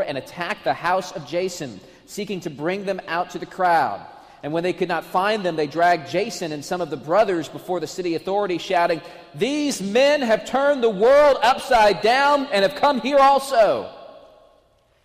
and 0.00 0.16
attacked 0.16 0.64
the 0.64 0.72
house 0.72 1.12
of 1.12 1.26
Jason, 1.26 1.78
seeking 2.06 2.40
to 2.40 2.48
bring 2.48 2.86
them 2.86 2.98
out 3.08 3.28
to 3.28 3.38
the 3.38 3.44
crowd. 3.44 4.00
And 4.42 4.50
when 4.50 4.62
they 4.62 4.72
could 4.72 4.88
not 4.88 5.04
find 5.04 5.44
them, 5.44 5.54
they 5.54 5.66
dragged 5.66 6.08
Jason 6.08 6.52
and 6.52 6.64
some 6.64 6.80
of 6.80 6.88
the 6.88 6.96
brothers 6.96 7.46
before 7.46 7.78
the 7.78 7.86
city 7.86 8.14
authorities, 8.14 8.62
shouting, 8.62 9.02
These 9.34 9.82
men 9.82 10.22
have 10.22 10.46
turned 10.46 10.82
the 10.82 10.88
world 10.88 11.36
upside 11.42 12.00
down 12.00 12.46
and 12.46 12.62
have 12.62 12.80
come 12.80 13.02
here 13.02 13.18
also. 13.18 13.94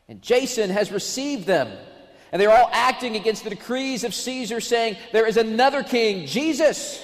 And 0.08 0.21
Jason 0.21 0.70
has 0.70 0.90
received 0.90 1.46
them. 1.46 1.70
And 2.32 2.42
they're 2.42 2.50
all 2.50 2.70
acting 2.72 3.18
against 3.18 3.44
the 3.44 3.50
decrees 3.50 4.06
of 4.06 4.14
Caesar, 4.14 4.62
saying, 4.62 4.96
There 5.12 5.28
is 5.28 5.36
another 5.36 5.84
king, 5.84 6.28
Jesus. 6.28 7.04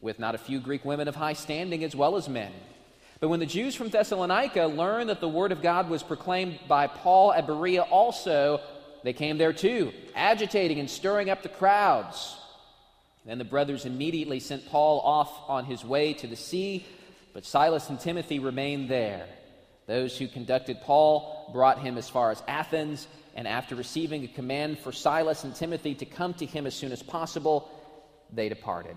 with 0.00 0.18
not 0.18 0.34
a 0.34 0.38
few 0.38 0.60
Greek 0.60 0.84
women 0.84 1.08
of 1.08 1.16
high 1.16 1.34
standing 1.34 1.84
as 1.84 1.94
well 1.94 2.16
as 2.16 2.28
men. 2.28 2.52
But 3.20 3.28
when 3.28 3.40
the 3.40 3.46
Jews 3.46 3.74
from 3.74 3.90
Thessalonica 3.90 4.64
learned 4.64 5.10
that 5.10 5.20
the 5.20 5.28
word 5.28 5.52
of 5.52 5.60
God 5.60 5.90
was 5.90 6.02
proclaimed 6.02 6.58
by 6.66 6.86
Paul 6.86 7.32
at 7.32 7.46
Berea 7.46 7.82
also, 7.82 8.60
they 9.04 9.12
came 9.12 9.36
there 9.36 9.52
too, 9.52 9.92
agitating 10.14 10.78
and 10.78 10.88
stirring 10.88 11.28
up 11.28 11.42
the 11.42 11.50
crowds. 11.50 12.36
Then 13.26 13.36
the 13.36 13.44
brothers 13.44 13.84
immediately 13.84 14.40
sent 14.40 14.68
Paul 14.68 15.00
off 15.00 15.30
on 15.48 15.66
his 15.66 15.84
way 15.84 16.14
to 16.14 16.26
the 16.26 16.36
sea, 16.36 16.86
but 17.34 17.44
Silas 17.44 17.90
and 17.90 18.00
Timothy 18.00 18.38
remained 18.38 18.88
there. 18.88 19.26
Those 19.86 20.16
who 20.16 20.26
conducted 20.26 20.80
Paul 20.82 21.50
brought 21.52 21.80
him 21.80 21.98
as 21.98 22.08
far 22.08 22.30
as 22.30 22.42
Athens, 22.48 23.06
and 23.34 23.46
after 23.46 23.74
receiving 23.74 24.24
a 24.24 24.28
command 24.28 24.78
for 24.78 24.92
Silas 24.92 25.44
and 25.44 25.54
Timothy 25.54 25.94
to 25.96 26.06
come 26.06 26.32
to 26.34 26.46
him 26.46 26.66
as 26.66 26.74
soon 26.74 26.92
as 26.92 27.02
possible, 27.02 27.68
they 28.32 28.48
departed. 28.48 28.96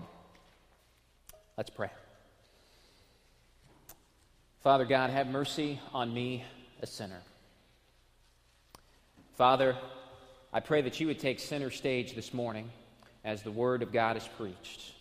Let's 1.56 1.70
pray. 1.70 1.90
Father 4.64 4.84
God, 4.84 5.10
have 5.10 5.28
mercy 5.28 5.78
on 5.92 6.12
me, 6.12 6.44
a 6.82 6.86
sinner. 6.86 7.20
Father, 9.36 9.76
I 10.52 10.58
pray 10.58 10.82
that 10.82 10.98
you 10.98 11.06
would 11.06 11.20
take 11.20 11.38
center 11.38 11.70
stage 11.70 12.16
this 12.16 12.34
morning 12.34 12.70
as 13.24 13.42
the 13.42 13.52
Word 13.52 13.82
of 13.82 13.92
God 13.92 14.16
is 14.16 14.28
preached. 14.36 14.92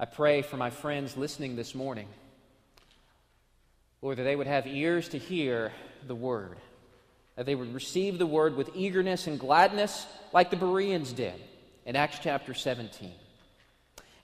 I 0.00 0.04
pray 0.06 0.42
for 0.42 0.56
my 0.56 0.70
friends 0.70 1.16
listening 1.16 1.54
this 1.54 1.76
morning, 1.76 2.08
Lord, 4.02 4.18
that 4.18 4.24
they 4.24 4.34
would 4.34 4.48
have 4.48 4.66
ears 4.66 5.10
to 5.10 5.18
hear 5.18 5.70
the 6.08 6.16
Word, 6.16 6.56
that 7.36 7.46
they 7.46 7.54
would 7.54 7.72
receive 7.72 8.18
the 8.18 8.26
Word 8.26 8.56
with 8.56 8.70
eagerness 8.74 9.28
and 9.28 9.38
gladness 9.38 10.06
like 10.32 10.50
the 10.50 10.56
Bereans 10.56 11.12
did 11.12 11.40
in 11.86 11.94
Acts 11.94 12.18
chapter 12.20 12.52
17. 12.52 13.12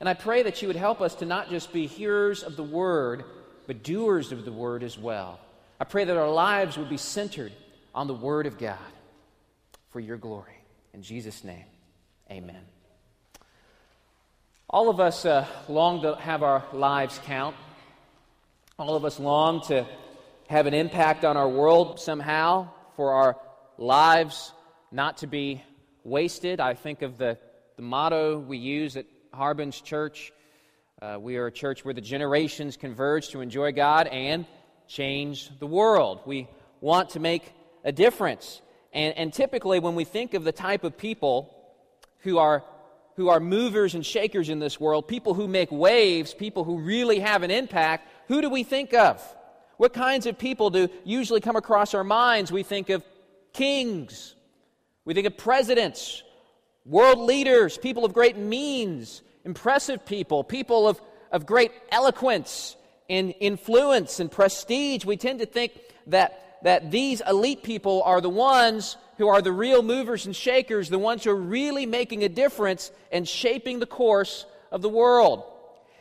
And 0.01 0.09
I 0.09 0.15
pray 0.15 0.43
that 0.43 0.63
you 0.63 0.69
would 0.69 0.77
help 0.77 1.03
us 1.03 1.15
to 1.17 1.27
not 1.27 1.51
just 1.51 1.73
be 1.73 1.87
hearers 1.87 2.43
of 2.43 2.57
the 2.57 2.65
word, 2.65 3.25
but 3.67 3.83
doers 3.83 4.33
of 4.33 4.47
the 4.47 4.53
word 4.53 4.83
as 4.83 4.99
well. 4.99 5.39
I 5.79 5.85
pray 5.85 6.05
that 6.05 6.17
our 6.17 6.31
lives 6.31 6.79
would 6.79 6.89
be 6.89 6.97
centered 6.97 7.53
on 7.95 8.07
the 8.07 8.15
word 8.15 8.47
of 8.47 8.59
God 8.59 8.79
for 9.91 10.01
your 10.01 10.17
glory. 10.17 10.57
In 10.95 11.03
Jesus' 11.03 11.45
name, 11.45 11.65
amen. 12.31 12.63
All 14.69 14.89
of 14.89 15.01
us 15.01 15.27
uh, 15.27 15.47
long 15.69 16.03
to 16.03 16.15
have 16.15 16.43
our 16.43 16.65
lives 16.73 17.21
count. 17.25 17.55
All 18.79 18.97
of 18.97 19.05
us 19.05 19.21
long 19.21 19.61
to 19.63 19.87
have 20.49 20.67
an 20.67 20.75
impact 20.75 21.25
on 21.25 21.37
our 21.37 21.49
world 21.49 22.01
somehow, 22.01 22.69
for 22.97 23.13
our 23.13 23.37
lives 23.77 24.53
not 24.91 25.19
to 25.19 25.27
be 25.27 25.63
wasted. 26.05 26.59
I 26.59 26.75
think 26.75 27.03
of 27.03 27.19
the, 27.19 27.37
the 27.77 27.83
motto 27.83 28.39
we 28.39 28.57
use 28.59 28.97
at 28.97 29.07
Harbin's 29.33 29.81
Church. 29.81 30.33
Uh, 31.01 31.19
we 31.21 31.37
are 31.37 31.47
a 31.47 31.53
church 31.53 31.85
where 31.85 31.95
the 31.95 32.01
generations 32.01 32.77
converge 32.77 33.29
to 33.29 33.41
enjoy 33.41 33.73
God 33.73 34.07
and 34.09 34.45
change 34.87 35.51
the 35.59 35.67
world. 35.67 36.21
We 36.27 36.49
want 36.81 37.11
to 37.11 37.21
make 37.21 37.53
a 37.85 37.93
difference. 37.93 38.61
And, 38.93 39.17
and 39.17 39.33
typically, 39.33 39.79
when 39.79 39.95
we 39.95 40.05
think 40.05 40.35
of 40.35 40.45
the 40.45 40.53
type 40.53 40.85
of 40.85 40.99
people 40.99 41.55
who 42.19 42.39
are, 42.39 42.65
who 43.17 43.29
are 43.29 43.41
movers 43.41 43.95
and 43.95 44.05
shakers 44.05 44.49
in 44.49 44.59
this 44.59 44.81
world, 44.81 45.09
people 45.09 45.35
who 45.35 45.47
make 45.49 45.71
waves, 45.71 46.35
people 46.35 46.65
who 46.65 46.79
really 46.79 47.21
have 47.21 47.43
an 47.43 47.51
impact, 47.51 48.09
who 48.29 48.43
do 48.43 48.51
we 48.51 48.63
think 48.63 48.93
of? 48.93 49.23
What 49.77 49.95
kinds 49.95 50.27
of 50.27 50.39
people 50.39 50.71
do 50.71 50.89
usually 51.05 51.41
come 51.41 51.57
across 51.57 51.95
our 51.95 52.05
minds? 52.05 52.53
We 52.53 52.63
think 52.63 52.91
of 52.91 53.03
kings, 53.53 54.35
we 55.05 55.15
think 55.15 55.27
of 55.27 55.37
presidents, 55.39 56.23
world 56.91 57.21
leaders, 57.21 57.79
people 57.79 58.05
of 58.05 58.13
great 58.13 58.37
means, 58.37 59.23
impressive 59.45 60.05
people, 60.05 60.43
people 60.43 60.89
of, 60.89 61.01
of 61.31 61.47
great 61.47 61.71
eloquence 61.91 62.77
and 63.09 63.33
influence 63.39 64.19
and 64.19 64.31
prestige. 64.31 65.05
We 65.05 65.17
tend 65.17 65.39
to 65.39 65.47
think 65.47 65.81
that, 66.09 66.59
that 66.65 66.91
these 66.91 67.23
elite 67.27 67.63
people 67.63 68.03
are 68.03 68.21
the 68.21 68.29
ones 68.29 68.97
who 69.19 69.29
are 69.29 69.41
the 69.41 69.53
real 69.53 69.83
movers 69.83 70.27
and 70.27 70.35
shakers, 70.35 70.89
the 70.89 70.99
ones 70.99 71.25
who 71.25 71.31
are 71.31 71.37
really 71.37 71.87
making 71.87 72.25
a 72.25 72.29
difference 72.29 72.91
and 73.13 73.27
shaping 73.27 73.79
the 73.79 73.87
course 73.87 74.45
of 74.73 74.83
the 74.83 74.89
world. 74.89 75.45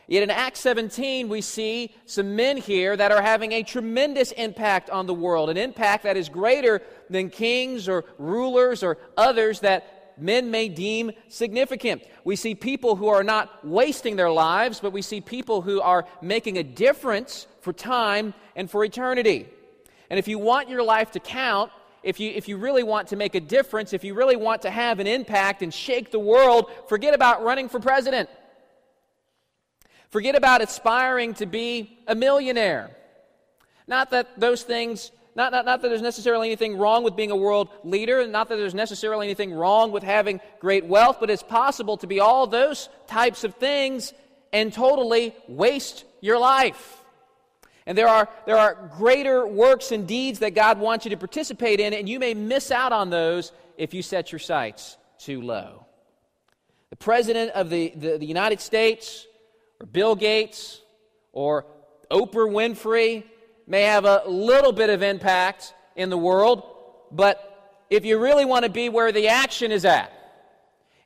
Yet 0.08 0.24
in 0.24 0.30
Acts 0.30 0.58
17, 0.60 1.28
we 1.28 1.40
see 1.40 1.94
some 2.04 2.34
men 2.34 2.56
here 2.56 2.96
that 2.96 3.12
are 3.12 3.22
having 3.22 3.52
a 3.52 3.62
tremendous 3.62 4.32
impact 4.32 4.90
on 4.90 5.06
the 5.06 5.14
world, 5.14 5.50
an 5.50 5.56
impact 5.56 6.02
that 6.02 6.16
is 6.16 6.28
greater 6.28 6.82
than 7.08 7.30
kings 7.30 7.88
or 7.88 8.04
rulers 8.18 8.82
or 8.82 8.98
others 9.16 9.60
that 9.60 9.99
men 10.20 10.50
may 10.50 10.68
deem 10.68 11.12
significant. 11.28 12.02
We 12.24 12.36
see 12.36 12.54
people 12.54 12.96
who 12.96 13.08
are 13.08 13.24
not 13.24 13.66
wasting 13.66 14.16
their 14.16 14.30
lives, 14.30 14.80
but 14.80 14.92
we 14.92 15.02
see 15.02 15.20
people 15.20 15.62
who 15.62 15.80
are 15.80 16.06
making 16.20 16.58
a 16.58 16.62
difference 16.62 17.46
for 17.60 17.72
time 17.72 18.34
and 18.56 18.70
for 18.70 18.84
eternity. 18.84 19.48
And 20.08 20.18
if 20.18 20.28
you 20.28 20.38
want 20.38 20.68
your 20.68 20.82
life 20.82 21.12
to 21.12 21.20
count, 21.20 21.70
if 22.02 22.18
you, 22.18 22.30
if 22.30 22.48
you 22.48 22.56
really 22.56 22.82
want 22.82 23.08
to 23.08 23.16
make 23.16 23.34
a 23.34 23.40
difference, 23.40 23.92
if 23.92 24.04
you 24.04 24.14
really 24.14 24.36
want 24.36 24.62
to 24.62 24.70
have 24.70 25.00
an 25.00 25.06
impact 25.06 25.62
and 25.62 25.72
shake 25.72 26.10
the 26.10 26.18
world, 26.18 26.70
forget 26.88 27.14
about 27.14 27.42
running 27.42 27.68
for 27.68 27.78
president. 27.78 28.28
Forget 30.08 30.34
about 30.34 30.62
aspiring 30.62 31.34
to 31.34 31.46
be 31.46 31.98
a 32.06 32.14
millionaire. 32.14 32.96
Not 33.86 34.10
that 34.10 34.40
those 34.40 34.62
things 34.62 35.12
not, 35.34 35.52
not, 35.52 35.64
not 35.64 35.82
that 35.82 35.88
there's 35.88 36.02
necessarily 36.02 36.48
anything 36.48 36.76
wrong 36.76 37.04
with 37.04 37.16
being 37.16 37.30
a 37.30 37.36
world 37.36 37.68
leader, 37.84 38.26
not 38.26 38.48
that 38.48 38.56
there's 38.56 38.74
necessarily 38.74 39.26
anything 39.26 39.52
wrong 39.52 39.92
with 39.92 40.02
having 40.02 40.40
great 40.60 40.84
wealth, 40.84 41.18
but 41.20 41.30
it's 41.30 41.42
possible 41.42 41.96
to 41.98 42.06
be 42.06 42.20
all 42.20 42.46
those 42.46 42.88
types 43.06 43.44
of 43.44 43.54
things 43.54 44.12
and 44.52 44.72
totally 44.72 45.34
waste 45.46 46.04
your 46.20 46.38
life. 46.38 46.96
And 47.86 47.96
there 47.96 48.08
are, 48.08 48.28
there 48.46 48.58
are 48.58 48.90
greater 48.96 49.46
works 49.46 49.92
and 49.92 50.06
deeds 50.06 50.40
that 50.40 50.54
God 50.54 50.78
wants 50.78 51.04
you 51.06 51.10
to 51.10 51.16
participate 51.16 51.80
in, 51.80 51.94
and 51.94 52.08
you 52.08 52.18
may 52.18 52.34
miss 52.34 52.70
out 52.70 52.92
on 52.92 53.10
those 53.10 53.52
if 53.76 53.94
you 53.94 54.02
set 54.02 54.32
your 54.32 54.38
sights 54.38 54.96
too 55.18 55.40
low. 55.40 55.86
The 56.90 56.96
President 56.96 57.52
of 57.52 57.70
the, 57.70 57.92
the, 57.96 58.18
the 58.18 58.26
United 58.26 58.60
States, 58.60 59.26
or 59.80 59.86
Bill 59.86 60.14
Gates, 60.14 60.80
or 61.32 61.66
Oprah 62.10 62.50
Winfrey, 62.50 63.24
may 63.70 63.82
have 63.82 64.04
a 64.04 64.24
little 64.26 64.72
bit 64.72 64.90
of 64.90 65.00
impact 65.00 65.74
in 65.94 66.10
the 66.10 66.18
world, 66.18 66.64
but 67.12 67.84
if 67.88 68.04
you 68.04 68.18
really 68.18 68.44
want 68.44 68.64
to 68.64 68.70
be 68.70 68.88
where 68.88 69.12
the 69.12 69.28
action 69.28 69.70
is 69.70 69.84
at, 69.84 70.12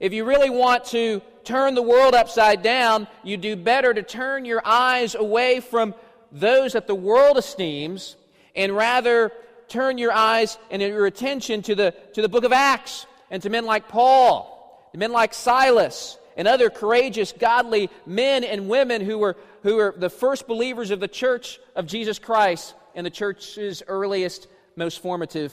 if 0.00 0.14
you 0.14 0.24
really 0.24 0.48
want 0.48 0.86
to 0.86 1.20
turn 1.44 1.74
the 1.74 1.82
world 1.82 2.14
upside 2.14 2.62
down, 2.62 3.06
you 3.22 3.36
do 3.36 3.54
better 3.54 3.92
to 3.92 4.02
turn 4.02 4.46
your 4.46 4.62
eyes 4.64 5.14
away 5.14 5.60
from 5.60 5.94
those 6.32 6.72
that 6.72 6.86
the 6.86 6.94
world 6.94 7.36
esteems 7.36 8.16
and 8.56 8.74
rather 8.74 9.30
turn 9.68 9.98
your 9.98 10.12
eyes 10.12 10.56
and 10.70 10.80
your 10.80 11.04
attention 11.04 11.60
to 11.60 11.74
the, 11.74 11.94
to 12.14 12.22
the 12.22 12.30
book 12.30 12.44
of 12.44 12.52
Acts 12.52 13.04
and 13.30 13.42
to 13.42 13.50
men 13.50 13.66
like 13.66 13.88
Paul, 13.88 14.88
to 14.92 14.98
men 14.98 15.12
like 15.12 15.34
Silas, 15.34 16.16
and 16.34 16.48
other 16.48 16.70
courageous, 16.70 17.32
godly 17.32 17.90
men 18.06 18.42
and 18.42 18.70
women 18.70 19.02
who 19.02 19.18
were, 19.18 19.36
who 19.64 19.76
were 19.76 19.94
the 19.96 20.10
first 20.10 20.46
believers 20.46 20.90
of 20.90 21.00
the 21.00 21.08
church 21.08 21.58
of 21.74 21.86
Jesus 21.86 22.18
Christ 22.18 22.74
in 22.94 23.02
the 23.02 23.10
church's 23.10 23.82
earliest, 23.88 24.46
most 24.76 25.00
formative 25.00 25.52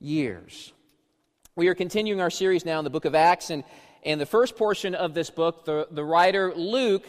years. 0.00 0.72
We 1.56 1.68
are 1.68 1.74
continuing 1.74 2.22
our 2.22 2.30
series 2.30 2.64
now 2.64 2.78
in 2.78 2.84
the 2.84 2.90
book 2.90 3.04
of 3.04 3.14
Acts, 3.14 3.50
and 3.50 3.62
in 4.02 4.18
the 4.18 4.24
first 4.24 4.56
portion 4.56 4.94
of 4.94 5.12
this 5.12 5.28
book, 5.28 5.66
the, 5.66 5.86
the 5.90 6.02
writer 6.02 6.54
Luke 6.56 7.06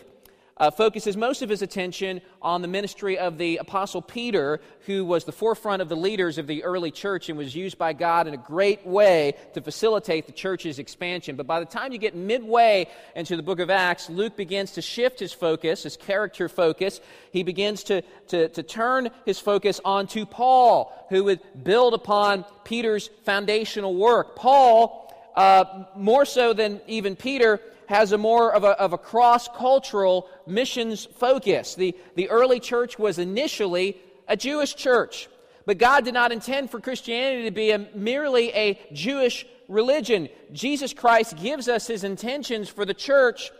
uh, 0.61 0.69
focuses 0.69 1.17
most 1.17 1.41
of 1.41 1.49
his 1.49 1.63
attention 1.63 2.21
on 2.39 2.61
the 2.61 2.67
ministry 2.67 3.17
of 3.17 3.39
the 3.39 3.57
Apostle 3.57 3.99
Peter, 3.99 4.61
who 4.85 5.03
was 5.03 5.23
the 5.23 5.31
forefront 5.31 5.81
of 5.81 5.89
the 5.89 5.95
leaders 5.95 6.37
of 6.37 6.45
the 6.45 6.63
early 6.63 6.91
church 6.91 7.29
and 7.29 7.37
was 7.37 7.55
used 7.55 7.79
by 7.79 7.93
God 7.93 8.27
in 8.27 8.35
a 8.35 8.37
great 8.37 8.85
way 8.85 9.33
to 9.55 9.61
facilitate 9.61 10.27
the 10.27 10.31
church's 10.31 10.77
expansion. 10.77 11.35
But 11.35 11.47
by 11.47 11.59
the 11.59 11.65
time 11.65 11.91
you 11.91 11.97
get 11.97 12.15
midway 12.15 12.87
into 13.15 13.35
the 13.35 13.41
book 13.41 13.59
of 13.59 13.71
Acts, 13.71 14.07
Luke 14.07 14.37
begins 14.37 14.73
to 14.73 14.83
shift 14.83 15.19
his 15.19 15.33
focus, 15.33 15.81
his 15.81 15.97
character 15.97 16.47
focus. 16.47 17.01
He 17.31 17.41
begins 17.41 17.83
to, 17.85 18.03
to, 18.27 18.49
to 18.49 18.61
turn 18.61 19.09
his 19.25 19.39
focus 19.39 19.81
onto 19.83 20.27
Paul, 20.27 20.93
who 21.09 21.23
would 21.23 21.39
build 21.63 21.95
upon 21.95 22.45
Peter's 22.65 23.09
foundational 23.25 23.95
work. 23.95 24.35
Paul, 24.35 25.11
uh, 25.35 25.85
more 25.95 26.25
so 26.25 26.53
than 26.53 26.81
even 26.85 27.15
Peter, 27.15 27.59
has 27.91 28.13
a 28.13 28.17
more 28.17 28.53
of 28.53 28.63
a, 28.63 28.69
of 28.79 28.93
a 28.93 28.97
cross 28.97 29.49
cultural 29.49 30.29
missions 30.47 31.05
focus. 31.17 31.75
The, 31.75 31.93
the 32.15 32.29
early 32.29 32.61
church 32.61 32.97
was 32.97 33.19
initially 33.19 33.97
a 34.29 34.37
Jewish 34.37 34.75
church, 34.75 35.27
but 35.65 35.77
God 35.77 36.05
did 36.05 36.13
not 36.13 36.31
intend 36.31 36.71
for 36.71 36.79
Christianity 36.79 37.43
to 37.43 37.51
be 37.51 37.71
a, 37.71 37.79
merely 37.93 38.49
a 38.53 38.79
Jewish 38.93 39.45
religion. 39.67 40.29
Jesus 40.53 40.93
Christ 40.93 41.35
gives 41.35 41.67
us 41.67 41.85
his 41.85 42.05
intentions 42.05 42.69
for 42.69 42.85
the 42.85 42.93
church 42.93 43.51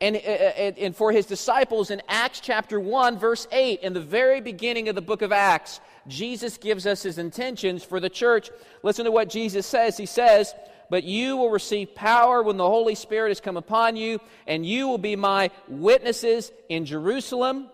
and, 0.00 0.16
uh, 0.16 0.18
uh, 0.18 0.72
and, 0.78 0.94
for 0.94 1.12
his 1.12 1.26
disciples 1.26 1.92
in 1.92 2.02
Acts 2.08 2.40
chapter 2.40 2.80
1, 2.80 3.18
verse 3.18 3.46
8. 3.52 3.82
In 3.82 3.92
the 3.92 4.00
very 4.00 4.40
beginning 4.40 4.88
of 4.88 4.96
the 4.96 5.00
book 5.00 5.22
of 5.22 5.30
Acts, 5.30 5.80
Jesus 6.08 6.58
gives 6.58 6.86
us 6.86 7.04
his 7.04 7.18
intentions 7.18 7.84
for 7.84 8.00
the 8.00 8.10
church. 8.10 8.50
Listen 8.82 9.04
to 9.04 9.12
what 9.12 9.30
Jesus 9.30 9.64
says. 9.64 9.96
He 9.96 10.06
says, 10.06 10.54
but 10.90 11.04
you 11.04 11.36
will 11.36 11.50
receive 11.50 11.94
power 11.94 12.42
when 12.42 12.56
the 12.56 12.66
Holy 12.66 12.94
Spirit 12.94 13.30
has 13.30 13.40
come 13.40 13.56
upon 13.56 13.96
you, 13.96 14.20
and 14.46 14.64
you 14.64 14.88
will 14.88 14.98
be 14.98 15.16
my 15.16 15.50
witnesses 15.68 16.52
in 16.68 16.84
Jerusalem 16.84 17.68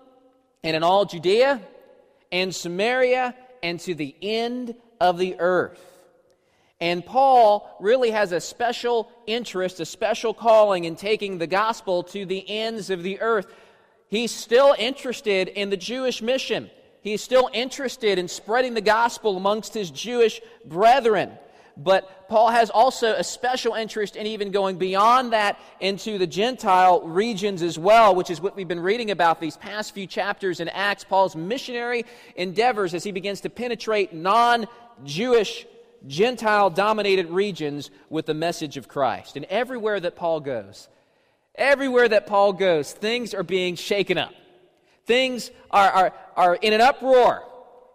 and 0.62 0.76
in 0.76 0.82
all 0.82 1.04
Judea 1.04 1.60
and 2.30 2.54
Samaria 2.54 3.34
and 3.62 3.78
to 3.80 3.94
the 3.94 4.14
end 4.22 4.74
of 5.00 5.18
the 5.18 5.36
earth. 5.38 5.80
And 6.80 7.06
Paul 7.06 7.76
really 7.80 8.10
has 8.10 8.32
a 8.32 8.40
special 8.40 9.08
interest, 9.26 9.78
a 9.78 9.84
special 9.84 10.34
calling 10.34 10.84
in 10.84 10.96
taking 10.96 11.38
the 11.38 11.46
gospel 11.46 12.02
to 12.04 12.26
the 12.26 12.44
ends 12.48 12.90
of 12.90 13.04
the 13.04 13.20
earth. 13.20 13.46
He's 14.08 14.32
still 14.32 14.74
interested 14.76 15.48
in 15.48 15.70
the 15.70 15.76
Jewish 15.76 16.20
mission. 16.20 16.70
He's 17.00 17.22
still 17.22 17.48
interested 17.52 18.18
in 18.18 18.26
spreading 18.26 18.74
the 18.74 18.80
gospel 18.80 19.36
amongst 19.36 19.74
his 19.74 19.90
Jewish 19.90 20.40
brethren 20.64 21.38
but 21.76 22.28
Paul 22.28 22.50
has 22.50 22.70
also 22.70 23.14
a 23.14 23.24
special 23.24 23.74
interest 23.74 24.16
in 24.16 24.26
even 24.26 24.50
going 24.50 24.76
beyond 24.76 25.32
that 25.32 25.58
into 25.80 26.18
the 26.18 26.26
Gentile 26.26 27.00
regions 27.02 27.62
as 27.62 27.78
well, 27.78 28.14
which 28.14 28.30
is 28.30 28.40
what 28.40 28.56
we've 28.56 28.68
been 28.68 28.80
reading 28.80 29.10
about 29.10 29.40
these 29.40 29.56
past 29.56 29.94
few 29.94 30.06
chapters 30.06 30.60
in 30.60 30.68
Acts. 30.68 31.04
Paul's 31.04 31.36
missionary 31.36 32.04
endeavors 32.36 32.94
as 32.94 33.04
he 33.04 33.12
begins 33.12 33.40
to 33.42 33.50
penetrate 33.50 34.12
non 34.12 34.66
Jewish, 35.04 35.66
Gentile 36.06 36.70
dominated 36.70 37.30
regions 37.30 37.90
with 38.10 38.26
the 38.26 38.34
message 38.34 38.76
of 38.76 38.88
Christ. 38.88 39.36
And 39.36 39.44
everywhere 39.46 40.00
that 40.00 40.16
Paul 40.16 40.40
goes, 40.40 40.88
everywhere 41.54 42.08
that 42.08 42.26
Paul 42.26 42.52
goes, 42.52 42.92
things 42.92 43.34
are 43.34 43.42
being 43.42 43.76
shaken 43.76 44.18
up. 44.18 44.32
Things 45.06 45.50
are, 45.70 45.90
are, 45.90 46.12
are 46.36 46.54
in 46.56 46.72
an 46.72 46.80
uproar. 46.80 47.44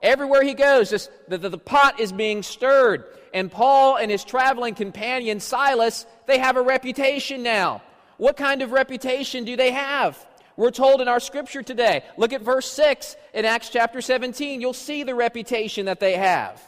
Everywhere 0.02 0.44
he 0.44 0.54
goes, 0.54 0.90
this, 0.90 1.10
the, 1.28 1.38
the, 1.38 1.50
the 1.50 1.58
pot 1.58 2.00
is 2.00 2.12
being 2.12 2.44
stirred 2.44 3.06
and 3.34 3.52
Paul 3.52 3.98
and 3.98 4.12
his 4.12 4.24
traveling 4.24 4.76
companion 4.76 5.40
Silas, 5.40 6.06
they 6.26 6.40
have 6.40 6.58
a 6.58 6.62
reputation 6.62 7.44
now. 7.44 7.82
What 8.18 8.38
kind 8.38 8.62
of 8.62 8.72
reputation 8.72 9.46
do 9.46 9.56
they 9.56 9.72
have? 9.72 10.18
We're 10.56 10.72
told 10.72 11.02
in 11.02 11.08
our 11.08 11.20
scripture 11.20 11.62
today. 11.62 12.04
Look 12.18 12.34
at 12.34 12.42
verse 12.42 12.70
6 12.72 13.16
in 13.34 13.46
Acts 13.46 13.70
chapter 13.70 14.02
17. 14.02 14.60
You'll 14.60 14.74
see 14.74 15.04
the 15.04 15.14
reputation 15.14 15.86
that 15.86 16.00
they 16.00 16.16
have. 16.16 16.62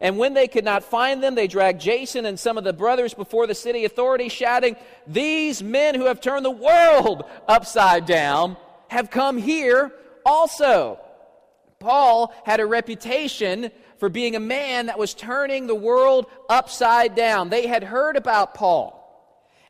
And 0.00 0.18
when 0.18 0.34
they 0.34 0.46
could 0.46 0.64
not 0.64 0.84
find 0.84 1.20
them, 1.20 1.34
they 1.34 1.48
dragged 1.48 1.80
Jason 1.80 2.24
and 2.26 2.38
some 2.38 2.56
of 2.56 2.62
the 2.62 2.72
brothers 2.72 3.14
before 3.14 3.48
the 3.48 3.54
city 3.54 3.84
authorities, 3.84 4.30
shouting, 4.30 4.76
These 5.08 5.62
men 5.62 5.96
who 5.96 6.04
have 6.04 6.20
turned 6.20 6.44
the 6.44 6.50
world 6.50 7.24
upside 7.48 8.06
down 8.06 8.56
have 8.86 9.10
come 9.10 9.36
here 9.36 9.92
also. 10.24 11.00
Paul 11.80 12.32
had 12.44 12.60
a 12.60 12.66
reputation 12.66 13.70
for 13.98 14.08
being 14.08 14.36
a 14.36 14.40
man 14.40 14.86
that 14.86 14.98
was 14.98 15.14
turning 15.14 15.66
the 15.66 15.74
world 15.74 16.26
upside 16.48 17.14
down. 17.14 17.48
They 17.48 17.66
had 17.66 17.82
heard 17.82 18.16
about 18.16 18.54
Paul. 18.54 18.94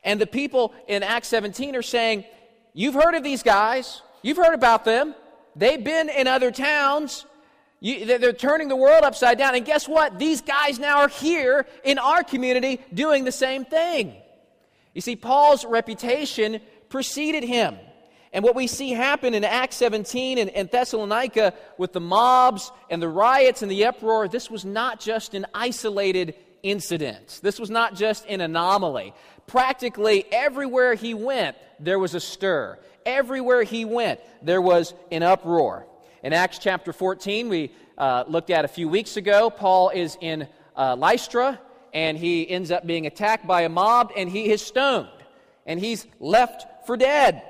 And 0.03 0.21
the 0.21 0.27
people 0.27 0.73
in 0.87 1.03
Acts 1.03 1.27
17 1.27 1.75
are 1.75 1.81
saying, 1.81 2.25
You've 2.73 2.93
heard 2.93 3.15
of 3.15 3.23
these 3.23 3.43
guys, 3.43 4.01
you've 4.21 4.37
heard 4.37 4.53
about 4.53 4.85
them. 4.85 5.15
They've 5.55 5.83
been 5.83 6.09
in 6.09 6.27
other 6.27 6.51
towns. 6.51 7.25
You, 7.81 8.05
they're 8.05 8.33
turning 8.33 8.67
the 8.67 8.75
world 8.75 9.03
upside 9.03 9.37
down. 9.37 9.55
And 9.55 9.65
guess 9.65 9.87
what? 9.87 10.19
These 10.19 10.41
guys 10.41 10.79
now 10.79 10.99
are 10.99 11.07
here 11.07 11.65
in 11.83 11.97
our 11.97 12.23
community 12.23 12.81
doing 12.93 13.23
the 13.23 13.31
same 13.31 13.65
thing. 13.65 14.15
You 14.93 15.01
see, 15.01 15.15
Paul's 15.15 15.65
reputation 15.65 16.61
preceded 16.89 17.43
him. 17.43 17.77
And 18.31 18.43
what 18.43 18.55
we 18.55 18.67
see 18.67 18.91
happen 18.91 19.33
in 19.33 19.43
Acts 19.43 19.77
17 19.77 20.37
and, 20.37 20.49
and, 20.51 20.69
Thessalonica 20.69 21.53
with 21.77 21.93
the 21.93 21.99
mobs 21.99 22.71
and 22.89 23.01
the 23.01 23.09
riots 23.09 23.63
and 23.63 23.71
the 23.71 23.85
uproar, 23.85 24.27
this 24.27 24.51
was 24.51 24.63
not 24.63 24.99
just 24.99 25.33
an 25.33 25.47
isolated 25.53 26.35
incident. 26.61 27.39
This 27.41 27.59
was 27.59 27.71
not 27.71 27.95
just 27.95 28.27
an 28.27 28.41
anomaly. 28.41 29.13
Practically 29.47 30.25
everywhere 30.31 30.93
he 30.93 31.15
went, 31.15 31.57
there 31.79 31.97
was 31.97 32.13
a 32.13 32.19
stir. 32.19 32.77
Everywhere 33.05 33.63
he 33.63 33.83
went, 33.85 34.19
there 34.43 34.61
was 34.61 34.93
an 35.11 35.23
uproar. 35.23 35.87
In 36.21 36.33
Acts 36.33 36.59
chapter 36.59 36.93
14, 36.93 37.49
we 37.49 37.71
uh, 37.97 38.25
looked 38.27 38.51
at 38.51 38.63
a 38.63 38.67
few 38.67 38.87
weeks 38.87 39.17
ago, 39.17 39.49
Paul 39.49 39.89
is 39.89 40.17
in 40.21 40.47
uh, 40.75 40.95
Lystra 40.95 41.59
and 41.93 42.17
he 42.17 42.47
ends 42.47 42.69
up 42.69 42.85
being 42.85 43.07
attacked 43.07 43.47
by 43.47 43.61
a 43.61 43.69
mob 43.69 44.11
and 44.15 44.29
he 44.29 44.51
is 44.51 44.61
stoned 44.61 45.09
and 45.65 45.79
he's 45.79 46.05
left 46.19 46.85
for 46.85 46.95
dead. 46.95 47.41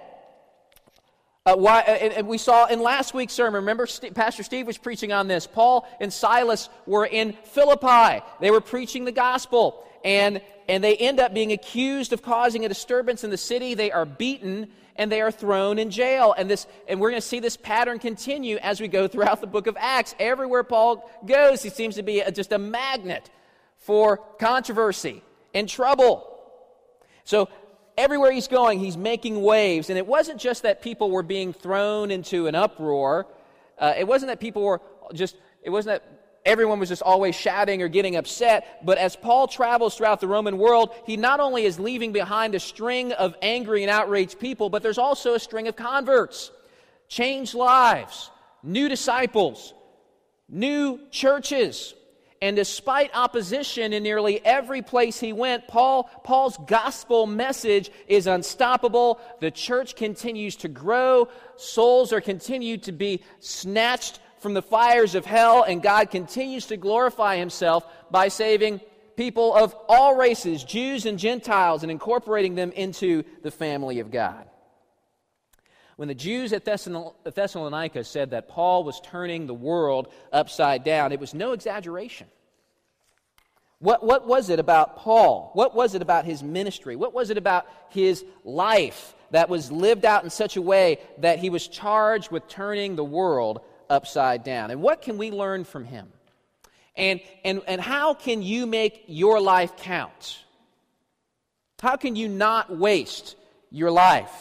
Uh, 1.50 1.56
why, 1.56 1.80
uh, 1.80 1.92
and, 1.92 2.14
and, 2.14 2.28
we 2.28 2.38
saw 2.38 2.68
in 2.68 2.80
last 2.80 3.16
week's 3.16 3.34
sermon, 3.34 3.56
remember 3.56 3.88
St- 3.88 4.14
Pastor 4.14 4.44
Steve 4.44 4.68
was 4.68 4.78
preaching 4.78 5.12
on 5.12 5.28
this. 5.28 5.48
Paul 5.48 5.88
and 6.00 6.14
Silas 6.14 6.70
were 6.86 7.08
in 7.08 7.34
Philippi. 7.44 8.24
They 8.40 8.52
were 8.52 8.62
preaching 8.62 9.04
the 9.04 9.12
gospel, 9.12 9.84
and, 10.04 10.42
and 10.68 10.84
they 10.84 10.96
end 10.96 11.20
up 11.20 11.34
being 11.34 11.52
accused 11.52 12.14
of 12.14 12.22
causing 12.22 12.66
a 12.66 12.70
disturbance 12.70 13.24
in 13.24 13.32
the 13.32 13.38
city. 13.38 13.74
They 13.74 13.92
are 13.92 14.06
beaten 14.06 14.68
and 14.96 15.12
they 15.12 15.22
are 15.22 15.32
thrown 15.32 15.80
in 15.80 15.90
jail. 15.90 16.36
And, 16.38 16.48
this, 16.48 16.68
and 16.88 17.00
we're 17.00 17.10
going 17.10 17.22
to 17.22 17.28
see 17.28 17.40
this 17.40 17.58
pattern 17.58 17.98
continue 17.98 18.58
as 18.58 18.80
we 18.80 18.88
go 18.88 19.08
throughout 19.08 19.42
the 19.42 19.48
book 19.48 19.66
of 19.66 19.76
Acts. 19.80 20.14
Everywhere 20.20 20.64
Paul 20.64 21.10
goes, 21.26 21.64
he 21.64 21.72
seems 21.72 21.96
to 21.96 22.04
be 22.04 22.20
a, 22.20 22.32
just 22.32 22.52
a 22.52 22.60
magnet 22.60 23.28
for 23.80 24.18
controversy 24.40 25.24
and 25.56 25.68
trouble. 25.68 26.30
So 27.24 27.48
everywhere 28.00 28.32
he's 28.32 28.48
going, 28.48 28.80
he's 28.80 28.98
making 28.98 29.42
waves. 29.42 29.90
And 29.90 29.98
it 29.98 30.08
wasn't 30.08 30.40
just 30.40 30.64
that 30.64 30.82
people 30.82 31.12
were 31.12 31.22
being 31.22 31.52
thrown 31.52 32.10
into 32.10 32.48
an 32.48 32.56
uproar. 32.56 33.28
Uh, 33.78 33.94
it 33.98 34.08
wasn't 34.08 34.30
that 34.30 34.40
people 34.40 34.64
were 34.64 34.82
just, 35.14 35.36
it 35.62 35.70
wasn't 35.70 36.02
that 36.02 36.20
everyone 36.46 36.80
was 36.80 36.90
just 36.90 37.02
always 37.02 37.36
shouting 37.36 37.82
or 37.82 37.90
getting 37.90 38.16
upset. 38.16 38.86
But 38.86 38.98
as 38.98 39.18
Paul 39.18 39.48
travels 39.48 39.98
throughout 39.98 40.22
the 40.22 40.28
Roman 40.28 40.58
world, 40.58 40.96
he 41.06 41.18
not 41.18 41.42
only 41.42 41.66
is 41.66 41.78
leaving 41.80 42.14
behind 42.14 42.56
a 42.56 42.60
string 42.60 43.12
of 43.12 43.36
angry 43.42 43.84
and 43.84 43.92
outraged 43.92 44.40
people, 44.40 44.70
but 44.70 44.82
there's 44.82 44.98
also 44.98 45.34
a 45.34 45.40
string 45.40 45.68
of 45.68 45.76
converts, 45.76 46.52
changed 47.10 47.54
lives, 47.54 48.32
new 48.64 48.88
disciples, 48.88 49.74
new 50.48 51.00
churches. 51.12 51.94
And 52.42 52.56
despite 52.56 53.12
opposition 53.14 53.92
in 53.92 54.04
nearly 54.04 54.44
every 54.46 54.82
place 54.82 55.20
he 55.20 55.34
went, 55.34 55.68
Paul, 55.68 56.04
Paul's 56.24 56.58
gospel 56.68 57.28
message 57.28 57.92
is 58.08 58.28
unstoppable. 58.28 59.20
The 59.42 59.52
church 59.52 59.96
continues 59.96 60.56
to 60.58 60.70
grow. 60.70 61.28
Souls 61.58 62.14
are 62.14 62.22
continued 62.22 62.84
to 62.84 62.94
be 62.94 63.24
snatched 63.40 64.20
from 64.40 64.54
the 64.54 64.62
fires 64.62 65.16
of 65.16 65.26
hell, 65.26 65.64
and 65.64 65.84
God 65.84 66.12
continues 66.12 66.68
to 66.68 66.78
glorify 66.78 67.36
himself 67.36 67.86
by 68.10 68.30
saving 68.30 68.80
people 69.18 69.54
of 69.54 69.76
all 69.90 70.16
races, 70.16 70.64
Jews 70.64 71.06
and 71.06 71.20
Gentiles, 71.20 71.84
and 71.84 71.92
incorporating 71.92 72.56
them 72.56 72.72
into 72.72 73.24
the 73.44 73.52
family 73.52 74.00
of 74.00 74.12
God. 74.12 74.49
When 76.00 76.08
the 76.08 76.16
Jews 76.16 76.54
at 76.54 76.64
Thessalonica 76.64 78.06
said 78.06 78.30
that 78.30 78.48
Paul 78.48 78.86
was 78.86 79.02
turning 79.02 79.48
the 79.48 79.54
world 79.54 80.08
upside 80.32 80.86
down, 80.86 81.12
it 81.12 81.20
was 81.20 81.34
no 81.34 81.52
exaggeration. 81.52 82.28
What, 83.80 84.02
what 84.06 84.26
was 84.26 84.50
it 84.50 84.60
about 84.60 84.96
Paul? 84.96 85.52
What 85.56 85.76
was 85.76 85.96
it 85.96 86.02
about 86.02 86.24
his 86.24 86.42
ministry? 86.42 86.96
What 86.96 87.14
was 87.14 87.32
it 87.32 87.38
about 87.38 87.68
his 87.90 88.24
life 88.46 89.14
that 89.32 89.50
was 89.50 89.74
lived 89.74 90.06
out 90.06 90.24
in 90.24 90.30
such 90.30 90.56
a 90.56 90.62
way 90.62 91.00
that 91.18 91.40
he 91.40 91.50
was 91.50 91.68
charged 91.68 92.32
with 92.32 92.48
turning 92.48 92.96
the 92.96 93.04
world 93.04 93.60
upside 93.90 94.46
down? 94.46 94.72
And 94.72 94.82
what 94.82 95.02
can 95.02 95.18
we 95.18 95.32
learn 95.32 95.66
from 95.66 95.84
him? 95.84 96.08
And, 96.96 97.20
and, 97.44 97.62
and 97.68 97.82
how 97.82 98.14
can 98.14 98.42
you 98.42 98.68
make 98.68 99.04
your 99.08 99.42
life 99.42 99.76
count? 99.76 100.46
How 101.82 101.98
can 101.98 102.16
you 102.16 102.30
not 102.30 102.74
waste 102.74 103.36
your 103.70 103.92
life? 103.92 104.32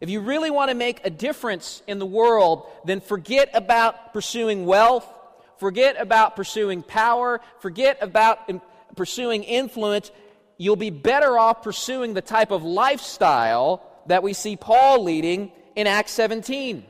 If 0.00 0.08
you 0.08 0.20
really 0.20 0.50
want 0.50 0.70
to 0.70 0.74
make 0.74 1.00
a 1.04 1.10
difference 1.10 1.82
in 1.86 1.98
the 1.98 2.06
world, 2.06 2.66
then 2.86 3.00
forget 3.00 3.50
about 3.52 4.14
pursuing 4.14 4.64
wealth, 4.64 5.06
forget 5.58 5.96
about 6.00 6.36
pursuing 6.36 6.82
power, 6.82 7.40
forget 7.58 7.98
about 8.00 8.50
pursuing 8.96 9.44
influence. 9.44 10.10
You'll 10.56 10.76
be 10.76 10.90
better 10.90 11.38
off 11.38 11.62
pursuing 11.62 12.14
the 12.14 12.22
type 12.22 12.50
of 12.50 12.62
lifestyle 12.62 13.86
that 14.06 14.22
we 14.22 14.32
see 14.32 14.56
Paul 14.56 15.04
leading 15.04 15.52
in 15.76 15.86
Acts 15.86 16.12
17. 16.12 16.84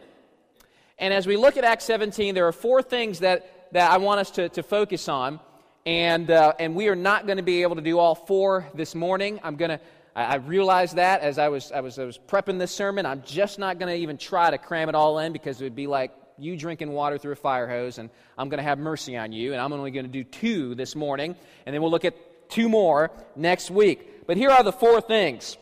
And 0.99 1.14
as 1.14 1.26
we 1.26 1.37
look 1.37 1.57
at 1.57 1.64
Acts 1.64 1.85
17, 1.87 2.35
there 2.35 2.47
are 2.47 2.52
four 2.52 2.81
things 2.81 3.21
that, 3.21 3.73
that 3.73 3.90
I 3.90 3.97
want 3.97 4.21
us 4.21 4.31
to, 4.33 4.49
to 4.50 4.62
focus 4.62 5.09
on. 5.09 5.40
And, 5.85 6.31
uh, 6.31 6.52
and 6.59 6.76
we 6.76 6.88
are 6.88 6.97
not 6.97 7.26
going 7.26 7.38
to 7.38 7.43
be 7.43 7.62
able 7.62 7.76
to 7.76 7.83
do 7.83 7.99
all 7.99 8.14
four 8.14 8.69
this 8.75 8.95
morning. 8.95 9.40
I'm 9.43 9.57
going 9.57 9.71
to 9.71 9.81
I, 10.14 10.37
realized 10.37 10.97
that 10.97 11.21
as 11.21 11.38
I 11.38 11.49
was, 11.49 11.71
I 11.73 11.81
was, 11.81 11.99
I 11.99 12.05
was 12.05 12.19
prepping 12.19 12.59
this 12.59 12.73
sermon. 12.73 13.07
I'm 13.07 13.23
just 13.23 13.59
not 13.59 13.79
going 13.79 13.95
to 13.95 14.00
even 14.00 14.19
try 14.19 14.50
to 14.50 14.59
cram 14.59 14.88
it 14.88 14.95
all 14.95 15.19
in 15.19 15.33
because 15.33 15.61
it 15.61 15.64
would 15.64 15.76
be 15.76 15.87
like 15.87 16.12
you 16.37 16.57
drinking 16.57 16.90
water 16.93 17.19
through 17.19 17.33
a 17.33 17.37
fire 17.37 17.69
hose, 17.69 17.99
and 17.99 18.11
I'm 18.37 18.49
going 18.49 18.59
to 18.59 18.64
have 18.64 18.79
mercy 18.79 19.17
on 19.17 19.33
you. 19.33 19.52
And 19.52 19.61
I'm 19.61 19.73
only 19.73 19.90
going 19.90 20.07
to 20.07 20.12
do 20.12 20.25
two 20.25 20.75
this 20.75 20.97
morning, 20.97 21.37
and 21.64 21.75
then 21.75 21.81
we'll 21.81 21.90
look 21.90 22.05
at 22.05 22.50
two 22.50 22.69
more 22.69 23.11
next 23.37 23.71
week. 23.71 24.26
But 24.26 24.37
here 24.37 24.50
are 24.50 24.62
the 24.62 24.73
four 24.73 25.00
things 25.00 25.57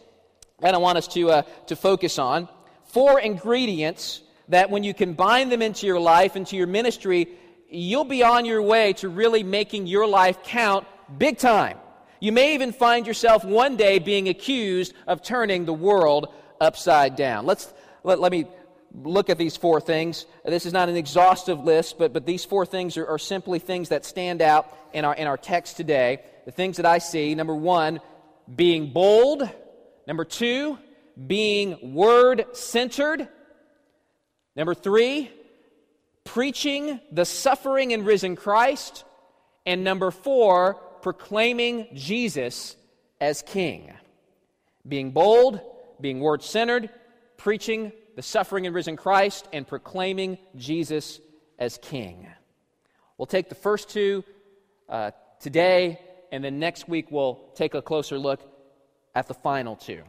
that 0.61 0.75
I 0.75 0.79
want 0.79 0.99
us 0.99 1.09
to, 1.09 1.31
uh, 1.31 1.43
to 1.67 1.77
focus 1.77 2.19
on. 2.19 2.49
Four 2.87 3.21
ingredients 3.21 4.23
that 4.49 4.71
when 4.71 4.83
you 4.83 4.95
combine 4.95 5.51
them 5.51 5.63
into 5.63 5.87
your 5.87 6.01
life, 6.01 6.37
into 6.37 6.57
your 6.57 6.67
ministry, 6.67 7.29
you'll 7.69 8.05
be 8.05 8.23
on 8.23 8.45
your 8.45 8.63
way 8.63 8.95
to 8.95 9.09
really 9.09 9.43
making 9.43 9.87
your 9.87 10.07
life 10.07 10.43
count 10.43 10.87
big 11.19 11.39
time. 11.39 11.77
You 12.21 12.33
may 12.33 12.55
even 12.55 12.73
find 12.73 13.07
yourself 13.07 13.45
one 13.45 13.77
day 13.77 13.99
being 13.99 14.29
accused 14.29 14.93
of 15.07 15.23
turning 15.23 15.65
the 15.65 15.73
world 15.73 16.33
upside 16.61 17.17
down. 17.17 17.47
Let's, 17.47 17.73
let, 18.03 18.21
let 18.21 18.33
me 18.33 18.47
look 18.93 19.31
at 19.31 19.39
these 19.39 19.57
four 19.57 19.81
things. 19.81 20.27
This 20.45 20.67
is 20.67 20.73
not 20.73 20.89
an 20.89 20.97
exhaustive 20.97 21.61
list, 21.61 21.99
but, 21.99 22.13
but 22.13 22.27
these 22.27 22.45
four 22.45 22.67
things 22.67 22.97
are, 22.97 23.07
are 23.07 23.19
simply 23.19 23.59
things 23.59 23.91
that 23.91 24.05
stand 24.05 24.43
out 24.43 24.77
in 24.93 25.05
our, 25.05 25.15
in 25.15 25.27
our 25.27 25.37
text 25.37 25.77
today. 25.77 26.21
The 26.45 26.53
things 26.53 26.79
that 26.79 26.87
I 26.87 26.99
see 26.99 27.35
number 27.35 27.55
one, 27.55 28.01
being 28.55 28.93
bold. 28.93 29.49
Number 30.07 30.25
two, 30.25 30.79
being 31.27 31.95
word 31.95 32.47
centered. 32.53 33.29
Number 34.57 34.75
three, 34.75 35.31
preaching 36.25 36.99
the 37.13 37.25
suffering 37.25 37.93
and 37.93 38.05
risen 38.07 38.35
Christ. 38.35 39.05
And 39.67 39.85
number 39.85 40.11
four, 40.11 40.81
proclaiming 41.09 41.87
Jesus 41.95 42.77
as 43.19 43.41
King. 43.41 43.91
Being 44.87 45.11
bold, 45.11 45.59
being 46.03 46.21
word 46.21 46.43
centered, 46.43 46.91
preaching 47.39 47.93
the 48.15 48.21
suffering 48.21 48.67
and 48.67 48.75
risen 48.75 48.95
Christ, 48.95 49.49
and 49.55 49.67
proclaiming 49.67 50.37
Jesus 50.55 51.19
as 51.59 51.79
King. 51.81 52.27
We'll 53.17 53.25
take 53.25 53.49
the 53.49 53.55
first 53.55 53.89
two 53.89 54.23
uh, 54.87 55.13
today, 55.41 55.99
and 56.31 56.45
then 56.45 56.59
next 56.59 56.91
week 56.91 57.11
we'll 57.11 57.41
take 57.55 57.73
a 57.73 57.81
closer 57.81 58.19
look 58.19 58.43
at 59.15 59.29
the 59.29 59.35
final 59.35 59.77
two. 59.77 60.03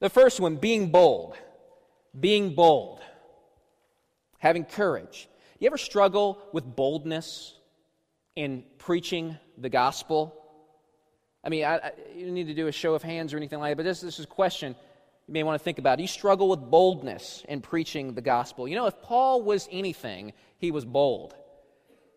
The 0.00 0.10
first 0.10 0.38
one, 0.38 0.56
being 0.56 0.90
bold. 0.90 1.34
Being 2.20 2.54
bold. 2.54 3.00
Having 4.38 4.66
courage. 4.66 5.30
You 5.58 5.66
ever 5.66 5.78
struggle 5.78 6.42
with 6.52 6.76
boldness 6.76 7.54
in 8.38 8.62
preaching 8.78 9.36
the 9.58 9.68
gospel? 9.68 10.32
I 11.42 11.48
mean, 11.48 11.64
I, 11.64 11.78
I, 11.78 11.92
you 12.14 12.26
don't 12.26 12.34
need 12.34 12.46
to 12.46 12.54
do 12.54 12.68
a 12.68 12.72
show 12.72 12.94
of 12.94 13.02
hands 13.02 13.34
or 13.34 13.36
anything 13.36 13.58
like 13.58 13.72
that, 13.72 13.78
but 13.78 13.82
this, 13.82 14.00
this 14.00 14.20
is 14.20 14.26
a 14.26 14.28
question 14.28 14.76
you 15.26 15.34
may 15.34 15.42
want 15.42 15.58
to 15.58 15.64
think 15.64 15.80
about. 15.80 15.96
Do 15.96 16.02
you 16.02 16.08
struggle 16.08 16.48
with 16.48 16.60
boldness 16.60 17.44
in 17.48 17.60
preaching 17.60 18.14
the 18.14 18.20
gospel? 18.20 18.68
You 18.68 18.76
know, 18.76 18.86
if 18.86 19.02
Paul 19.02 19.42
was 19.42 19.68
anything, 19.72 20.34
he 20.58 20.70
was 20.70 20.84
bold. 20.84 21.34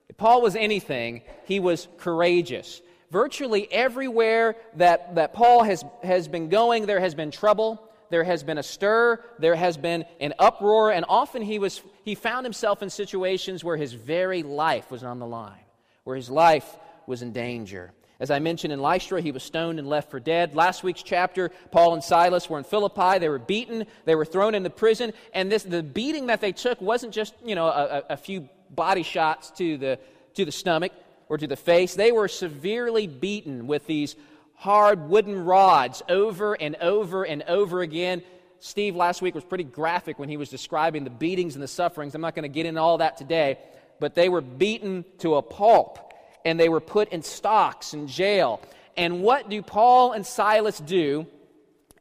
If 0.10 0.18
Paul 0.18 0.44
was 0.44 0.56
anything, 0.56 1.24
he 1.46 1.60
was 1.60 1.88
courageous. 1.98 2.84
Virtually 3.10 3.68
everywhere 3.72 4.58
that, 4.75 5.16
that 5.16 5.34
Paul 5.34 5.63
has, 5.63 5.84
has 6.04 6.28
been 6.28 6.50
going, 6.50 6.86
there 6.86 7.00
has 7.00 7.16
been 7.16 7.32
trouble, 7.32 7.82
there 8.12 8.24
has 8.24 8.44
been 8.44 8.60
a 8.60 8.63
stir, 8.63 9.20
there 9.40 9.56
has 9.56 9.75
been 9.75 10.06
an 10.20 10.36
uproar, 10.38 10.92
and 10.92 11.04
often 11.10 11.42
he, 11.42 11.58
was, 11.58 11.82
he 12.04 12.13
found 12.13 12.46
himself 12.46 12.84
in 12.84 12.92
situations 12.92 13.63
where 13.63 13.75
his 13.75 13.94
very 13.94 14.44
life 14.44 14.92
was 14.92 15.04
on 15.04 15.18
the 15.18 15.25
line, 15.25 15.66
where 16.12 16.18
his 16.18 16.30
life 16.30 16.75
was 17.08 17.22
in 17.22 17.32
danger. 17.32 17.94
As 18.20 18.32
I 18.32 18.39
mentioned 18.39 18.74
in 18.74 18.82
Lystra, 18.82 19.22
he 19.22 19.32
was 19.32 19.44
stoned 19.44 19.80
and 19.80 19.88
left 19.88 20.12
for 20.12 20.20
dead. 20.20 20.53
Last 20.53 20.84
week's 20.84 21.01
chapter, 21.01 21.51
Paul 21.72 21.94
and 21.94 22.03
Silas 22.03 22.50
were 22.50 22.58
in 22.58 22.65
Philippi. 22.65 23.18
They 23.18 23.30
were 23.30 23.39
beaten. 23.39 23.86
They 24.03 24.15
were 24.15 24.25
thrown 24.25 24.53
into 24.53 24.70
prison. 24.70 25.13
And 25.34 25.50
this, 25.50 25.63
the 25.63 25.82
beating 25.82 26.25
that 26.25 26.41
they 26.41 26.51
took 26.51 26.82
wasn't 26.82 27.13
just, 27.13 27.34
you 27.46 27.56
know, 27.56 27.68
a, 27.68 28.03
a 28.10 28.18
few 28.18 28.50
body 28.70 29.03
shots 29.03 29.51
to 29.51 29.77
the, 29.77 30.00
to 30.34 30.44
the 30.44 30.51
stomach 30.51 30.91
or 31.30 31.38
to 31.38 31.48
the 31.48 31.56
face. 31.56 31.96
They 31.96 32.12
were 32.12 32.27
severely 32.27 33.08
beaten 33.08 33.68
with 33.68 33.88
these 33.88 34.18
hard 34.56 35.08
wooden 35.08 35.46
rods 35.46 36.03
over 36.10 36.56
and 36.56 36.75
over 36.75 37.24
and 37.24 37.41
over 37.44 37.80
again. 37.80 38.22
Steve 38.60 38.98
last 38.98 39.22
week 39.22 39.34
was 39.34 39.46
pretty 39.46 39.63
graphic 39.63 40.20
when 40.20 40.27
he 40.27 40.36
was 40.36 40.50
describing 40.50 41.06
the 41.06 41.10
beatings 41.10 41.56
and 41.56 41.63
the 41.63 41.70
sufferings. 41.70 42.15
I'm 42.15 42.22
not 42.22 42.36
going 42.36 42.44
to 42.44 42.53
get 42.53 42.65
into 42.65 42.82
all 42.82 42.98
that 42.98 43.15
today, 43.15 43.60
but 44.01 44.15
they 44.15 44.27
were 44.27 44.41
beaten 44.41 45.05
to 45.20 45.36
a 45.36 45.41
pulp 45.43 46.12
and 46.43 46.60
they 46.60 46.67
were 46.67 46.81
put 46.81 47.10
in 47.10 47.22
stocks 47.22 47.93
in 47.93 48.08
jail. 48.08 48.60
And 48.98 49.22
what 49.22 49.48
do 49.48 49.62
Paul 49.62 50.13
and 50.13 50.25
Silas 50.25 50.79
do 50.79 51.27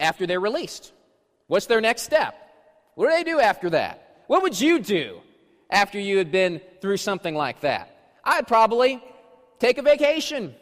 after 0.00 0.26
they're 0.26 0.40
released? 0.40 0.92
What's 1.46 1.66
their 1.66 1.80
next 1.80 2.02
step? 2.02 2.34
What 2.94 3.06
do 3.06 3.12
they 3.12 3.22
do 3.22 3.38
after 3.38 3.70
that? 3.70 4.24
What 4.28 4.42
would 4.42 4.58
you 4.58 4.78
do 4.78 5.20
after 5.68 6.00
you 6.00 6.16
had 6.16 6.32
been 6.32 6.62
through 6.80 6.96
something 6.96 7.34
like 7.34 7.60
that? 7.60 7.94
I'd 8.24 8.48
probably 8.48 9.02
take 9.58 9.76
a 9.76 9.82
vacation. 9.82 10.54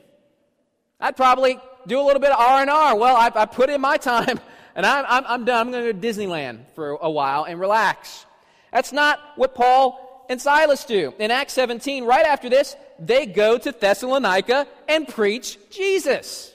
I'd 0.99 1.17
probably 1.17 1.61
do 1.87 2.01
a 2.01 2.05
little 2.05 2.21
bit 2.21 2.33
of 2.33 2.41
R&R. 2.41 2.97
Well, 2.97 3.17
I, 3.17 3.31
I 3.33 3.47
put 3.47 3.71
in 3.71 3.81
my 3.81 3.97
time, 3.97 4.41
and 4.75 4.85
I'm, 4.85 5.05
I'm, 5.09 5.25
I'm 5.27 5.45
done. 5.45 5.69
I'm 5.69 5.73
going 5.73 5.87
to 5.87 5.93
go 5.93 6.01
to 6.01 6.07
Disneyland 6.07 6.67
for 6.75 6.99
a 7.01 7.11
while 7.11 7.45
and 7.45 7.61
relax. 7.61 8.27
That's 8.73 8.93
not 8.93 9.21
what 9.37 9.55
Paul 9.55 10.08
and 10.29 10.41
Silas 10.41 10.85
do. 10.85 11.15
In 11.19 11.31
Acts 11.31 11.55
17, 11.55 12.05
right 12.05 12.27
after 12.27 12.49
this, 12.49 12.77
they 12.99 13.27
go 13.27 13.59
to 13.59 13.73
Thessalonica 13.73 14.67
and 14.89 15.09
preach 15.09 15.59
Jesus. 15.71 16.55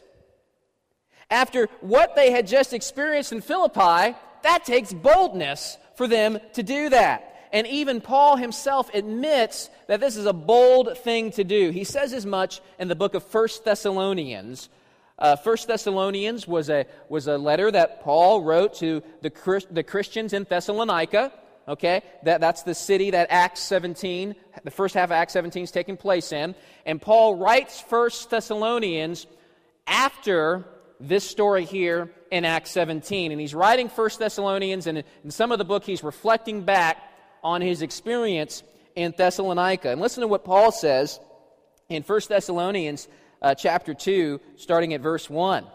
After 1.29 1.67
what 1.81 2.15
they 2.15 2.31
had 2.31 2.45
just 2.47 2.73
experienced 2.73 3.31
in 3.31 3.41
Philippi, 3.41 4.15
that 4.43 4.65
takes 4.65 4.93
boldness 4.93 5.77
for 5.95 6.07
them 6.07 6.39
to 6.53 6.63
do 6.63 6.89
that. 6.89 7.29
And 7.51 7.67
even 7.67 8.01
Paul 8.01 8.35
himself 8.35 8.93
admits 8.93 9.69
that 9.87 9.99
this 9.99 10.17
is 10.17 10.25
a 10.25 10.33
bold 10.33 10.97
thing 10.97 11.31
to 11.31 11.43
do. 11.43 11.69
He 11.69 11.83
says 11.83 12.11
as 12.13 12.25
much 12.25 12.61
in 12.79 12.87
the 12.87 12.95
book 12.95 13.13
of 13.13 13.23
First 13.23 13.63
Thessalonians. 13.63 14.69
Uh, 15.19 15.35
First 15.35 15.67
Thessalonians 15.67 16.47
was 16.47 16.69
a, 16.69 16.85
was 17.09 17.27
a 17.27 17.37
letter 17.37 17.69
that 17.69 18.01
Paul 18.01 18.41
wrote 18.41 18.73
to 18.75 19.03
the, 19.21 19.65
the 19.69 19.83
Christians 19.83 20.33
in 20.33 20.45
Thessalonica 20.49 21.31
okay? 21.67 22.01
That, 22.23 22.41
that's 22.41 22.63
the 22.63 22.75
city 22.75 23.11
that 23.11 23.27
Acts 23.29 23.61
17, 23.61 24.35
the 24.63 24.71
first 24.71 24.95
half 24.95 25.05
of 25.05 25.11
Acts 25.11 25.33
17 25.33 25.63
is 25.63 25.71
taking 25.71 25.97
place 25.97 26.31
in. 26.31 26.55
And 26.85 27.01
Paul 27.01 27.35
writes 27.35 27.79
First 27.79 28.29
Thessalonians 28.29 29.27
after 29.87 30.65
this 30.99 31.29
story 31.29 31.65
here 31.65 32.11
in 32.31 32.45
Acts 32.45 32.71
17. 32.71 33.31
And 33.31 33.39
he's 33.39 33.53
writing 33.53 33.89
First 33.89 34.19
Thessalonians, 34.19 34.87
and 34.87 35.03
in 35.23 35.31
some 35.31 35.51
of 35.51 35.57
the 35.57 35.65
book, 35.65 35.83
he's 35.83 36.03
reflecting 36.03 36.63
back 36.63 36.97
on 37.43 37.61
his 37.61 37.81
experience 37.81 38.63
in 38.95 39.13
Thessalonica. 39.17 39.89
And 39.89 39.99
listen 39.99 40.21
to 40.21 40.27
what 40.27 40.45
Paul 40.45 40.71
says 40.71 41.19
in 41.89 42.03
First 42.03 42.29
Thessalonians 42.29 43.07
uh, 43.41 43.55
chapter 43.55 43.93
2, 43.93 44.39
starting 44.55 44.93
at 44.93 45.01
verse 45.01 45.29
1. 45.29 45.65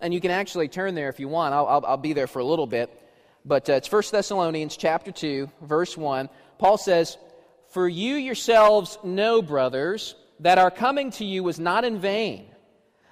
And 0.00 0.12
you 0.12 0.20
can 0.20 0.32
actually 0.32 0.68
turn 0.68 0.94
there 0.94 1.08
if 1.08 1.20
you 1.20 1.28
want. 1.28 1.54
I'll, 1.54 1.66
I'll, 1.66 1.86
I'll 1.86 1.96
be 1.96 2.12
there 2.12 2.26
for 2.26 2.40
a 2.40 2.44
little 2.44 2.66
bit. 2.66 2.90
But 3.44 3.68
uh, 3.68 3.74
it's 3.74 3.92
1 3.92 4.02
Thessalonians 4.10 4.76
chapter 4.76 5.12
2, 5.12 5.50
verse 5.62 5.96
1. 5.96 6.28
Paul 6.58 6.78
says, 6.78 7.18
For 7.68 7.86
you 7.86 8.14
yourselves 8.14 8.98
know, 9.04 9.42
brothers, 9.42 10.14
that 10.40 10.58
our 10.58 10.70
coming 10.70 11.10
to 11.12 11.24
you 11.24 11.42
was 11.42 11.60
not 11.60 11.84
in 11.84 11.98
vain. 11.98 12.46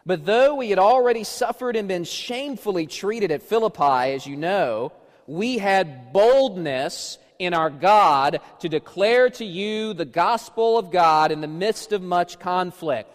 But 0.06 0.24
though 0.24 0.54
we 0.56 0.70
had 0.70 0.78
already 0.78 1.22
suffered 1.22 1.76
and 1.76 1.86
been 1.86 2.04
shamefully 2.04 2.86
treated 2.86 3.30
at 3.30 3.42
Philippi, 3.42 4.14
as 4.14 4.26
you 4.26 4.36
know, 4.36 4.92
we 5.26 5.58
had 5.58 6.12
boldness 6.12 7.18
in 7.38 7.54
our 7.54 7.70
God 7.70 8.40
to 8.60 8.68
declare 8.68 9.30
to 9.30 9.44
you 9.44 9.94
the 9.94 10.04
gospel 10.04 10.78
of 10.78 10.90
God 10.90 11.30
in 11.30 11.40
the 11.40 11.46
midst 11.46 11.92
of 11.92 12.02
much 12.02 12.38
conflict. 12.38 13.12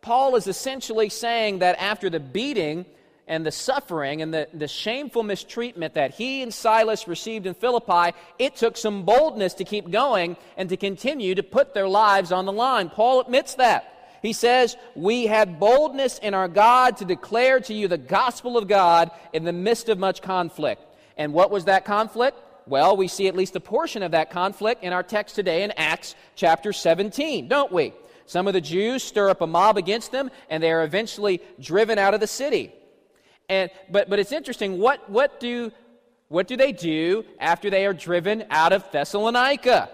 Paul 0.00 0.36
is 0.36 0.46
essentially 0.46 1.08
saying 1.08 1.60
that 1.60 1.80
after 1.80 2.08
the 2.10 2.20
beating 2.20 2.86
and 3.28 3.46
the 3.46 3.52
suffering 3.52 4.22
and 4.22 4.34
the, 4.34 4.48
the 4.52 4.66
shameful 4.66 5.22
mistreatment 5.22 5.94
that 5.94 6.14
he 6.14 6.42
and 6.42 6.52
Silas 6.52 7.06
received 7.06 7.46
in 7.46 7.54
Philippi, 7.54 8.16
it 8.38 8.56
took 8.56 8.76
some 8.76 9.04
boldness 9.04 9.54
to 9.54 9.64
keep 9.64 9.90
going 9.90 10.36
and 10.56 10.68
to 10.70 10.76
continue 10.76 11.34
to 11.34 11.42
put 11.42 11.74
their 11.74 11.86
lives 11.86 12.32
on 12.32 12.46
the 12.46 12.52
line. 12.52 12.88
Paul 12.88 13.20
admits 13.20 13.54
that. 13.54 13.94
He 14.22 14.32
says, 14.32 14.76
We 14.96 15.26
had 15.26 15.60
boldness 15.60 16.18
in 16.18 16.34
our 16.34 16.48
God 16.48 16.96
to 16.96 17.04
declare 17.04 17.60
to 17.60 17.74
you 17.74 17.86
the 17.86 17.98
gospel 17.98 18.56
of 18.56 18.66
God 18.66 19.10
in 19.32 19.44
the 19.44 19.52
midst 19.52 19.88
of 19.88 19.98
much 19.98 20.22
conflict. 20.22 20.82
And 21.16 21.32
what 21.32 21.50
was 21.50 21.66
that 21.66 21.84
conflict? 21.84 22.38
Well, 22.66 22.96
we 22.96 23.08
see 23.08 23.28
at 23.28 23.36
least 23.36 23.56
a 23.56 23.60
portion 23.60 24.02
of 24.02 24.12
that 24.12 24.30
conflict 24.30 24.82
in 24.82 24.92
our 24.92 25.02
text 25.02 25.34
today 25.34 25.62
in 25.62 25.70
Acts 25.72 26.14
chapter 26.34 26.72
17, 26.72 27.48
don't 27.48 27.72
we? 27.72 27.92
Some 28.26 28.46
of 28.46 28.52
the 28.52 28.60
Jews 28.60 29.02
stir 29.02 29.30
up 29.30 29.40
a 29.40 29.46
mob 29.46 29.78
against 29.78 30.12
them, 30.12 30.30
and 30.50 30.62
they 30.62 30.70
are 30.70 30.84
eventually 30.84 31.40
driven 31.58 31.98
out 31.98 32.12
of 32.12 32.20
the 32.20 32.26
city. 32.26 32.72
And, 33.48 33.70
but, 33.90 34.10
but 34.10 34.18
it's 34.18 34.32
interesting, 34.32 34.78
what, 34.78 35.08
what, 35.08 35.40
do, 35.40 35.72
what 36.28 36.46
do 36.46 36.56
they 36.56 36.72
do 36.72 37.24
after 37.40 37.70
they 37.70 37.86
are 37.86 37.94
driven 37.94 38.44
out 38.50 38.72
of 38.72 38.90
Thessalonica? 38.92 39.90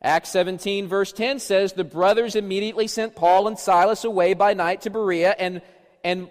Acts 0.00 0.30
17, 0.30 0.86
verse 0.86 1.12
10 1.12 1.38
says, 1.38 1.72
The 1.72 1.84
brothers 1.84 2.36
immediately 2.36 2.86
sent 2.88 3.16
Paul 3.16 3.48
and 3.48 3.58
Silas 3.58 4.04
away 4.04 4.34
by 4.34 4.54
night 4.54 4.82
to 4.82 4.90
Berea, 4.90 5.34
and, 5.38 5.62
and, 6.02 6.30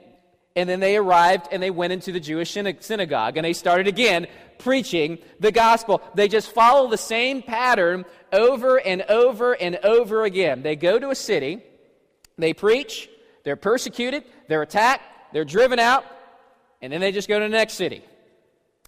and 0.56 0.70
then 0.70 0.80
they 0.80 0.96
arrived 0.96 1.48
and 1.52 1.62
they 1.62 1.72
went 1.72 1.94
into 1.94 2.12
the 2.12 2.20
Jewish 2.20 2.52
synagogue, 2.52 3.38
and 3.38 3.46
they 3.46 3.54
started 3.54 3.88
again 3.88 4.28
preaching 4.60 5.18
the 5.40 5.52
gospel. 5.52 6.02
They 6.14 6.28
just 6.28 6.52
follow 6.52 6.88
the 6.88 6.98
same 6.98 7.42
pattern 7.42 8.06
over 8.32 8.80
and 8.80 9.02
over 9.04 9.54
and 9.54 9.76
over 9.78 10.24
again. 10.24 10.62
They 10.62 10.76
go 10.76 11.00
to 11.00 11.10
a 11.10 11.16
city, 11.16 11.64
they 12.38 12.54
preach, 12.54 13.10
they're 13.44 13.56
persecuted, 13.56 14.24
they're 14.48 14.62
attacked, 14.62 15.04
they're 15.34 15.46
driven 15.46 15.80
out, 15.80 16.06
and 16.84 16.92
then 16.92 17.00
they 17.00 17.14
just 17.14 17.30
go 17.30 17.40
to 17.40 17.46
the 17.46 17.50
next 17.50 17.76
city. 17.76 18.04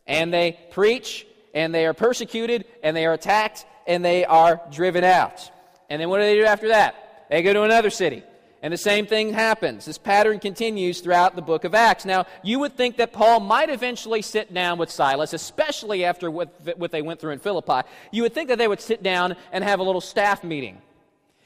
And 0.06 0.32
they 0.32 0.60
preach, 0.72 1.26
and 1.54 1.74
they 1.74 1.86
are 1.86 1.94
persecuted, 1.94 2.66
and 2.84 2.96
they 2.96 3.06
are 3.06 3.14
attacked, 3.14 3.66
and 3.88 4.04
they 4.04 4.26
are 4.26 4.60
driven 4.70 5.06
out. 5.06 5.50
And 5.90 6.02
then 6.02 6.10
what 6.10 6.18
do 6.18 6.24
they 6.24 6.36
do 6.36 6.44
after 6.44 6.68
that? 6.68 7.26
They 7.30 7.42
go 7.42 7.54
to 7.54 7.64
another 7.64 7.90
city. 7.90 8.24
And 8.62 8.74
the 8.74 8.78
same 8.78 9.06
thing 9.06 9.32
happens. 9.32 9.86
This 9.86 9.98
pattern 9.98 10.40
continues 10.40 11.00
throughout 11.00 11.38
the 11.38 11.42
book 11.42 11.64
of 11.64 11.74
Acts. 11.74 12.04
Now, 12.04 12.26
you 12.44 12.60
would 12.60 12.76
think 12.76 12.98
that 12.98 13.14
Paul 13.14 13.40
might 13.40 13.70
eventually 13.70 14.22
sit 14.22 14.54
down 14.54 14.78
with 14.78 14.92
Silas, 14.92 15.32
especially 15.32 16.04
after 16.04 16.30
what, 16.30 16.78
what 16.78 16.92
they 16.92 17.02
went 17.02 17.22
through 17.22 17.32
in 17.32 17.40
Philippi. 17.40 17.88
You 18.12 18.24
would 18.24 18.34
think 18.34 18.50
that 18.50 18.58
they 18.58 18.68
would 18.68 18.82
sit 18.82 19.04
down 19.04 19.38
and 19.54 19.64
have 19.64 19.80
a 19.80 19.84
little 19.84 20.02
staff 20.02 20.44
meeting. 20.44 20.82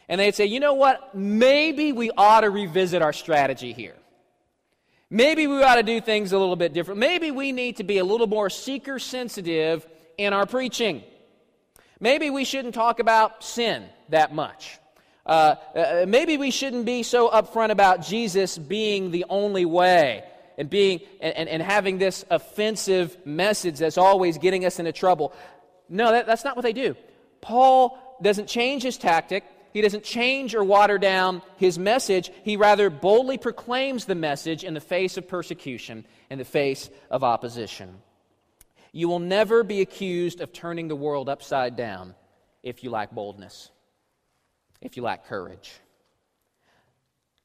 And 0.08 0.20
they'd 0.20 0.34
say, 0.34 0.46
you 0.46 0.60
know 0.60 0.74
what? 0.74 1.14
Maybe 1.14 1.92
we 1.92 2.10
ought 2.18 2.42
to 2.42 2.50
revisit 2.50 3.04
our 3.04 3.14
strategy 3.14 3.72
here. 3.72 3.99
Maybe 5.12 5.48
we 5.48 5.64
ought 5.64 5.76
to 5.76 5.84
do 5.84 6.00
things 6.02 6.34
a 6.34 6.38
little 6.38 6.56
bit 6.56 6.74
different. 6.74 7.00
Maybe 7.00 7.32
we 7.32 7.52
need 7.52 7.78
to 7.78 7.84
be 7.84 7.98
a 7.98 8.04
little 8.04 8.28
more 8.28 8.50
seeker 8.50 9.00
sensitive 9.00 9.88
in 10.18 10.34
our 10.34 10.46
preaching. 10.46 11.04
Maybe 12.00 12.30
we 12.30 12.46
shouldn't 12.46 12.76
talk 12.76 13.00
about 13.00 13.44
sin 13.44 13.86
that 14.10 14.34
much. 14.34 14.78
Uh, 15.26 15.56
uh, 15.76 16.06
maybe 16.08 16.38
we 16.38 16.52
shouldn't 16.52 16.86
be 16.86 17.04
so 17.04 17.30
upfront 17.30 17.72
about 17.72 18.02
Jesus 18.02 18.58
being 18.58 19.12
the 19.12 19.26
only 19.30 19.66
way 19.66 20.24
and 20.58 20.70
being 20.70 21.02
and, 21.22 21.48
and, 21.48 21.62
having 21.62 21.98
this 21.98 22.26
offensive 22.30 23.16
message 23.26 23.78
that's 23.78 23.98
always 23.98 24.38
getting 24.38 24.66
us 24.66 24.80
into 24.80 24.92
trouble. 24.92 25.34
No, 25.88 26.12
that, 26.12 26.26
that's 26.26 26.44
not 26.44 26.56
what 26.56 26.64
they 26.64 26.74
do. 26.74 26.96
Paul 27.42 28.18
doesn't 28.22 28.48
change 28.48 28.84
his 28.84 28.98
tactic. 28.98 29.44
He 29.74 29.82
doesn't 29.82 30.04
change 30.04 30.56
or 30.56 30.64
water 30.64 30.98
down 30.98 31.42
his 31.58 31.78
message. 31.78 32.32
He 32.44 32.58
rather 32.58 32.90
boldly 32.90 33.38
proclaims 33.38 34.06
the 34.06 34.16
message 34.16 34.64
in 34.64 34.74
the 34.74 34.82
face 34.82 35.18
of 35.18 35.28
persecution, 35.28 36.06
in 36.30 36.38
the 36.40 36.46
face 36.46 36.90
of 37.12 37.24
opposition. 37.24 37.96
You 38.92 39.08
will 39.08 39.20
never 39.20 39.64
be 39.64 39.82
accused 39.82 40.42
of 40.42 40.52
turning 40.52 40.88
the 40.88 40.96
world 40.96 41.30
upside 41.30 41.76
down 41.76 42.16
if 42.64 42.84
you 42.84 42.90
lack 42.90 43.12
boldness 43.12 43.70
if 44.82 44.98
you 44.98 45.04
lack 45.04 45.26
courage. 45.26 45.72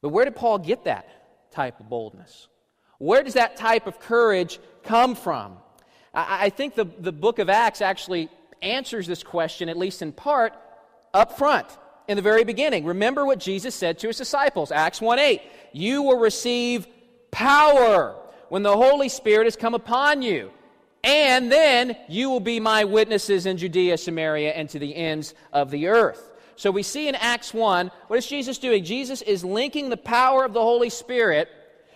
But 0.00 0.10
where 0.10 0.24
did 0.24 0.36
Paul 0.36 0.58
get 0.58 0.84
that 0.84 1.08
type 1.52 1.80
of 1.80 1.88
boldness? 1.88 2.48
Where 2.98 3.22
does 3.22 3.34
that 3.34 3.56
type 3.56 3.86
of 3.86 3.98
courage 4.00 4.58
come 4.82 5.14
from? 5.14 5.56
I, 6.12 6.46
I 6.46 6.50
think 6.50 6.74
the, 6.74 6.84
the 6.84 7.12
book 7.12 7.38
of 7.38 7.48
Acts 7.48 7.80
actually 7.80 8.28
answers 8.62 9.06
this 9.06 9.22
question, 9.22 9.68
at 9.68 9.76
least 9.76 10.02
in 10.02 10.12
part, 10.12 10.54
up 11.12 11.36
front 11.38 11.66
in 12.08 12.16
the 12.16 12.22
very 12.22 12.44
beginning. 12.44 12.84
Remember 12.84 13.24
what 13.24 13.38
Jesus 13.38 13.74
said 13.74 13.98
to 14.00 14.08
his 14.08 14.18
disciples, 14.18 14.70
Acts 14.70 15.00
1 15.00 15.18
8. 15.18 15.42
You 15.72 16.02
will 16.02 16.18
receive 16.18 16.86
power 17.30 18.16
when 18.48 18.62
the 18.62 18.76
Holy 18.76 19.08
Spirit 19.08 19.44
has 19.44 19.56
come 19.56 19.74
upon 19.74 20.22
you. 20.22 20.50
And 21.02 21.52
then 21.52 21.96
you 22.08 22.30
will 22.30 22.40
be 22.40 22.60
my 22.60 22.84
witnesses 22.84 23.44
in 23.44 23.58
Judea, 23.58 23.98
Samaria, 23.98 24.52
and 24.52 24.70
to 24.70 24.78
the 24.78 24.94
ends 24.96 25.34
of 25.52 25.70
the 25.70 25.88
earth. 25.88 26.32
So 26.56 26.70
we 26.70 26.82
see 26.82 27.08
in 27.08 27.14
Acts 27.14 27.52
1, 27.52 27.90
what 28.06 28.18
is 28.18 28.26
Jesus 28.26 28.58
doing? 28.58 28.84
Jesus 28.84 29.20
is 29.20 29.44
linking 29.44 29.90
the 29.90 29.96
power 29.96 30.44
of 30.44 30.52
the 30.52 30.62
Holy 30.62 30.88
Spirit 30.88 31.48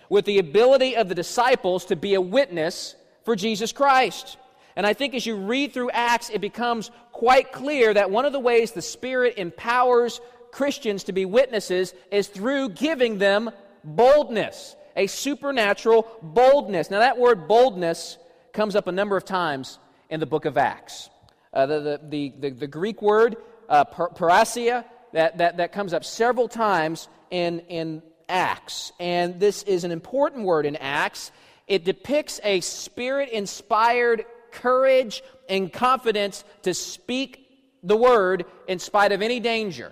with 0.09 0.25
the 0.25 0.39
ability 0.39 0.95
of 0.95 1.07
the 1.07 1.15
disciples 1.15 1.85
to 1.85 1.95
be 1.95 2.13
a 2.15 2.21
witness 2.21 2.95
for 3.23 3.35
Jesus 3.35 3.71
Christ. 3.71 4.37
And 4.79 4.87
I 4.87 4.93
think 4.93 5.13
as 5.13 5.25
you 5.25 5.35
read 5.35 5.73
through 5.73 5.91
Acts, 5.91 6.29
it 6.29 6.39
becomes 6.39 6.89
quite 7.11 7.51
clear 7.51 7.93
that 7.93 8.11
one 8.11 8.23
of 8.23 8.31
the 8.31 8.39
ways 8.39 8.71
the 8.71 8.81
Spirit 8.81 9.33
empowers 9.35 10.21
Christians 10.53 11.03
to 11.03 11.11
be 11.11 11.25
witnesses 11.25 11.93
is 12.11 12.29
through 12.29 12.69
giving 12.69 13.17
them 13.17 13.51
boldness, 13.83 14.77
a 14.95 15.07
supernatural 15.07 16.07
boldness. 16.21 16.89
Now, 16.89 16.99
that 16.99 17.17
word 17.17 17.45
boldness 17.45 18.17
comes 18.53 18.73
up 18.73 18.87
a 18.87 18.93
number 18.93 19.17
of 19.17 19.25
times 19.25 19.79
in 20.09 20.21
the 20.21 20.25
book 20.25 20.45
of 20.45 20.57
Acts. 20.57 21.09
Uh, 21.53 21.65
the, 21.65 21.99
the, 22.01 22.33
the, 22.39 22.49
the, 22.51 22.67
Greek 22.67 23.01
word 23.01 23.35
uh, 23.67 23.83
parrhesia, 23.83 24.85
that, 25.11 25.39
that, 25.39 25.57
that 25.57 25.73
comes 25.73 25.93
up 25.93 26.05
several 26.05 26.47
times 26.47 27.09
in, 27.31 27.59
in 27.67 28.01
Acts. 28.29 28.93
And 28.97 29.41
this 29.41 29.61
is 29.63 29.83
an 29.83 29.91
important 29.91 30.45
word 30.45 30.65
in 30.65 30.77
Acts. 30.77 31.33
It 31.67 31.83
depicts 31.83 32.39
a 32.45 32.61
spirit 32.61 33.27
inspired 33.27 34.23
courage 34.51 35.23
and 35.47 35.71
confidence 35.71 36.43
to 36.63 36.73
speak 36.73 37.47
the 37.83 37.95
word 37.95 38.45
in 38.67 38.79
spite 38.79 39.11
of 39.11 39.21
any 39.21 39.39
danger, 39.39 39.91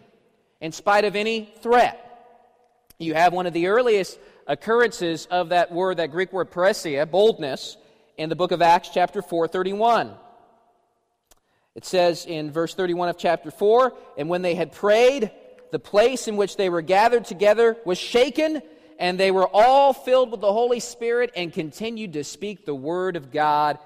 in 0.62 0.72
spite 0.72 1.06
of 1.06 1.16
any 1.16 1.52
threat. 1.62 2.04
You 3.00 3.14
have 3.14 3.34
one 3.34 3.46
of 3.46 3.54
the 3.54 3.68
earliest 3.68 4.20
occurrences 4.48 5.28
of 5.28 5.50
that 5.50 5.72
word, 5.72 5.98
that 5.98 6.12
Greek 6.12 6.34
word 6.34 6.52
parrhesia, 6.52 7.10
boldness, 7.10 7.78
in 8.18 8.30
the 8.30 8.36
book 8.36 8.52
of 8.52 8.62
Acts, 8.62 8.90
chapter 8.94 9.22
431. 9.22 10.14
It 11.76 11.86
says 11.86 12.26
in 12.26 12.52
verse 12.52 12.74
31 12.74 13.10
of 13.10 13.18
chapter 13.18 13.52
4 13.52 13.94
And 14.18 14.30
when 14.30 14.42
they 14.42 14.56
had 14.56 14.72
prayed, 14.72 15.32
the 15.72 15.80
place 15.80 16.28
in 16.28 16.38
which 16.38 16.58
they 16.58 16.70
were 16.70 16.82
gathered 16.82 17.26
together 17.26 17.78
was 17.86 17.98
shaken, 18.00 18.62
and 18.98 19.20
they 19.20 19.30
were 19.30 19.48
all 19.48 19.94
filled 19.94 20.32
with 20.32 20.42
the 20.42 20.52
Holy 20.52 20.80
Spirit 20.80 21.32
and 21.36 21.54
continued 21.54 22.14
to 22.14 22.24
speak 22.24 22.66
the 22.66 22.74
word 22.74 23.16
of 23.16 23.32
God 23.32 23.78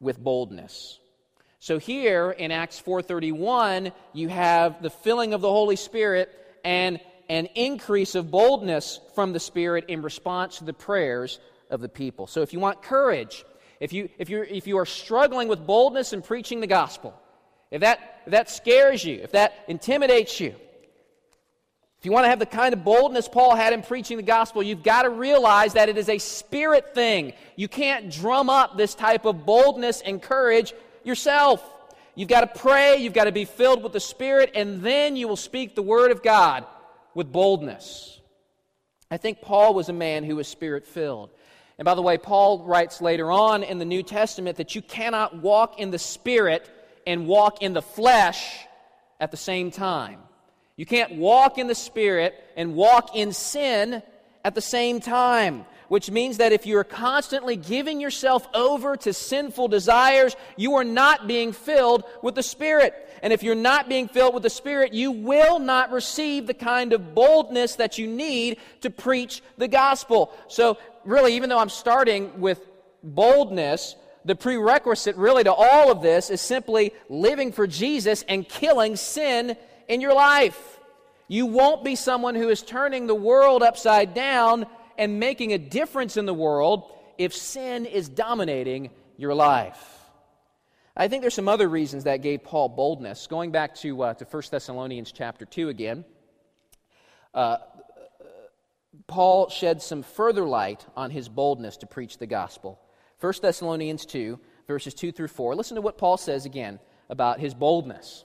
with 0.00 0.18
boldness. 0.18 0.98
So 1.60 1.78
here 1.78 2.30
in 2.30 2.52
Acts 2.52 2.80
4:31, 2.80 3.92
you 4.12 4.28
have 4.28 4.80
the 4.82 4.90
filling 4.90 5.34
of 5.34 5.40
the 5.40 5.50
Holy 5.50 5.76
Spirit 5.76 6.30
and 6.64 7.00
an 7.28 7.46
increase 7.54 8.14
of 8.14 8.30
boldness 8.30 9.00
from 9.14 9.32
the 9.32 9.40
Spirit 9.40 9.86
in 9.88 10.02
response 10.02 10.58
to 10.58 10.64
the 10.64 10.72
prayers 10.72 11.40
of 11.70 11.80
the 11.80 11.88
people. 11.88 12.26
So 12.26 12.42
if 12.42 12.52
you 12.52 12.60
want 12.60 12.82
courage, 12.82 13.44
if 13.80 13.92
you, 13.92 14.08
if, 14.18 14.30
you 14.30 14.42
if 14.48 14.66
you 14.66 14.78
are 14.78 14.86
struggling 14.86 15.48
with 15.48 15.66
boldness 15.66 16.12
in 16.12 16.22
preaching 16.22 16.60
the 16.60 16.66
gospel, 16.66 17.14
if 17.70 17.82
that, 17.82 18.22
if 18.24 18.32
that 18.32 18.50
scares 18.50 19.04
you, 19.04 19.20
if 19.22 19.32
that 19.32 19.52
intimidates 19.68 20.40
you, 20.40 20.54
if 21.98 22.06
you 22.06 22.12
want 22.12 22.24
to 22.24 22.28
have 22.28 22.38
the 22.38 22.46
kind 22.46 22.72
of 22.72 22.84
boldness 22.84 23.28
Paul 23.28 23.56
had 23.56 23.72
in 23.72 23.82
preaching 23.82 24.18
the 24.18 24.22
gospel, 24.22 24.62
you've 24.62 24.84
got 24.84 25.02
to 25.02 25.10
realize 25.10 25.72
that 25.72 25.88
it 25.88 25.98
is 25.98 26.08
a 26.08 26.18
spirit 26.18 26.94
thing. 26.94 27.32
You 27.56 27.66
can't 27.66 28.10
drum 28.10 28.48
up 28.48 28.76
this 28.76 28.94
type 28.94 29.24
of 29.24 29.44
boldness 29.44 30.00
and 30.02 30.22
courage 30.22 30.72
yourself. 31.02 31.62
You've 32.14 32.28
got 32.28 32.40
to 32.40 32.60
pray, 32.60 32.96
you've 32.96 33.12
got 33.14 33.24
to 33.24 33.32
be 33.32 33.44
filled 33.44 33.82
with 33.82 33.92
the 33.92 34.00
Spirit, 34.00 34.50
and 34.54 34.82
then 34.82 35.14
you 35.14 35.28
will 35.28 35.36
speak 35.36 35.76
the 35.76 35.82
Word 35.82 36.10
of 36.10 36.22
God 36.22 36.66
with 37.14 37.32
boldness. 37.32 38.20
I 39.08 39.16
think 39.16 39.40
Paul 39.40 39.72
was 39.72 39.88
a 39.88 39.92
man 39.92 40.24
who 40.24 40.36
was 40.36 40.48
Spirit 40.48 40.84
filled. 40.84 41.30
And 41.78 41.84
by 41.84 41.94
the 41.94 42.02
way, 42.02 42.18
Paul 42.18 42.64
writes 42.64 43.00
later 43.00 43.30
on 43.30 43.62
in 43.62 43.78
the 43.78 43.84
New 43.84 44.02
Testament 44.02 44.56
that 44.56 44.74
you 44.74 44.82
cannot 44.82 45.36
walk 45.36 45.78
in 45.78 45.92
the 45.92 45.98
Spirit 45.98 46.68
and 47.06 47.28
walk 47.28 47.62
in 47.62 47.72
the 47.72 47.82
flesh 47.82 48.66
at 49.20 49.30
the 49.30 49.36
same 49.36 49.70
time. 49.70 50.18
You 50.78 50.86
can't 50.86 51.16
walk 51.16 51.58
in 51.58 51.66
the 51.66 51.74
Spirit 51.74 52.42
and 52.56 52.74
walk 52.74 53.14
in 53.14 53.34
sin 53.34 54.02
at 54.42 54.54
the 54.54 54.62
same 54.62 55.00
time 55.00 55.66
which 55.88 56.10
means 56.10 56.36
that 56.36 56.52
if 56.52 56.66
you're 56.66 56.84
constantly 56.84 57.56
giving 57.56 58.00
yourself 58.00 58.46
over 58.54 58.96
to 58.96 59.12
sinful 59.12 59.68
desires, 59.68 60.36
you 60.56 60.74
are 60.74 60.84
not 60.84 61.26
being 61.26 61.52
filled 61.52 62.04
with 62.22 62.34
the 62.34 62.42
Spirit. 62.42 62.94
And 63.22 63.32
if 63.32 63.42
you're 63.42 63.54
not 63.54 63.88
being 63.88 64.06
filled 64.06 64.34
with 64.34 64.42
the 64.42 64.50
Spirit, 64.50 64.92
you 64.92 65.10
will 65.10 65.58
not 65.58 65.90
receive 65.90 66.46
the 66.46 66.54
kind 66.54 66.92
of 66.92 67.14
boldness 67.14 67.76
that 67.76 67.98
you 67.98 68.06
need 68.06 68.58
to 68.82 68.90
preach 68.90 69.42
the 69.56 69.68
gospel. 69.68 70.32
So, 70.48 70.78
really, 71.04 71.34
even 71.34 71.48
though 71.48 71.58
I'm 71.58 71.70
starting 71.70 72.40
with 72.40 72.60
boldness, 73.02 73.96
the 74.24 74.34
prerequisite 74.34 75.16
really 75.16 75.44
to 75.44 75.52
all 75.52 75.90
of 75.90 76.02
this 76.02 76.28
is 76.28 76.40
simply 76.40 76.92
living 77.08 77.50
for 77.50 77.66
Jesus 77.66 78.24
and 78.28 78.46
killing 78.46 78.94
sin 78.94 79.56
in 79.88 80.00
your 80.00 80.14
life. 80.14 80.78
You 81.26 81.46
won't 81.46 81.84
be 81.84 81.96
someone 81.96 82.34
who 82.34 82.48
is 82.48 82.62
turning 82.62 83.06
the 83.06 83.14
world 83.14 83.62
upside 83.62 84.14
down 84.14 84.66
and 84.96 85.18
making 85.18 85.52
a 85.52 85.58
difference 85.58 86.16
in 86.16 86.26
the 86.26 86.34
world 86.34 86.90
if 87.18 87.34
sin 87.34 87.86
is 87.86 88.08
dominating 88.08 88.90
your 89.16 89.34
life. 89.34 89.98
I 90.96 91.08
think 91.08 91.22
there's 91.22 91.34
some 91.34 91.48
other 91.48 91.68
reasons 91.68 92.04
that 92.04 92.22
gave 92.22 92.42
Paul 92.42 92.68
boldness. 92.70 93.26
Going 93.28 93.52
back 93.52 93.74
to, 93.76 94.02
uh, 94.02 94.14
to 94.14 94.24
1 94.24 94.42
Thessalonians 94.50 95.12
chapter 95.12 95.44
2 95.44 95.68
again, 95.68 96.04
uh, 97.34 97.58
Paul 99.06 99.48
sheds 99.48 99.84
some 99.84 100.02
further 100.02 100.44
light 100.44 100.84
on 100.96 101.10
his 101.10 101.28
boldness 101.28 101.76
to 101.78 101.86
preach 101.86 102.18
the 102.18 102.26
gospel. 102.26 102.80
1 103.20 103.32
Thessalonians 103.42 104.06
2, 104.06 104.40
verses 104.66 104.94
2 104.94 105.12
through 105.12 105.28
4. 105.28 105.54
Listen 105.54 105.76
to 105.76 105.80
what 105.80 105.98
Paul 105.98 106.16
says 106.16 106.46
again 106.46 106.80
about 107.08 107.38
his 107.38 107.54
boldness. 107.54 108.24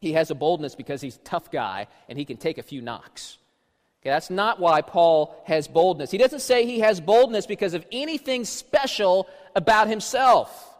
he 0.00 0.12
has 0.12 0.30
a 0.30 0.34
boldness 0.34 0.74
because 0.74 1.00
he's 1.00 1.16
a 1.16 1.20
tough 1.20 1.50
guy 1.50 1.86
and 2.08 2.18
he 2.18 2.24
can 2.24 2.36
take 2.36 2.58
a 2.58 2.62
few 2.62 2.80
knocks. 2.82 3.38
Okay, 4.02 4.10
that's 4.10 4.30
not 4.30 4.60
why 4.60 4.82
Paul 4.82 5.42
has 5.46 5.66
boldness. 5.66 6.10
He 6.10 6.18
doesn't 6.18 6.40
say 6.40 6.64
he 6.64 6.80
has 6.80 7.00
boldness 7.00 7.46
because 7.46 7.74
of 7.74 7.84
anything 7.90 8.44
special 8.44 9.28
about 9.54 9.88
himself. 9.88 10.74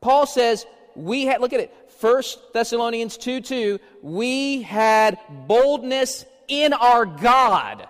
Paul 0.00 0.26
says, 0.26 0.66
we 0.94 1.26
had, 1.26 1.40
look 1.40 1.52
at 1.52 1.60
it, 1.60 1.74
1 2.00 2.22
Thessalonians 2.52 3.16
2 3.16 3.40
2, 3.40 3.78
we 4.02 4.62
had 4.62 5.18
boldness 5.46 6.24
in 6.48 6.72
our 6.72 7.06
God. 7.06 7.86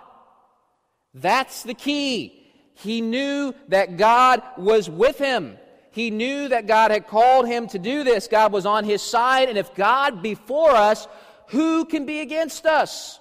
That's 1.13 1.63
the 1.63 1.73
key. 1.73 2.47
He 2.75 3.01
knew 3.01 3.55
that 3.69 3.97
God 3.97 4.43
was 4.57 4.89
with 4.89 5.17
him. 5.17 5.57
He 5.97 6.11
knew 6.11 6.49
that 6.49 6.67
God 6.67 6.91
had 6.91 7.07
called 7.07 7.47
him 7.47 7.65
to 7.69 7.79
do 7.79 8.03
this. 8.03 8.27
God 8.27 8.51
was 8.51 8.67
on 8.67 8.83
his 8.83 9.01
side, 9.01 9.49
and 9.49 9.57
if 9.57 9.73
God 9.73 10.21
be 10.21 10.35
for 10.35 10.69
us, 10.69 11.07
who 11.47 11.85
can 11.85 12.05
be 12.05 12.19
against 12.19 12.67
us? 12.67 13.19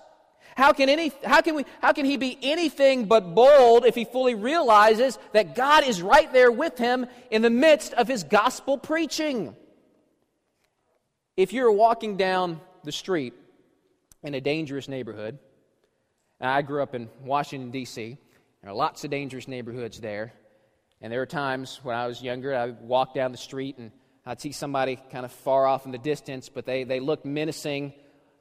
How 0.58 0.74
can, 0.74 0.90
any, 0.90 1.10
how, 1.24 1.40
can 1.40 1.54
we, 1.54 1.64
how 1.80 1.94
can 1.94 2.04
he 2.04 2.18
be 2.18 2.38
anything 2.42 3.06
but 3.06 3.34
bold 3.34 3.86
if 3.86 3.94
he 3.94 4.04
fully 4.04 4.34
realizes 4.34 5.18
that 5.32 5.54
God 5.54 5.86
is 5.86 6.02
right 6.02 6.30
there 6.34 6.52
with 6.52 6.76
him 6.76 7.06
in 7.30 7.40
the 7.40 7.48
midst 7.48 7.94
of 7.94 8.08
his 8.08 8.24
gospel 8.24 8.76
preaching? 8.76 9.56
If 11.34 11.54
you're 11.54 11.72
walking 11.72 12.18
down 12.18 12.60
the 12.84 12.92
street 12.92 13.32
in 14.22 14.34
a 14.34 14.40
dangerous 14.42 14.86
neighborhood, 14.86 15.38
I 16.42 16.60
grew 16.60 16.82
up 16.82 16.94
in 16.94 17.08
Washington, 17.22 17.70
D.C., 17.70 18.18
there 18.60 18.70
are 18.70 18.76
lots 18.76 19.02
of 19.02 19.10
dangerous 19.10 19.48
neighborhoods 19.48 19.98
there. 19.98 20.34
And 21.00 21.12
there 21.12 21.20
were 21.20 21.26
times 21.26 21.80
when 21.82 21.96
I 21.96 22.06
was 22.06 22.22
younger, 22.22 22.54
I 22.54 22.66
would 22.66 22.80
walk 22.80 23.14
down 23.14 23.32
the 23.32 23.38
street 23.38 23.78
and 23.78 23.90
I'd 24.24 24.40
see 24.40 24.52
somebody 24.52 24.98
kind 25.10 25.24
of 25.24 25.32
far 25.32 25.66
off 25.66 25.86
in 25.86 25.92
the 25.92 25.98
distance, 25.98 26.48
but 26.48 26.66
they, 26.66 26.84
they 26.84 27.00
looked 27.00 27.24
menacing, 27.24 27.92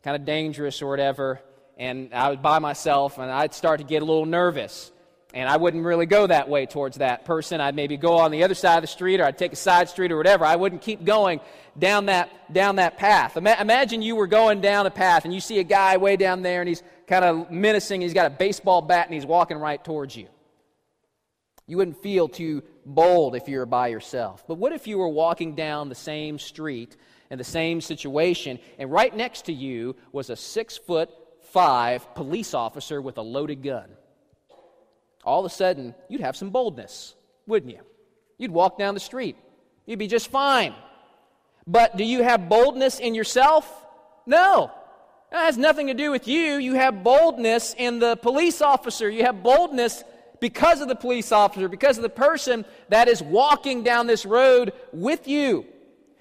kind 0.04 0.16
of 0.16 0.26
dangerous 0.26 0.82
or 0.82 0.88
whatever 0.88 1.42
and 1.78 2.14
I 2.14 2.30
was 2.30 2.38
by 2.38 2.60
myself, 2.60 3.18
and 3.18 3.30
I'd 3.30 3.54
start 3.54 3.80
to 3.80 3.86
get 3.86 4.02
a 4.02 4.06
little 4.06 4.26
nervous. 4.26 4.92
And 5.34 5.50
I 5.50 5.58
wouldn't 5.58 5.84
really 5.84 6.06
go 6.06 6.28
that 6.28 6.48
way 6.48 6.66
towards 6.66 6.98
that 6.98 7.26
person. 7.26 7.60
I'd 7.60 7.76
maybe 7.76 7.98
go 7.98 8.20
on 8.20 8.32
the 8.32 8.44
other 8.44 8.54
side 8.54 8.78
of 8.78 8.84
the 8.84 8.88
street, 8.88 9.20
or 9.20 9.26
I'd 9.26 9.38
take 9.38 9.52
a 9.52 9.58
side 9.58 9.90
street, 9.90 10.12
or 10.12 10.18
whatever. 10.18 10.46
I 10.46 10.56
wouldn't 10.56 10.82
keep 10.82 11.04
going 11.04 11.42
down 11.78 12.06
that, 12.06 12.54
down 12.54 12.78
that 12.78 12.98
path. 12.98 13.36
Ima- 13.36 13.58
imagine 13.60 14.02
you 14.02 14.16
were 14.16 14.28
going 14.28 14.62
down 14.62 14.86
a 14.86 14.92
path, 14.92 15.26
and 15.26 15.34
you 15.34 15.42
see 15.42 15.60
a 15.60 15.64
guy 15.64 15.98
way 15.98 16.16
down 16.16 16.42
there, 16.42 16.62
and 16.62 16.70
he's 16.70 16.82
kind 17.08 17.26
of 17.26 17.52
menacing. 17.52 18.00
He's 18.00 18.14
got 18.14 18.28
a 18.28 18.30
baseball 18.30 18.82
bat, 18.82 19.08
and 19.08 19.14
he's 19.14 19.26
walking 19.26 19.58
right 19.58 19.84
towards 19.84 20.16
you. 20.16 20.28
You 21.68 21.78
wouldn't 21.78 22.02
feel 22.02 22.28
too 22.28 22.64
bold 22.86 23.36
if 23.36 23.48
you 23.48 23.58
were 23.58 23.66
by 23.66 23.88
yourself. 23.88 24.44
But 24.48 24.56
what 24.56 24.72
if 24.72 24.88
you 24.88 24.98
were 24.98 25.10
walking 25.10 25.56
down 25.56 25.90
the 25.90 25.96
same 25.96 26.38
street 26.38 26.96
in 27.32 27.38
the 27.38 27.44
same 27.44 27.82
situation, 27.82 28.60
and 28.78 28.92
right 28.92 29.16
next 29.16 29.46
to 29.46 29.54
you 29.54 29.96
was 30.12 30.30
a 30.30 30.36
six 30.36 30.78
foot 30.78 31.10
five 31.52 32.14
police 32.16 32.54
officer 32.54 33.02
with 33.02 33.18
a 33.18 33.22
loaded 33.22 33.64
gun. 33.64 33.90
All 35.24 35.40
of 35.40 35.52
a 35.52 35.56
sudden, 35.56 35.96
you'd 36.10 36.22
have 36.22 36.36
some 36.36 36.50
boldness, 36.50 37.16
wouldn't 37.48 37.72
you? 37.72 37.82
You'd 38.38 38.52
walk 38.52 38.78
down 38.78 38.94
the 38.94 39.00
street. 39.00 39.38
You'd 39.86 40.00
be 40.00 40.08
just 40.08 40.30
fine. 40.30 40.76
But 41.66 41.98
do 41.98 42.04
you 42.04 42.24
have 42.24 42.50
boldness 42.50 43.00
in 43.00 43.16
yourself? 43.16 43.68
No. 44.26 44.72
That 45.32 45.46
has 45.46 45.58
nothing 45.58 45.88
to 45.88 45.94
do 45.94 46.12
with 46.12 46.28
you. 46.28 46.58
You 46.58 46.74
have 46.76 47.04
boldness 47.04 47.74
in 47.78 48.00
the 48.00 48.18
police 48.18 48.62
officer. 48.62 49.10
You 49.10 49.24
have 49.24 49.42
boldness 49.42 50.04
because 50.40 50.82
of 50.82 50.88
the 50.88 50.96
police 50.96 51.32
officer, 51.32 51.68
because 51.68 51.98
of 51.98 52.04
the 52.04 52.10
person 52.10 52.66
that 52.90 53.08
is 53.08 53.22
walking 53.22 53.84
down 53.84 54.08
this 54.08 54.26
road 54.26 54.74
with 54.92 55.28
you. 55.28 55.66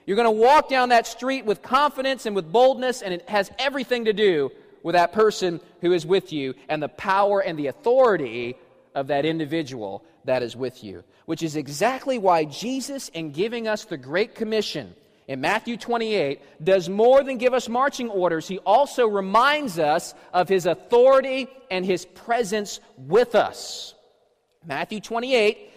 You're 0.07 0.17
going 0.17 0.27
to 0.27 0.31
walk 0.31 0.69
down 0.69 0.91
that 0.91 1.07
street 1.07 1.45
with 1.45 1.63
confidence 1.63 2.27
and 2.27 2.37
with 2.37 2.51
boldness, 2.51 3.03
and 3.03 3.15
it 3.15 3.29
has 3.29 3.51
everything 3.59 4.05
to 4.05 4.13
do 4.13 4.51
with 4.83 4.95
that 4.95 5.13
person 5.13 5.61
who 5.81 5.93
is 5.93 6.05
with 6.05 6.33
you 6.33 6.55
and 6.69 6.83
the 6.83 6.89
power 6.89 7.41
and 7.41 7.59
the 7.59 7.69
authority 7.69 8.57
of 8.95 9.07
that 9.09 9.25
individual 9.25 10.05
that 10.25 10.43
is 10.43 10.55
with 10.55 10.85
you. 10.85 11.03
Which 11.27 11.43
is 11.43 11.57
exactly 11.57 12.19
why 12.19 12.45
Jesus, 12.45 13.09
in 13.09 13.33
giving 13.33 13.67
us 13.67 13.85
the 13.85 13.97
Great 13.97 14.35
Commission 14.35 14.95
in 15.27 15.41
Matthew 15.41 15.79
28, 15.79 16.63
does 16.63 16.91
more 16.91 17.25
than 17.25 17.39
give 17.39 17.55
us 17.55 17.67
marching 17.67 18.11
orders. 18.11 18.47
He 18.47 18.59
also 18.59 19.07
reminds 19.07 19.79
us 19.79 20.15
of 20.35 20.51
his 20.51 20.67
authority 20.67 21.49
and 21.71 21.85
his 21.85 22.05
presence 22.05 22.79
with 22.99 23.35
us. 23.35 23.94
Matthew 24.67 25.01
28, 25.01 25.71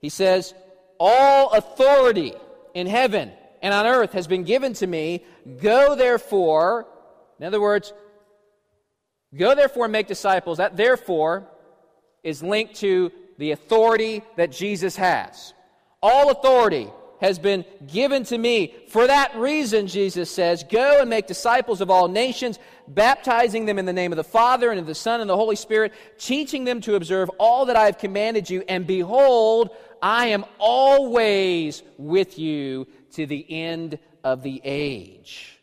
he 0.00 0.08
says, 0.08 0.54
All 1.00 1.50
authority 1.50 2.34
in 2.74 2.86
heaven 2.86 3.32
and 3.62 3.74
on 3.74 3.86
earth 3.86 4.12
has 4.12 4.26
been 4.26 4.44
given 4.44 4.72
to 4.74 4.86
me. 4.86 5.24
Go 5.60 5.94
therefore, 5.94 6.86
in 7.38 7.46
other 7.46 7.60
words, 7.60 7.92
Go 9.36 9.54
therefore 9.54 9.84
and 9.84 9.92
make 9.92 10.06
disciples. 10.06 10.58
That 10.58 10.76
therefore 10.76 11.48
is 12.22 12.42
linked 12.42 12.76
to 12.76 13.12
the 13.38 13.52
authority 13.52 14.22
that 14.36 14.50
Jesus 14.50 14.96
has. 14.96 15.52
All 16.02 16.30
authority 16.30 16.88
has 17.20 17.38
been 17.38 17.64
given 17.86 18.24
to 18.24 18.38
me. 18.38 18.74
For 18.88 19.06
that 19.06 19.36
reason, 19.36 19.86
Jesus 19.86 20.30
says, 20.30 20.64
Go 20.64 21.00
and 21.00 21.10
make 21.10 21.26
disciples 21.26 21.80
of 21.80 21.90
all 21.90 22.08
nations, 22.08 22.58
baptizing 22.86 23.66
them 23.66 23.78
in 23.78 23.86
the 23.86 23.92
name 23.92 24.12
of 24.12 24.16
the 24.16 24.24
Father 24.24 24.70
and 24.70 24.80
of 24.80 24.86
the 24.86 24.94
Son 24.94 25.20
and 25.20 25.28
the 25.28 25.36
Holy 25.36 25.56
Spirit, 25.56 25.92
teaching 26.18 26.64
them 26.64 26.80
to 26.82 26.94
observe 26.94 27.30
all 27.38 27.66
that 27.66 27.76
I 27.76 27.86
have 27.86 27.98
commanded 27.98 28.48
you. 28.48 28.62
And 28.68 28.86
behold, 28.86 29.70
I 30.00 30.26
am 30.26 30.44
always 30.58 31.82
with 31.96 32.38
you 32.38 32.86
to 33.12 33.26
the 33.26 33.44
end 33.48 33.98
of 34.24 34.42
the 34.42 34.60
age. 34.64 35.58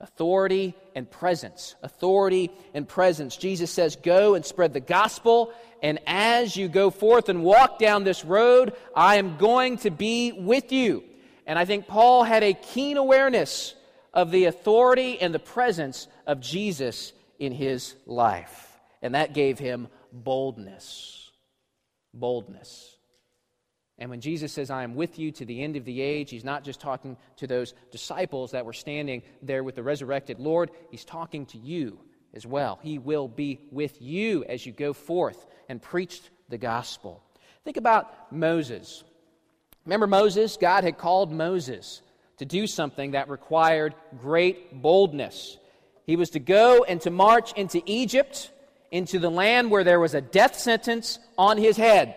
Authority 0.00 0.74
and 0.94 1.10
presence. 1.10 1.74
Authority 1.82 2.50
and 2.72 2.88
presence. 2.88 3.36
Jesus 3.36 3.70
says, 3.70 3.96
Go 3.96 4.34
and 4.34 4.44
spread 4.44 4.72
the 4.72 4.80
gospel. 4.80 5.52
And 5.82 6.00
as 6.06 6.56
you 6.56 6.68
go 6.68 6.90
forth 6.90 7.28
and 7.28 7.42
walk 7.42 7.78
down 7.78 8.04
this 8.04 8.24
road, 8.24 8.74
I 8.94 9.16
am 9.16 9.36
going 9.36 9.78
to 9.78 9.90
be 9.90 10.32
with 10.32 10.72
you. 10.72 11.04
And 11.46 11.58
I 11.58 11.64
think 11.64 11.86
Paul 11.86 12.24
had 12.24 12.42
a 12.42 12.52
keen 12.52 12.96
awareness 12.96 13.74
of 14.12 14.30
the 14.30 14.46
authority 14.46 15.20
and 15.20 15.34
the 15.34 15.38
presence 15.38 16.08
of 16.26 16.40
Jesus 16.40 17.12
in 17.38 17.52
his 17.52 17.94
life. 18.06 18.78
And 19.00 19.14
that 19.14 19.34
gave 19.34 19.58
him 19.58 19.88
boldness. 20.12 21.30
Boldness. 22.12 22.96
And 23.98 24.10
when 24.10 24.20
Jesus 24.20 24.52
says, 24.52 24.70
I 24.70 24.84
am 24.84 24.94
with 24.94 25.18
you 25.18 25.32
to 25.32 25.44
the 25.44 25.62
end 25.62 25.76
of 25.76 25.84
the 25.84 26.00
age, 26.00 26.30
he's 26.30 26.44
not 26.44 26.64
just 26.64 26.80
talking 26.80 27.16
to 27.36 27.46
those 27.46 27.74
disciples 27.90 28.52
that 28.52 28.64
were 28.64 28.72
standing 28.72 29.22
there 29.42 29.64
with 29.64 29.74
the 29.74 29.82
resurrected 29.82 30.38
Lord, 30.38 30.70
he's 30.90 31.04
talking 31.04 31.46
to 31.46 31.58
you 31.58 31.98
as 32.34 32.46
well. 32.46 32.78
He 32.82 32.98
will 32.98 33.28
be 33.28 33.60
with 33.70 34.00
you 34.00 34.44
as 34.44 34.64
you 34.64 34.72
go 34.72 34.92
forth 34.92 35.46
and 35.68 35.80
preach 35.80 36.20
the 36.48 36.58
gospel. 36.58 37.22
Think 37.64 37.76
about 37.76 38.32
Moses. 38.32 39.04
Remember 39.84 40.06
Moses? 40.06 40.56
God 40.56 40.84
had 40.84 40.98
called 40.98 41.32
Moses 41.32 42.02
to 42.38 42.44
do 42.44 42.66
something 42.66 43.12
that 43.12 43.28
required 43.28 43.94
great 44.20 44.80
boldness. 44.80 45.58
He 46.04 46.16
was 46.16 46.30
to 46.30 46.38
go 46.38 46.84
and 46.84 47.00
to 47.02 47.10
march 47.10 47.52
into 47.54 47.82
Egypt, 47.84 48.50
into 48.90 49.18
the 49.18 49.30
land 49.30 49.70
where 49.70 49.84
there 49.84 50.00
was 50.00 50.14
a 50.14 50.20
death 50.20 50.58
sentence 50.58 51.18
on 51.36 51.58
his 51.58 51.76
head 51.76 52.14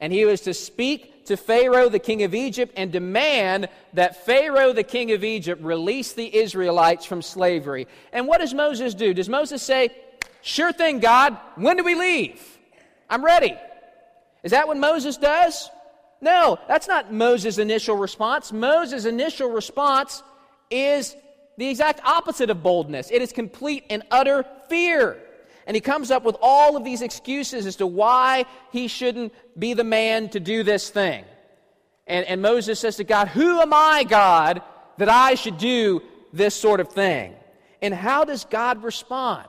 and 0.00 0.12
he 0.12 0.24
was 0.24 0.40
to 0.42 0.54
speak 0.54 1.26
to 1.26 1.36
Pharaoh, 1.36 1.88
the 1.88 1.98
king 1.98 2.22
of 2.22 2.34
Egypt, 2.34 2.72
and 2.76 2.90
demand 2.90 3.68
that 3.92 4.24
Pharaoh, 4.24 4.72
the 4.72 4.82
king 4.82 5.12
of 5.12 5.22
Egypt, 5.22 5.62
release 5.62 6.12
the 6.12 6.34
Israelites 6.34 7.04
from 7.04 7.22
slavery. 7.22 7.86
And 8.12 8.26
what 8.26 8.40
does 8.40 8.54
Moses 8.54 8.94
do? 8.94 9.14
Does 9.14 9.28
Moses 9.28 9.62
say, 9.62 9.90
Sure 10.42 10.72
thing, 10.72 11.00
God, 11.00 11.36
when 11.56 11.76
do 11.76 11.84
we 11.84 11.94
leave? 11.94 12.40
I'm 13.08 13.24
ready. 13.24 13.54
Is 14.42 14.52
that 14.52 14.66
what 14.66 14.78
Moses 14.78 15.18
does? 15.18 15.68
No, 16.20 16.58
that's 16.68 16.88
not 16.88 17.12
Moses' 17.12 17.58
initial 17.58 17.96
response. 17.96 18.52
Moses' 18.52 19.04
initial 19.04 19.50
response 19.50 20.22
is 20.70 21.14
the 21.56 21.68
exact 21.68 22.00
opposite 22.04 22.48
of 22.48 22.62
boldness 22.62 23.10
it 23.10 23.20
is 23.20 23.32
complete 23.32 23.84
and 23.90 24.02
utter 24.10 24.44
fear. 24.68 25.18
And 25.66 25.74
he 25.74 25.80
comes 25.80 26.10
up 26.10 26.24
with 26.24 26.36
all 26.40 26.76
of 26.76 26.84
these 26.84 27.02
excuses 27.02 27.66
as 27.66 27.76
to 27.76 27.86
why 27.86 28.46
he 28.72 28.88
shouldn't 28.88 29.32
be 29.58 29.74
the 29.74 29.84
man 29.84 30.28
to 30.30 30.40
do 30.40 30.62
this 30.62 30.90
thing. 30.90 31.24
And, 32.06 32.26
and 32.26 32.42
Moses 32.42 32.80
says 32.80 32.96
to 32.96 33.04
God, 33.04 33.28
Who 33.28 33.60
am 33.60 33.72
I, 33.72 34.04
God, 34.04 34.62
that 34.98 35.08
I 35.08 35.34
should 35.34 35.58
do 35.58 36.02
this 36.32 36.54
sort 36.54 36.80
of 36.80 36.88
thing? 36.88 37.34
And 37.82 37.94
how 37.94 38.24
does 38.24 38.44
God 38.44 38.82
respond? 38.82 39.46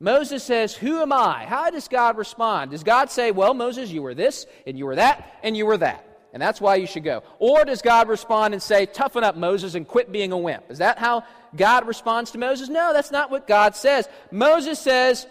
Moses 0.00 0.44
says, 0.44 0.74
Who 0.74 1.02
am 1.02 1.12
I? 1.12 1.44
How 1.44 1.70
does 1.70 1.88
God 1.88 2.16
respond? 2.16 2.70
Does 2.70 2.84
God 2.84 3.10
say, 3.10 3.30
Well, 3.32 3.54
Moses, 3.54 3.90
you 3.90 4.02
were 4.02 4.14
this, 4.14 4.46
and 4.66 4.78
you 4.78 4.86
were 4.86 4.96
that, 4.96 5.38
and 5.42 5.56
you 5.56 5.66
were 5.66 5.76
that, 5.76 6.04
and 6.32 6.42
that's 6.42 6.60
why 6.60 6.76
you 6.76 6.86
should 6.86 7.04
go? 7.04 7.22
Or 7.38 7.64
does 7.64 7.82
God 7.82 8.08
respond 8.08 8.54
and 8.54 8.62
say, 8.62 8.86
Toughen 8.86 9.24
up, 9.24 9.36
Moses, 9.36 9.74
and 9.74 9.86
quit 9.86 10.12
being 10.12 10.32
a 10.32 10.38
wimp? 10.38 10.70
Is 10.70 10.78
that 10.78 10.98
how 10.98 11.24
God 11.56 11.86
responds 11.86 12.32
to 12.32 12.38
Moses? 12.38 12.68
No, 12.68 12.92
that's 12.92 13.10
not 13.10 13.30
what 13.30 13.46
God 13.46 13.74
says. 13.74 14.08
Moses 14.30 14.78
says, 14.78 15.26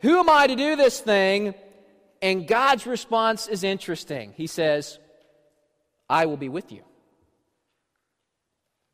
Who 0.00 0.18
am 0.18 0.28
I 0.28 0.46
to 0.48 0.56
do 0.56 0.76
this 0.76 1.00
thing? 1.00 1.54
And 2.22 2.46
God's 2.46 2.86
response 2.86 3.46
is 3.46 3.64
interesting. 3.64 4.34
He 4.36 4.46
says, 4.46 4.98
I 6.08 6.26
will 6.26 6.36
be 6.36 6.48
with 6.48 6.72
you. 6.72 6.82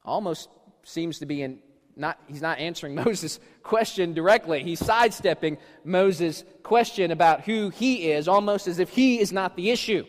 Almost 0.05 0.49
seems 0.85 1.19
to 1.19 1.27
be 1.27 1.43
in 1.43 1.59
not, 1.97 2.19
he's 2.29 2.43
not 2.43 2.59
answering 2.59 2.95
Moses' 3.05 3.41
question 3.63 4.13
directly. 4.13 4.63
He's 4.63 4.79
sidestepping 4.79 5.57
Moses' 5.85 6.45
question 6.63 7.11
about 7.11 7.45
who 7.45 7.71
he 7.71 8.11
is, 8.11 8.29
almost 8.29 8.69
as 8.69 8.79
if 8.79 8.91
he 8.91 9.19
is 9.19 9.33
not 9.33 9.57
the 9.57 9.71
issue. 9.71 10.05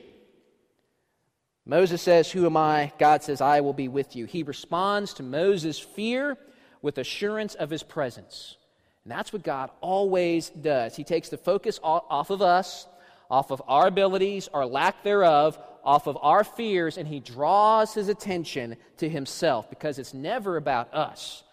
Moses 1.67 2.01
says, 2.01 2.31
Who 2.31 2.45
am 2.45 2.57
I? 2.57 2.91
God 2.97 3.23
says, 3.23 3.41
I 3.41 3.61
will 3.61 3.73
be 3.73 3.87
with 3.87 4.15
you. 4.15 4.25
He 4.25 4.43
responds 4.43 5.13
to 5.15 5.23
Moses' 5.23 5.77
fear 5.77 6.37
with 6.81 6.97
assurance 6.97 7.55
of 7.55 7.69
his 7.69 7.83
presence. 7.83 8.57
And 9.03 9.11
that's 9.11 9.33
what 9.33 9.43
God 9.43 9.69
always 9.81 10.49
does. 10.49 10.95
He 10.95 11.03
takes 11.03 11.29
the 11.29 11.37
focus 11.37 11.79
off 11.83 12.29
of 12.29 12.41
us, 12.41 12.87
off 13.29 13.51
of 13.51 13.61
our 13.67 13.87
abilities, 13.87 14.47
our 14.53 14.65
lack 14.65 15.03
thereof, 15.03 15.59
off 15.83 16.07
of 16.07 16.17
our 16.21 16.43
fears, 16.43 16.97
and 16.97 17.07
he 17.07 17.19
draws 17.19 17.93
his 17.93 18.09
attention 18.09 18.75
to 18.97 19.07
himself 19.07 19.69
because 19.69 19.99
it's 19.99 20.13
never 20.13 20.57
about 20.57 20.93
us 20.93 21.43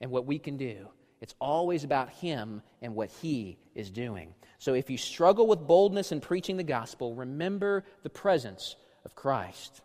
and 0.00 0.10
what 0.10 0.26
we 0.26 0.38
can 0.38 0.56
do. 0.56 0.88
It's 1.20 1.34
always 1.40 1.84
about 1.84 2.10
Him 2.10 2.62
and 2.82 2.94
what 2.94 3.10
He 3.10 3.58
is 3.74 3.90
doing. 3.90 4.34
So 4.58 4.74
if 4.74 4.90
you 4.90 4.98
struggle 4.98 5.46
with 5.46 5.66
boldness 5.66 6.12
in 6.12 6.20
preaching 6.20 6.56
the 6.56 6.62
gospel, 6.62 7.14
remember 7.14 7.84
the 8.02 8.10
presence 8.10 8.76
of 9.06 9.14
Christ. 9.14 9.80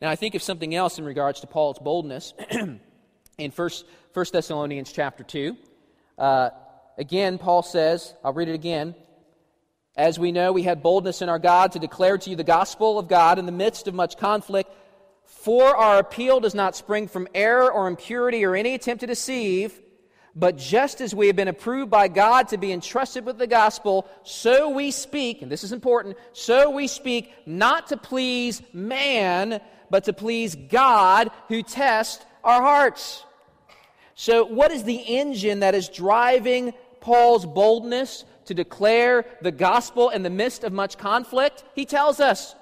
Now, 0.00 0.10
I 0.10 0.16
think 0.16 0.36
of 0.36 0.42
something 0.42 0.74
else 0.74 0.98
in 0.98 1.04
regards 1.04 1.40
to 1.40 1.48
Paul's 1.48 1.80
boldness 1.80 2.32
in 2.50 3.50
1, 3.50 3.70
1 4.14 4.26
Thessalonians 4.32 4.92
chapter 4.92 5.24
2. 5.24 5.56
Uh, 6.16 6.50
again, 6.96 7.38
Paul 7.38 7.64
says, 7.64 8.14
I'll 8.22 8.32
read 8.32 8.48
it 8.48 8.54
again. 8.54 8.94
As 9.96 10.18
we 10.18 10.30
know, 10.30 10.52
we 10.52 10.62
had 10.62 10.82
boldness 10.82 11.20
in 11.22 11.28
our 11.28 11.40
God 11.40 11.72
to 11.72 11.80
declare 11.80 12.16
to 12.16 12.30
you 12.30 12.36
the 12.36 12.44
gospel 12.44 12.98
of 12.98 13.08
God 13.08 13.40
in 13.40 13.46
the 13.46 13.52
midst 13.52 13.88
of 13.88 13.94
much 13.94 14.16
conflict 14.16 14.70
for 15.24 15.74
our 15.74 15.98
appeal 15.98 16.40
does 16.40 16.54
not 16.54 16.76
spring 16.76 17.08
from 17.08 17.26
error 17.34 17.72
or 17.72 17.88
impurity 17.88 18.44
or 18.44 18.54
any 18.54 18.74
attempt 18.74 19.00
to 19.00 19.06
deceive, 19.06 19.80
but 20.34 20.56
just 20.56 21.00
as 21.00 21.14
we 21.14 21.26
have 21.26 21.36
been 21.36 21.48
approved 21.48 21.90
by 21.90 22.08
God 22.08 22.48
to 22.48 22.58
be 22.58 22.72
entrusted 22.72 23.24
with 23.24 23.38
the 23.38 23.46
gospel, 23.46 24.08
so 24.22 24.70
we 24.70 24.90
speak, 24.90 25.42
and 25.42 25.50
this 25.50 25.64
is 25.64 25.72
important, 25.72 26.16
so 26.32 26.70
we 26.70 26.86
speak 26.86 27.32
not 27.46 27.88
to 27.88 27.96
please 27.96 28.62
man, 28.72 29.60
but 29.90 30.04
to 30.04 30.12
please 30.12 30.54
God 30.54 31.30
who 31.48 31.62
tests 31.62 32.24
our 32.44 32.62
hearts. 32.62 33.24
So, 34.14 34.44
what 34.44 34.70
is 34.70 34.84
the 34.84 34.96
engine 34.96 35.60
that 35.60 35.74
is 35.74 35.88
driving 35.88 36.74
Paul's 37.00 37.46
boldness 37.46 38.24
to 38.44 38.54
declare 38.54 39.24
the 39.40 39.50
gospel 39.50 40.10
in 40.10 40.22
the 40.22 40.30
midst 40.30 40.62
of 40.62 40.72
much 40.72 40.98
conflict? 40.98 41.64
He 41.74 41.86
tells 41.86 42.20
us 42.20 42.54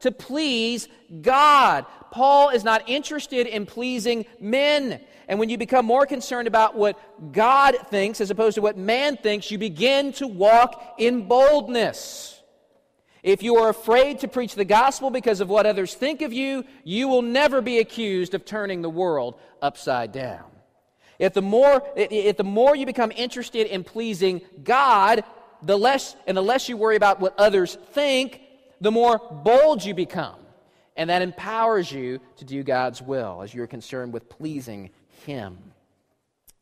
to 0.00 0.12
please 0.12 0.88
God. 1.22 1.86
Paul 2.10 2.50
is 2.50 2.64
not 2.64 2.88
interested 2.88 3.46
in 3.46 3.64
pleasing 3.64 4.26
men. 4.40 5.00
And 5.28 5.38
when 5.38 5.48
you 5.48 5.58
become 5.58 5.86
more 5.86 6.06
concerned 6.06 6.48
about 6.48 6.76
what 6.76 7.32
God 7.32 7.76
thinks 7.88 8.20
as 8.20 8.30
opposed 8.30 8.56
to 8.56 8.62
what 8.62 8.76
man 8.76 9.16
thinks, 9.16 9.50
you 9.50 9.58
begin 9.58 10.12
to 10.14 10.26
walk 10.26 10.96
in 10.98 11.26
boldness. 11.26 12.42
If 13.22 13.42
you 13.42 13.56
are 13.56 13.70
afraid 13.70 14.18
to 14.20 14.28
preach 14.28 14.54
the 14.54 14.66
gospel 14.66 15.10
because 15.10 15.40
of 15.40 15.48
what 15.48 15.64
others 15.64 15.94
think 15.94 16.20
of 16.20 16.32
you, 16.32 16.64
you 16.84 17.08
will 17.08 17.22
never 17.22 17.62
be 17.62 17.78
accused 17.78 18.34
of 18.34 18.44
turning 18.44 18.82
the 18.82 18.90
world 18.90 19.40
upside 19.62 20.12
down. 20.12 20.44
If 21.18 21.32
the 21.32 21.42
more, 21.42 21.82
if 21.96 22.36
the 22.36 22.44
more 22.44 22.76
you 22.76 22.84
become 22.84 23.10
interested 23.12 23.66
in 23.66 23.82
pleasing 23.82 24.42
God, 24.62 25.24
the 25.62 25.78
less, 25.78 26.16
and 26.26 26.36
the 26.36 26.42
less 26.42 26.68
you 26.68 26.76
worry 26.76 26.96
about 26.96 27.18
what 27.18 27.34
others 27.38 27.78
think, 27.92 28.42
the 28.80 28.90
more 28.90 29.18
bold 29.18 29.82
you 29.82 29.94
become. 29.94 30.36
And 30.96 31.08
that 31.10 31.22
empowers 31.22 31.90
you 31.90 32.20
to 32.36 32.44
do 32.44 32.62
God's 32.62 33.00
will 33.00 33.42
as 33.42 33.54
you're 33.54 33.66
concerned 33.66 34.12
with 34.12 34.28
pleasing 34.28 34.90
Him. 35.24 35.58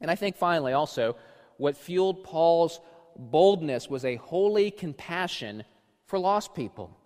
And 0.01 0.11
I 0.11 0.15
think 0.15 0.37
finally, 0.37 0.73
also, 0.73 1.17
what 1.57 1.77
fueled 1.77 2.25
Paul's 2.25 2.81
boldness 3.17 3.89
was 3.89 4.05
a 4.05 4.17
holy 4.17 4.71
compassion 4.71 5.65
for 6.07 6.19
lost 6.19 6.55
people. 6.55 6.97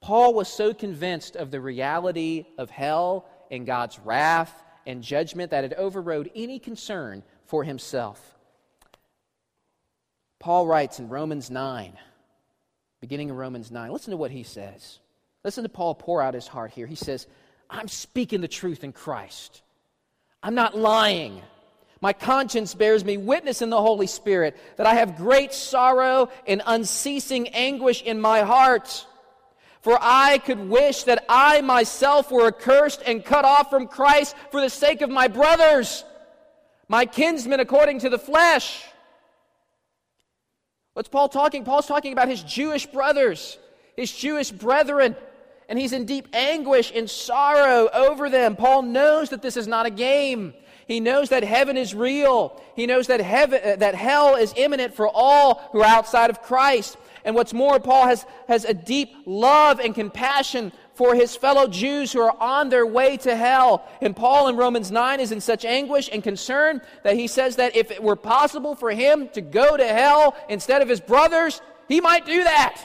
Paul 0.00 0.34
was 0.34 0.48
so 0.48 0.72
convinced 0.72 1.36
of 1.36 1.50
the 1.50 1.60
reality 1.60 2.46
of 2.56 2.70
hell 2.70 3.26
and 3.50 3.66
God's 3.66 3.98
wrath 3.98 4.62
and 4.86 5.02
judgment 5.02 5.50
that 5.50 5.64
it 5.64 5.74
overrode 5.74 6.30
any 6.34 6.58
concern 6.58 7.22
for 7.46 7.64
himself. 7.64 8.36
Paul 10.38 10.66
writes 10.66 11.00
in 11.00 11.08
Romans 11.08 11.50
9, 11.50 11.98
beginning 13.00 13.28
in 13.28 13.36
Romans 13.36 13.70
9, 13.70 13.90
listen 13.90 14.12
to 14.12 14.16
what 14.16 14.30
he 14.30 14.44
says. 14.44 15.00
Listen 15.44 15.64
to 15.64 15.68
Paul 15.68 15.94
pour 15.94 16.22
out 16.22 16.34
his 16.34 16.46
heart 16.46 16.70
here. 16.70 16.86
He 16.86 16.94
says, 16.94 17.26
I'm 17.68 17.88
speaking 17.88 18.40
the 18.40 18.48
truth 18.48 18.84
in 18.84 18.92
Christ. 18.92 19.62
I'm 20.42 20.54
not 20.54 20.76
lying. 20.76 21.42
My 22.00 22.12
conscience 22.12 22.74
bears 22.74 23.04
me 23.04 23.16
witness 23.16 23.60
in 23.60 23.70
the 23.70 23.80
Holy 23.80 24.06
Spirit 24.06 24.56
that 24.76 24.86
I 24.86 24.94
have 24.94 25.16
great 25.16 25.52
sorrow 25.52 26.28
and 26.46 26.62
unceasing 26.64 27.48
anguish 27.48 28.02
in 28.02 28.20
my 28.20 28.42
heart. 28.42 29.04
For 29.80 29.98
I 30.00 30.38
could 30.38 30.68
wish 30.68 31.04
that 31.04 31.24
I 31.28 31.60
myself 31.60 32.30
were 32.30 32.46
accursed 32.46 33.02
and 33.04 33.24
cut 33.24 33.44
off 33.44 33.70
from 33.70 33.88
Christ 33.88 34.36
for 34.50 34.60
the 34.60 34.70
sake 34.70 35.00
of 35.00 35.10
my 35.10 35.28
brothers, 35.28 36.04
my 36.88 37.04
kinsmen 37.04 37.60
according 37.60 38.00
to 38.00 38.08
the 38.08 38.18
flesh. 38.18 38.84
What's 40.94 41.08
Paul 41.08 41.28
talking? 41.28 41.64
Paul's 41.64 41.86
talking 41.86 42.12
about 42.12 42.28
his 42.28 42.42
Jewish 42.42 42.86
brothers, 42.86 43.58
his 43.96 44.12
Jewish 44.12 44.50
brethren 44.50 45.16
and 45.68 45.78
he's 45.78 45.92
in 45.92 46.06
deep 46.06 46.28
anguish 46.32 46.92
and 46.94 47.08
sorrow 47.08 47.88
over 47.92 48.30
them. 48.30 48.56
Paul 48.56 48.82
knows 48.82 49.30
that 49.30 49.42
this 49.42 49.56
is 49.56 49.68
not 49.68 49.86
a 49.86 49.90
game. 49.90 50.54
He 50.86 51.00
knows 51.00 51.28
that 51.28 51.44
heaven 51.44 51.76
is 51.76 51.94
real. 51.94 52.60
He 52.74 52.86
knows 52.86 53.08
that 53.08 53.20
heaven, 53.20 53.60
uh, 53.62 53.76
that 53.76 53.94
hell 53.94 54.36
is 54.36 54.54
imminent 54.56 54.94
for 54.94 55.06
all 55.06 55.68
who 55.72 55.82
are 55.82 55.86
outside 55.86 56.30
of 56.30 56.42
Christ. 56.42 56.96
And 57.24 57.34
what's 57.34 57.52
more, 57.52 57.78
Paul 57.78 58.06
has, 58.06 58.24
has 58.48 58.64
a 58.64 58.72
deep 58.72 59.14
love 59.26 59.80
and 59.80 59.94
compassion 59.94 60.72
for 60.94 61.14
his 61.14 61.36
fellow 61.36 61.68
Jews 61.68 62.12
who 62.12 62.22
are 62.22 62.36
on 62.40 62.70
their 62.70 62.86
way 62.86 63.18
to 63.18 63.36
hell. 63.36 63.86
And 64.00 64.16
Paul 64.16 64.48
in 64.48 64.56
Romans 64.56 64.90
9 64.90 65.20
is 65.20 65.30
in 65.30 65.42
such 65.42 65.66
anguish 65.66 66.08
and 66.10 66.22
concern 66.22 66.80
that 67.04 67.16
he 67.16 67.26
says 67.26 67.56
that 67.56 67.76
if 67.76 67.90
it 67.90 68.02
were 68.02 68.16
possible 68.16 68.74
for 68.74 68.90
him 68.90 69.28
to 69.34 69.42
go 69.42 69.76
to 69.76 69.86
hell 69.86 70.34
instead 70.48 70.80
of 70.80 70.88
his 70.88 71.00
brothers, 71.00 71.60
he 71.86 72.00
might 72.00 72.24
do 72.24 72.42
that. 72.44 72.82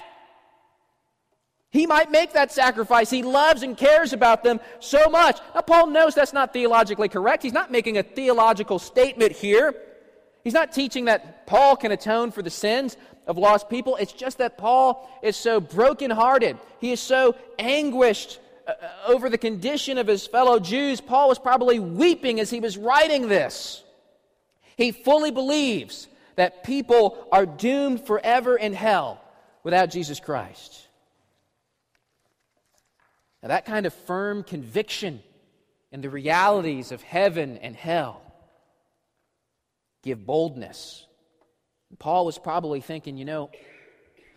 He 1.74 1.88
might 1.88 2.12
make 2.12 2.34
that 2.34 2.52
sacrifice. 2.52 3.10
He 3.10 3.24
loves 3.24 3.64
and 3.64 3.76
cares 3.76 4.14
about 4.14 4.44
them 4.44 4.60
so 4.80 5.10
much. 5.10 5.40
Now, 5.56 5.62
Paul 5.62 5.88
knows 5.88 6.14
that's 6.14 6.32
not 6.32 6.54
theologically 6.54 7.10
correct. 7.10 7.42
He's 7.42 7.52
not 7.52 7.72
making 7.72 7.98
a 7.98 8.04
theological 8.04 8.78
statement 8.78 9.32
here. 9.32 9.74
He's 10.44 10.54
not 10.54 10.72
teaching 10.72 11.06
that 11.06 11.48
Paul 11.48 11.76
can 11.76 11.92
atone 11.92 12.30
for 12.30 12.44
the 12.44 12.52
sins 12.52 12.96
of 13.26 13.40
lost 13.40 13.70
people. 13.70 13.96
It's 13.96 14.14
just 14.14 14.38
that 14.38 14.56
Paul 14.56 15.10
is 15.24 15.36
so 15.36 15.60
brokenhearted. 15.60 16.60
He 16.80 16.92
is 16.92 17.00
so 17.00 17.36
anguished 17.58 18.40
uh, 18.68 18.74
uh, 18.80 19.12
over 19.12 19.32
the 19.32 19.40
condition 19.40 19.98
of 19.98 20.06
his 20.06 20.28
fellow 20.28 20.60
Jews. 20.60 21.02
Paul 21.02 21.28
was 21.28 21.40
probably 21.40 21.80
weeping 21.80 22.40
as 22.40 22.52
he 22.52 22.60
was 22.60 22.78
writing 22.78 23.28
this. 23.30 23.84
He 24.78 24.92
fully 24.92 25.32
believes 25.32 26.08
that 26.36 26.64
people 26.64 27.28
are 27.32 27.48
doomed 27.48 28.06
forever 28.06 28.56
in 28.56 28.74
hell 28.74 29.20
without 29.64 29.90
Jesus 29.90 30.20
Christ. 30.20 30.83
Now, 33.44 33.50
that 33.50 33.66
kind 33.66 33.86
of 33.86 33.94
firm 33.94 34.44
conviction 34.44 35.22
in 35.92 36.00
the 36.00 36.10
realities 36.10 36.94
of 36.94 37.02
heaven 37.02 37.58
and 37.58 37.76
hell 37.76 38.22
give 40.02 40.26
boldness. 40.26 41.06
Paul 42.00 42.26
was 42.26 42.40
probably 42.40 42.80
thinking, 42.80 43.18
you 43.18 43.26
know, 43.26 43.52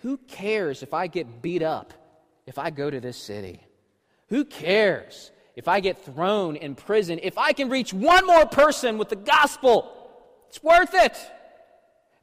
who 0.03 0.17
cares 0.19 0.83
if 0.83 0.93
I 0.93 1.07
get 1.07 1.41
beat 1.41 1.63
up 1.63 1.95
if 2.47 2.59
I 2.59 2.71
go 2.71 2.91
to 2.91 3.01
this 3.01 3.17
city? 3.17 3.61
Who 4.29 4.45
cares 4.45 5.31
if 5.55 5.69
I 5.69 5.79
get 5.79 6.05
thrown 6.05 6.57
in 6.57 6.75
prison? 6.75 7.21
If 7.23 7.39
I 7.39 7.53
can 7.53 7.71
reach 7.71 7.95
one 7.95 8.27
more 8.27 8.45
person 8.45 8.99
with 8.99 9.09
the 9.09 9.17
gospel, 9.17 9.93
it's 10.49 10.63
worth 10.65 10.95
it. 10.95 11.17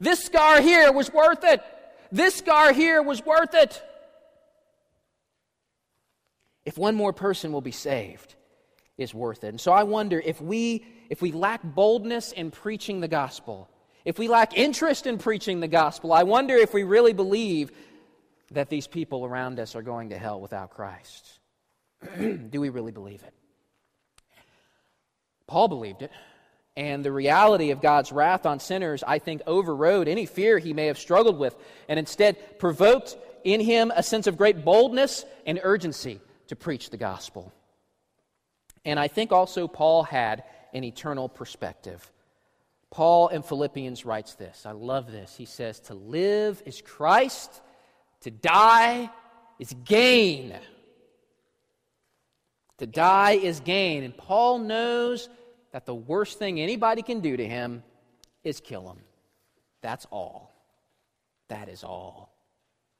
This 0.02 0.20
scar 0.20 0.62
here 0.62 0.92
was 0.92 1.12
worth 1.14 1.46
it. 1.46 1.64
This 2.12 2.36
scar 2.36 2.74
here 2.74 3.02
was 3.02 3.26
worth 3.26 3.54
it. 3.54 3.82
If 6.66 6.78
one 6.78 6.96
more 6.96 7.14
person 7.14 7.52
will 7.52 7.62
be 7.62 7.72
saved, 7.72 8.36
is 8.98 9.14
worth 9.14 9.44
it. 9.44 9.50
And 9.50 9.62
so 9.62 9.72
I 9.72 9.84
wonder 9.84 10.20
if 10.20 10.42
we 10.42 10.86
if 11.10 11.22
we 11.22 11.32
lack 11.32 11.62
boldness 11.64 12.32
in 12.32 12.50
preaching 12.52 13.00
the 13.00 13.08
gospel, 13.08 13.70
if 14.06 14.18
we 14.18 14.28
lack 14.28 14.58
interest 14.58 15.06
in 15.06 15.18
preaching 15.18 15.60
the 15.60 15.68
gospel, 15.68 16.14
I 16.14 16.24
wonder 16.24 16.56
if 16.56 16.74
we 16.74 16.84
really 16.84 17.14
believe 17.14 17.72
that 18.52 18.70
these 18.70 18.88
people 18.88 19.26
around 19.26 19.60
us 19.60 19.76
are 19.76 19.82
going 19.82 20.10
to 20.10 20.18
hell 20.18 20.40
without 20.40 20.72
Christ. 20.72 21.40
Do 22.18 22.60
we 22.60 22.70
really 22.70 22.92
believe 22.92 23.24
it? 23.24 23.34
Paul 25.48 25.68
believed 25.68 26.02
it. 26.02 26.12
And 26.76 27.06
the 27.06 27.12
reality 27.12 27.70
of 27.70 27.82
God's 27.82 28.12
wrath 28.12 28.48
on 28.48 28.60
sinners, 28.60 29.04
I 29.06 29.20
think, 29.20 29.44
overrode 29.46 30.08
any 30.08 30.26
fear 30.26 30.58
he 30.58 30.74
may 30.74 30.88
have 30.88 30.98
struggled 30.98 31.38
with 31.38 31.56
and 31.88 32.00
instead 32.00 32.58
provoked 32.58 33.16
in 33.44 33.60
him 33.60 33.92
a 33.96 34.02
sense 34.02 34.26
of 34.26 34.38
great 34.38 34.66
boldness 34.66 35.26
and 35.46 35.60
urgency 35.62 36.20
to 36.54 36.64
preach 36.64 36.92
the 36.92 36.98
gospel. 36.98 37.52
And 38.86 39.00
I 39.00 39.08
think 39.08 39.32
also 39.32 39.68
Paul 39.68 40.04
had 40.04 40.44
an 40.74 40.84
eternal 40.84 41.28
perspective. 41.28 42.12
Paul 42.92 43.30
in 43.30 43.42
Philippians 43.42 44.06
writes 44.06 44.36
this. 44.36 44.68
I 44.68 44.72
love 44.72 45.12
this. 45.12 45.36
He 45.36 45.46
says, 45.46 45.80
To 45.82 45.96
live 45.96 46.62
is 46.66 46.80
Christ, 46.80 47.62
to 48.22 48.30
die 48.30 49.10
is 49.58 49.74
gain. 49.84 50.54
To 52.78 52.86
die 52.86 53.34
is 53.34 53.60
gain. 53.60 54.04
And 54.04 54.16
Paul 54.16 54.60
knows 54.60 55.30
that 55.72 55.88
the 55.88 55.96
worst 55.96 56.38
thing 56.38 56.60
anybody 56.60 57.02
can 57.02 57.20
do 57.20 57.36
to 57.36 57.48
him 57.48 57.82
is 58.44 58.60
kill 58.60 58.88
him. 58.90 59.00
That's 59.82 60.06
all. 60.12 60.54
That 61.48 61.68
is 61.68 61.84
all. 61.84 62.32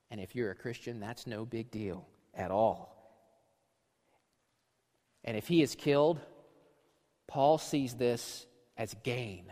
And 0.10 0.20
if 0.20 0.36
you're 0.36 0.52
a 0.52 0.56
Christian, 0.56 1.00
that's 1.00 1.28
no 1.28 1.46
big 1.46 1.70
deal 1.70 2.08
at 2.34 2.50
all. 2.50 2.93
And 5.24 5.38
if 5.38 5.48
he 5.48 5.62
is 5.62 5.76
killed, 5.76 6.20
Paul 7.28 7.58
sees 7.58 7.94
this 7.94 8.46
as 8.78 8.96
gain 9.04 9.46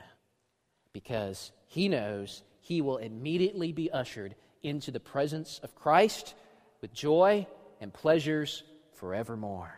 because 0.94 1.52
he 1.68 1.88
knows 1.88 2.44
he 2.60 2.82
will 2.82 2.98
immediately 2.98 3.72
be 3.72 3.92
ushered 3.92 4.36
into 4.64 4.92
the 4.92 5.00
presence 5.00 5.60
of 5.64 5.76
Christ 5.76 6.36
with 6.82 6.94
joy 6.94 7.48
and 7.80 7.94
pleasures 7.94 8.64
forevermore. 8.94 9.74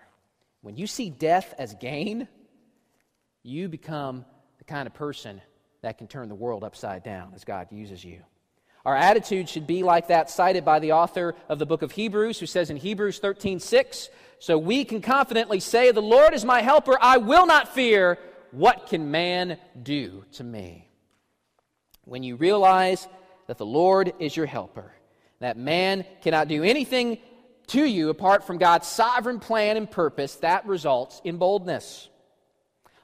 When 0.61 0.75
you 0.75 0.87
see 0.87 1.09
death 1.09 1.53
as 1.57 1.75
gain, 1.75 2.27
you 3.43 3.69
become 3.69 4.25
the 4.57 4.63
kind 4.63 4.87
of 4.87 4.93
person 4.93 5.41
that 5.81 5.97
can 5.97 6.07
turn 6.07 6.29
the 6.29 6.35
world 6.35 6.63
upside 6.63 7.03
down 7.03 7.33
as 7.35 7.43
God 7.43 7.67
uses 7.71 8.03
you. 8.03 8.21
Our 8.85 8.95
attitude 8.95 9.47
should 9.47 9.65
be 9.65 9.81
like 9.81 10.07
that 10.07 10.29
cited 10.29 10.65
by 10.65 10.79
the 10.79 10.91
author 10.91 11.35
of 11.47 11.57
the 11.57 11.65
book 11.65 11.81
of 11.81 11.93
Hebrews, 11.93 12.39
who 12.39 12.45
says 12.45 12.69
in 12.69 12.77
Hebrews 12.77 13.19
13 13.19 13.59
6, 13.59 14.09
so 14.39 14.57
we 14.57 14.83
can 14.83 15.01
confidently 15.01 15.61
say, 15.61 15.91
The 15.91 16.01
Lord 16.01 16.33
is 16.33 16.43
my 16.43 16.61
helper, 16.61 16.97
I 16.99 17.17
will 17.17 17.45
not 17.45 17.73
fear. 17.73 18.19
What 18.51 18.87
can 18.87 19.09
man 19.09 19.57
do 19.81 20.25
to 20.33 20.43
me? 20.43 20.89
When 22.03 22.23
you 22.23 22.35
realize 22.35 23.07
that 23.47 23.57
the 23.57 23.65
Lord 23.65 24.13
is 24.19 24.35
your 24.35 24.45
helper, 24.45 24.93
that 25.39 25.57
man 25.57 26.05
cannot 26.21 26.49
do 26.49 26.61
anything 26.61 27.17
to 27.67 27.83
you 27.83 28.09
apart 28.09 28.45
from 28.45 28.57
God's 28.57 28.87
sovereign 28.87 29.39
plan 29.39 29.77
and 29.77 29.89
purpose, 29.89 30.35
that 30.35 30.65
results 30.65 31.21
in 31.23 31.37
boldness. 31.37 32.09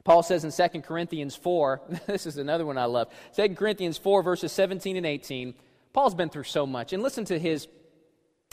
Paul 0.03 0.23
says 0.23 0.43
in 0.43 0.69
2 0.69 0.81
Corinthians 0.81 1.35
4, 1.35 1.81
this 2.07 2.25
is 2.25 2.37
another 2.37 2.65
one 2.65 2.77
I 2.77 2.85
love. 2.85 3.07
2 3.35 3.55
Corinthians 3.55 3.97
4, 3.97 4.23
verses 4.23 4.51
17 4.51 4.97
and 4.97 5.05
18. 5.05 5.53
Paul's 5.93 6.15
been 6.15 6.30
through 6.30 6.43
so 6.43 6.65
much. 6.65 6.93
And 6.93 7.02
listen 7.02 7.25
to 7.25 7.39
his 7.39 7.67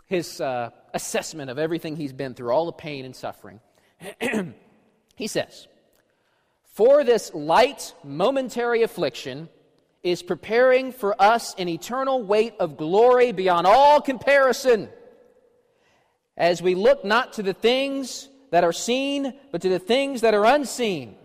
his 0.07 0.41
uh, 0.41 0.71
assessment 0.95 1.51
of 1.51 1.59
everything 1.59 1.97
he's 1.97 2.13
been 2.13 2.35
through, 2.35 2.51
all 2.51 2.67
the 2.67 2.73
pain 2.73 3.05
and 3.05 3.15
suffering. 3.15 3.61
he 5.17 5.27
says, 5.27 5.67
For 6.65 7.05
this 7.05 7.35
light, 7.35 7.93
momentary 8.05 8.83
affliction 8.83 9.49
is 10.03 10.23
preparing 10.23 10.93
for 10.93 11.21
us 11.21 11.55
an 11.59 11.69
eternal 11.69 12.23
weight 12.23 12.55
of 12.61 12.77
glory 12.77 13.33
beyond 13.33 13.67
all 13.67 14.01
comparison, 14.01 14.89
as 16.37 16.63
we 16.63 16.75
look 16.75 17.05
not 17.05 17.33
to 17.35 17.43
the 17.43 17.55
things 17.55 18.29
that 18.51 18.63
are 18.63 18.73
seen, 18.73 19.35
but 19.51 19.63
to 19.63 19.69
the 19.69 19.79
things 19.81 20.21
that 20.21 20.35
are 20.35 20.45
unseen. 20.45 21.17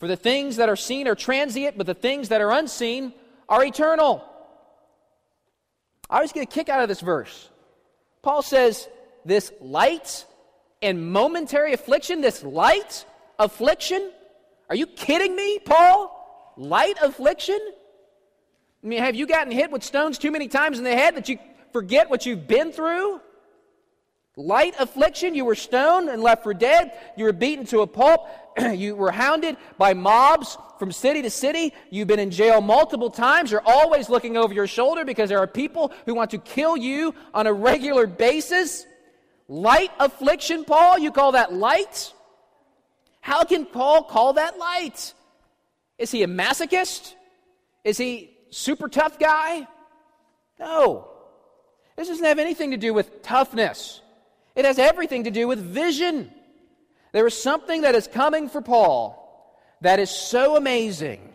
For 0.00 0.08
the 0.08 0.16
things 0.16 0.56
that 0.56 0.68
are 0.68 0.76
seen 0.76 1.06
are 1.06 1.14
transient, 1.14 1.78
but 1.78 1.86
the 1.86 1.94
things 1.94 2.30
that 2.30 2.40
are 2.40 2.50
unseen 2.50 3.14
are 3.48 3.64
eternal. 3.64 4.24
I 6.14 6.18
always 6.18 6.30
get 6.30 6.44
a 6.44 6.46
kick 6.46 6.68
out 6.68 6.80
of 6.80 6.88
this 6.88 7.00
verse. 7.00 7.50
Paul 8.22 8.42
says, 8.42 8.88
this 9.24 9.52
light 9.60 10.24
and 10.80 11.10
momentary 11.10 11.72
affliction, 11.72 12.20
this 12.20 12.44
light 12.44 13.04
affliction, 13.36 14.12
are 14.70 14.76
you 14.76 14.86
kidding 14.86 15.34
me, 15.34 15.58
Paul? 15.58 16.54
Light 16.56 16.98
affliction? 17.02 17.58
I 18.84 18.86
mean, 18.86 19.00
have 19.00 19.16
you 19.16 19.26
gotten 19.26 19.50
hit 19.50 19.72
with 19.72 19.82
stones 19.82 20.16
too 20.16 20.30
many 20.30 20.46
times 20.46 20.78
in 20.78 20.84
the 20.84 20.94
head 20.94 21.16
that 21.16 21.28
you 21.28 21.36
forget 21.72 22.08
what 22.08 22.24
you've 22.26 22.46
been 22.46 22.70
through? 22.70 23.20
Light 24.36 24.74
affliction, 24.80 25.34
you 25.34 25.44
were 25.44 25.54
stoned 25.54 26.08
and 26.08 26.20
left 26.20 26.42
for 26.42 26.52
dead. 26.52 26.92
You 27.16 27.24
were 27.24 27.32
beaten 27.32 27.64
to 27.66 27.82
a 27.82 27.86
pulp. 27.86 28.28
you 28.72 28.96
were 28.96 29.12
hounded 29.12 29.56
by 29.78 29.94
mobs 29.94 30.58
from 30.78 30.90
city 30.90 31.22
to 31.22 31.30
city. 31.30 31.72
You've 31.90 32.08
been 32.08 32.18
in 32.18 32.32
jail 32.32 32.60
multiple 32.60 33.10
times. 33.10 33.52
You're 33.52 33.62
always 33.64 34.08
looking 34.08 34.36
over 34.36 34.52
your 34.52 34.66
shoulder 34.66 35.04
because 35.04 35.28
there 35.28 35.38
are 35.38 35.46
people 35.46 35.92
who 36.04 36.14
want 36.14 36.32
to 36.32 36.38
kill 36.38 36.76
you 36.76 37.14
on 37.32 37.46
a 37.46 37.52
regular 37.52 38.08
basis. 38.08 38.86
Light 39.46 39.92
affliction, 40.00 40.64
Paul? 40.64 40.98
You 40.98 41.12
call 41.12 41.32
that 41.32 41.52
light? 41.52 42.12
How 43.20 43.44
can 43.44 43.66
Paul 43.66 44.02
call 44.02 44.32
that 44.32 44.58
light? 44.58 45.14
Is 45.96 46.10
he 46.10 46.24
a 46.24 46.26
masochist? 46.26 47.14
Is 47.84 47.98
he 47.98 48.36
super 48.50 48.88
tough 48.88 49.16
guy? 49.18 49.68
No. 50.58 51.08
This 51.96 52.08
doesn't 52.08 52.24
have 52.24 52.40
anything 52.40 52.72
to 52.72 52.76
do 52.76 52.92
with 52.92 53.22
toughness. 53.22 54.00
It 54.54 54.64
has 54.64 54.78
everything 54.78 55.24
to 55.24 55.30
do 55.30 55.48
with 55.48 55.58
vision. 55.58 56.30
There 57.12 57.26
is 57.26 57.40
something 57.40 57.82
that 57.82 57.94
is 57.94 58.06
coming 58.06 58.48
for 58.48 58.60
Paul 58.60 59.20
that 59.80 59.98
is 59.98 60.10
so 60.10 60.56
amazing, 60.56 61.32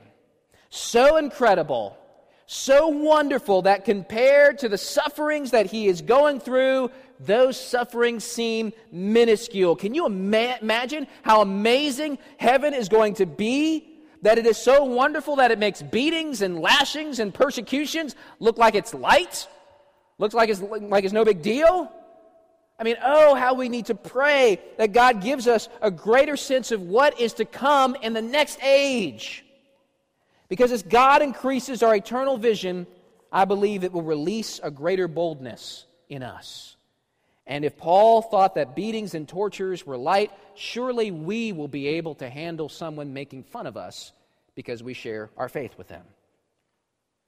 so 0.69 1.17
incredible, 1.17 1.97
so 2.45 2.87
wonderful 2.87 3.63
that 3.63 3.85
compared 3.85 4.59
to 4.59 4.69
the 4.69 4.77
sufferings 4.77 5.51
that 5.51 5.67
he 5.67 5.87
is 5.87 6.01
going 6.01 6.39
through, 6.39 6.91
those 7.19 7.59
sufferings 7.59 8.23
seem 8.23 8.73
minuscule. 8.91 9.75
Can 9.75 9.93
you 9.93 10.05
ima- 10.05 10.57
imagine 10.61 11.07
how 11.21 11.41
amazing 11.41 12.17
heaven 12.37 12.73
is 12.73 12.89
going 12.89 13.15
to 13.15 13.25
be? 13.25 13.85
That 14.21 14.37
it 14.37 14.45
is 14.45 14.57
so 14.57 14.83
wonderful 14.83 15.37
that 15.37 15.51
it 15.51 15.59
makes 15.59 15.81
beatings 15.81 16.41
and 16.41 16.59
lashings 16.59 17.19
and 17.19 17.33
persecutions 17.33 18.15
look 18.39 18.57
like 18.57 18.75
it's 18.75 18.93
light? 18.93 19.47
Looks 20.17 20.33
like 20.33 20.49
it's, 20.49 20.59
like 20.59 21.05
it's 21.05 21.13
no 21.13 21.23
big 21.23 21.41
deal? 21.41 21.89
I 22.79 22.83
mean, 22.83 22.95
oh, 23.03 23.35
how 23.35 23.55
we 23.55 23.67
need 23.67 23.87
to 23.87 23.95
pray 23.95 24.61
that 24.77 24.93
God 24.93 25.21
gives 25.21 25.47
us 25.47 25.67
a 25.81 25.91
greater 25.91 26.37
sense 26.37 26.71
of 26.71 26.81
what 26.81 27.19
is 27.19 27.33
to 27.33 27.45
come 27.45 27.95
in 28.01 28.13
the 28.13 28.21
next 28.21 28.57
age. 28.63 29.43
Because 30.47 30.71
as 30.71 30.81
God 30.81 31.21
increases 31.21 31.83
our 31.83 31.93
eternal 31.93 32.37
vision, 32.37 32.87
I 33.31 33.43
believe 33.43 33.83
it 33.83 33.91
will 33.91 34.01
release 34.01 34.61
a 34.63 34.71
greater 34.71 35.09
boldness 35.09 35.85
in 36.07 36.23
us. 36.23 36.77
And 37.45 37.65
if 37.65 37.77
Paul 37.77 38.21
thought 38.21 38.55
that 38.55 38.75
beatings 38.75 39.13
and 39.13 39.27
tortures 39.27 39.85
were 39.85 39.97
light, 39.97 40.31
surely 40.55 41.11
we 41.11 41.51
will 41.51 41.67
be 41.67 41.87
able 41.87 42.15
to 42.15 42.29
handle 42.29 42.69
someone 42.69 43.11
making 43.11 43.43
fun 43.43 43.67
of 43.67 43.75
us 43.75 44.13
because 44.55 44.81
we 44.81 44.93
share 44.93 45.31
our 45.35 45.49
faith 45.49 45.77
with 45.77 45.89
them. 45.89 46.03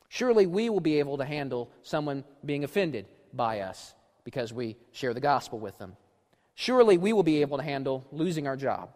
Surely 0.07 0.47
we 0.47 0.69
will 0.69 0.79
be 0.79 0.99
able 0.99 1.17
to 1.17 1.25
handle 1.25 1.69
someone 1.83 2.23
being 2.45 2.63
offended 2.63 3.05
by 3.33 3.61
us 3.61 3.95
because 4.23 4.53
we 4.53 4.77
share 4.91 5.13
the 5.13 5.19
gospel 5.19 5.59
with 5.59 5.77
them. 5.77 5.95
Surely 6.55 6.97
we 6.97 7.13
will 7.13 7.23
be 7.23 7.41
able 7.41 7.57
to 7.57 7.63
handle 7.63 8.05
losing 8.11 8.47
our 8.47 8.57
job 8.57 8.89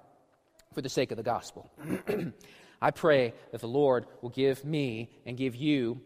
for 0.73 0.82
the 0.82 0.89
sake 0.89 1.11
of 1.11 1.17
the 1.17 1.23
gospel. 1.23 1.71
I 2.82 2.91
pray 2.91 3.34
that 3.51 3.61
the 3.61 3.67
Lord 3.67 4.05
will 4.21 4.30
give 4.30 4.63
me 4.65 5.09
and 5.26 5.38
give 5.38 5.55
you 5.55 6.01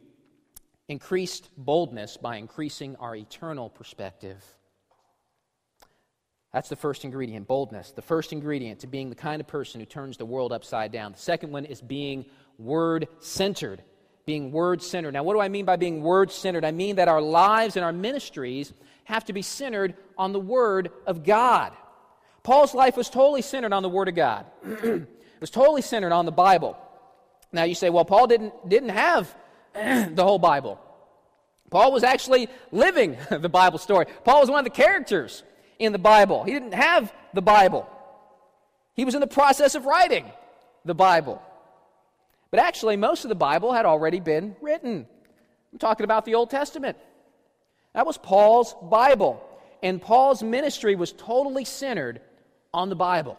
increased 0.88 1.50
boldness 1.58 2.18
by 2.18 2.38
increasing 2.38 2.96
our 2.98 3.16
eternal 3.16 3.70
perspective. 3.70 4.44
That's 6.54 6.70
the 6.70 6.76
first 6.76 7.06
ingredient, 7.06 7.48
boldness. 7.48 7.92
The 7.92 8.02
first 8.02 8.34
ingredient 8.34 8.80
to 8.80 8.88
being 8.88 9.10
the 9.10 9.16
kind 9.16 9.40
of 9.40 9.48
person 9.48 9.80
who 9.80 9.86
turns 9.86 10.18
the 10.18 10.26
world 10.26 10.52
upside 10.52 10.92
down. 10.92 11.12
The 11.12 11.20
second 11.20 11.52
one 11.52 11.66
is 11.66 11.82
being 11.82 12.26
word 12.58 13.08
centered 13.20 13.84
being 14.30 14.52
word 14.52 14.84
centered. 14.84 15.12
Now, 15.12 15.24
what 15.24 15.34
do 15.34 15.40
I 15.40 15.48
mean 15.48 15.66
by 15.66 15.76
being 15.76 16.04
word 16.04 16.32
centered? 16.32 16.64
I 16.64 16.70
mean 16.70 16.98
that 16.98 17.08
our 17.08 17.20
lives 17.20 17.76
and 17.78 17.84
our 17.84 17.92
ministries 17.92 18.72
have 19.06 19.26
to 19.26 19.34
be 19.34 19.42
centered 19.42 19.96
on 20.20 20.34
the 20.34 20.40
Word 20.40 20.92
of 21.08 21.24
God. 21.24 21.74
Paul's 22.44 22.76
life 22.76 22.96
was 22.96 23.10
totally 23.10 23.42
centered 23.42 23.74
on 23.74 23.82
the 23.82 23.90
Word 23.90 24.08
of 24.08 24.14
God, 24.14 24.46
it 24.64 25.08
was 25.42 25.50
totally 25.50 25.82
centered 25.82 26.12
on 26.12 26.28
the 26.28 26.32
Bible. 26.32 26.78
Now, 27.52 27.64
you 27.64 27.74
say, 27.74 27.90
well, 27.90 28.06
Paul 28.06 28.28
didn't, 28.28 28.54
didn't 28.70 28.90
have 28.90 29.36
the 29.74 30.24
whole 30.24 30.38
Bible. 30.38 30.80
Paul 31.72 31.92
was 31.92 32.04
actually 32.04 32.50
living 32.72 33.18
the 33.32 33.50
Bible 33.50 33.80
story. 33.80 34.06
Paul 34.24 34.42
was 34.42 34.50
one 34.52 34.60
of 34.60 34.66
the 34.66 34.70
characters 34.84 35.42
in 35.80 35.92
the 35.92 35.98
Bible. 35.98 36.44
He 36.44 36.52
didn't 36.52 36.76
have 36.76 37.12
the 37.34 37.42
Bible, 37.42 37.90
he 38.94 39.06
was 39.06 39.16
in 39.16 39.22
the 39.22 39.34
process 39.42 39.74
of 39.74 39.88
writing 39.88 40.32
the 40.86 40.94
Bible. 40.94 41.42
But 42.52 42.60
actually, 42.60 42.98
most 42.98 43.26
of 43.26 43.30
the 43.30 43.36
Bible 43.36 43.74
had 43.74 43.86
already 43.86 44.20
been 44.20 44.56
written. 44.62 45.08
I'm 45.72 45.80
talking 45.80 46.04
about 46.04 46.26
the 46.26 46.36
Old 46.36 46.50
Testament. 46.50 46.98
That 47.94 48.06
was 48.06 48.18
Paul's 48.18 48.76
Bible. 48.82 49.44
And 49.84 50.02
Paul's 50.02 50.44
ministry 50.44 50.96
was 50.96 51.14
totally 51.14 51.66
centered 51.66 52.22
on 52.74 52.90
the 52.90 52.96
Bible, 52.96 53.38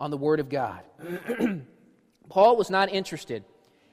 on 0.00 0.10
the 0.10 0.16
Word 0.16 0.40
of 0.40 0.48
God. 0.48 0.80
Paul 2.28 2.56
was 2.56 2.70
not 2.70 2.92
interested 2.92 3.44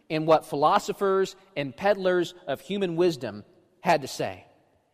in 0.07 0.25
what 0.25 0.45
philosophers 0.45 1.35
and 1.55 1.75
peddlers 1.75 2.33
of 2.47 2.61
human 2.61 2.95
wisdom 2.95 3.43
had 3.81 4.01
to 4.01 4.07
say. 4.07 4.45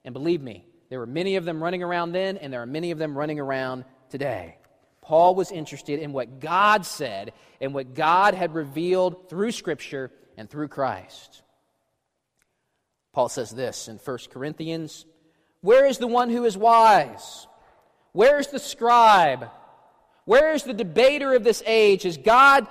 And 0.03 0.13
believe 0.13 0.41
me, 0.41 0.65
there 0.89 0.99
were 0.99 1.05
many 1.05 1.35
of 1.35 1.45
them 1.45 1.61
running 1.63 1.83
around 1.83 2.11
then, 2.11 2.37
and 2.37 2.51
there 2.51 2.61
are 2.61 2.67
many 2.67 2.91
of 2.91 2.97
them 2.97 3.17
running 3.17 3.39
around 3.39 3.85
today. 4.09 4.57
Paul 5.05 5.35
was 5.35 5.51
interested 5.51 5.99
in 5.99 6.13
what 6.13 6.39
God 6.39 6.83
said 6.83 7.33
and 7.61 7.75
what 7.75 7.93
God 7.93 8.33
had 8.33 8.55
revealed 8.55 9.29
through 9.29 9.51
Scripture 9.51 10.11
and 10.35 10.49
through 10.49 10.67
Christ. 10.69 11.43
Paul 13.13 13.29
says 13.29 13.51
this 13.51 13.87
in 13.87 13.97
1 13.97 14.17
Corinthians 14.31 15.05
Where 15.61 15.85
is 15.85 15.99
the 15.99 16.07
one 16.07 16.31
who 16.31 16.43
is 16.45 16.57
wise? 16.57 17.45
Where 18.13 18.39
is 18.39 18.47
the 18.47 18.57
scribe? 18.57 19.49
Where 20.25 20.53
is 20.53 20.63
the 20.63 20.73
debater 20.73 21.35
of 21.35 21.43
this 21.43 21.61
age? 21.67 22.01
Has 22.01 22.17
God 22.17 22.65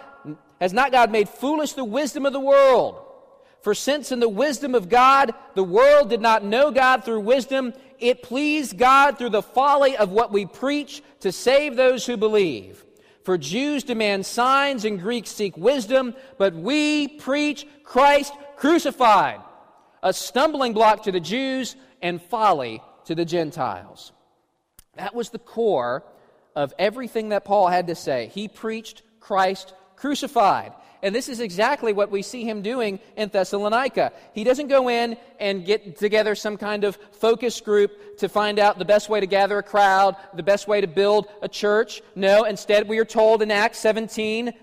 has 0.61 0.72
not 0.72 0.91
God 0.91 1.12
made 1.12 1.28
foolish 1.28 1.74
the 1.74 1.85
wisdom 1.85 2.26
of 2.26 2.32
the 2.32 2.41
world? 2.41 3.01
For 3.61 3.74
since 3.74 4.11
in 4.11 4.18
the 4.18 4.28
wisdom 4.28 4.74
of 4.74 4.89
God 4.89 5.32
the 5.55 5.62
world 5.62 6.11
did 6.11 6.20
not 6.20 6.45
know 6.45 6.72
God 6.72 7.05
through 7.05 7.20
wisdom, 7.20 7.74
it 7.99 8.22
pleased 8.22 8.78
God 8.78 9.18
through 9.18 9.30
the 9.30 9.42
folly 9.42 9.97
of 9.97 10.11
what 10.11 10.32
we 10.32 10.47
preach 10.47 11.03
to 11.20 11.32
save 11.32 11.76
those 11.76 12.07
who 12.07 12.16
believe. 12.16 12.84
For 13.22 13.38
Jews 13.38 13.84
demand 13.84 14.26
signs 14.26 14.84
and 14.84 15.01
Greeks 15.01 15.30
seek 15.30 15.57
wisdom, 15.57 16.14
but 16.36 16.55
we 16.55 17.09
preach 17.09 17.66
Christ 17.82 18.34
crucified 18.57 19.40
a 20.03 20.12
stumbling 20.12 20.74
block 20.74 21.03
to 21.05 21.12
the 21.12 21.18
Jews 21.18 21.74
and 22.03 22.22
folly 22.22 22.82
to 23.07 23.14
the 23.14 23.24
Gentiles. 23.24 24.12
That 24.97 25.14
was 25.14 25.30
the 25.30 25.38
core 25.38 26.05
of 26.55 26.74
everything 26.78 27.30
that 27.30 27.45
Paul 27.45 27.68
had 27.68 27.86
to 27.88 27.95
say. 27.95 28.30
He 28.32 28.47
preached 28.47 29.03
Christ 29.18 29.72
crucified. 29.97 30.72
And 31.05 31.14
this 31.14 31.28
is 31.28 31.38
exactly 31.38 31.92
what 31.92 32.11
we 32.11 32.22
see 32.22 32.44
him 32.44 32.62
doing 32.62 32.98
in 33.14 33.28
Thessalonica. 33.28 34.11
He 34.32 34.42
doesn't 34.42 34.68
go 34.68 34.88
in 34.88 35.18
and 35.38 35.66
get 35.66 35.98
together 35.98 36.34
some 36.34 36.57
kind 36.57 36.82
of 36.82 36.96
focus 37.12 37.61
group 37.61 38.16
to 38.20 38.28
find 38.30 38.59
out 38.59 38.78
the 38.78 38.86
best 38.86 39.11
way 39.11 39.20
to 39.20 39.26
gather 39.26 39.59
a 39.59 39.62
crowd, 39.62 40.16
the 40.32 40.42
best 40.42 40.66
way 40.66 40.80
to 40.80 40.86
build 40.86 41.28
a 41.42 41.48
church. 41.48 42.00
No, 42.16 42.44
instead, 42.44 42.88
we 42.88 42.98
are 42.98 43.05
told 43.05 43.42
in 43.42 43.50
Acts 43.50 43.80
17, 43.80 44.55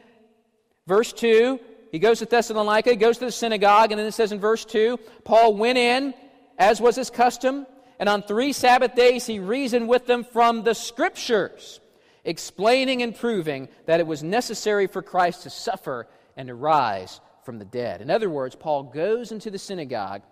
verse 0.88 1.14
2, 1.14 1.60
he 1.92 2.00
goes 2.00 2.18
to 2.20 2.26
Thessalonica, 2.26 2.90
he 2.90 2.96
goes 2.96 3.20
to 3.20 3.26
the 3.26 3.32
synagogue, 3.32 3.92
and 3.92 4.00
then 4.00 4.08
it 4.08 4.14
says 4.14 4.32
in 4.32 4.40
verse 4.40 4.66
2 4.66 4.98
Paul 5.24 5.54
went 5.54 5.78
in, 5.78 6.16
as 6.58 6.82
was 6.82 6.96
his 6.96 7.12
custom, 7.12 7.68
and 8.00 8.10
on 8.10 8.24
three 8.24 8.52
Sabbath 8.52 8.96
days 8.96 9.28
he 9.28 9.38
reasoned 9.38 9.88
with 9.88 10.08
them 10.08 10.24
from 10.24 10.64
the 10.64 10.74
Scriptures, 10.74 11.80
explaining 12.26 13.04
and 13.04 13.16
proving 13.16 13.70
that 13.86 14.00
it 14.00 14.08
was 14.08 14.24
necessary 14.24 14.88
for 14.88 15.04
Christ 15.04 15.44
to 15.44 15.52
suffer 15.52 16.08
and 16.42 16.48
to 16.48 16.56
rise 16.56 17.22
from 17.44 17.60
the 17.60 17.66
dead. 17.66 18.02
In 18.02 18.10
other 18.10 18.28
words, 18.28 18.56
Paul 18.56 18.84
goes 18.84 19.32
into 19.32 19.52
the 19.52 19.60
synagogue 19.60 20.24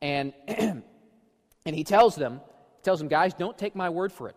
and, 0.00 0.32
and 0.48 0.82
he 1.64 1.84
tells 1.84 2.16
them, 2.16 2.40
tells 2.82 2.98
them, 2.98 3.08
guys, 3.08 3.34
don't 3.34 3.58
take 3.58 3.76
my 3.76 3.90
word 3.90 4.10
for 4.10 4.30
it. 4.30 4.36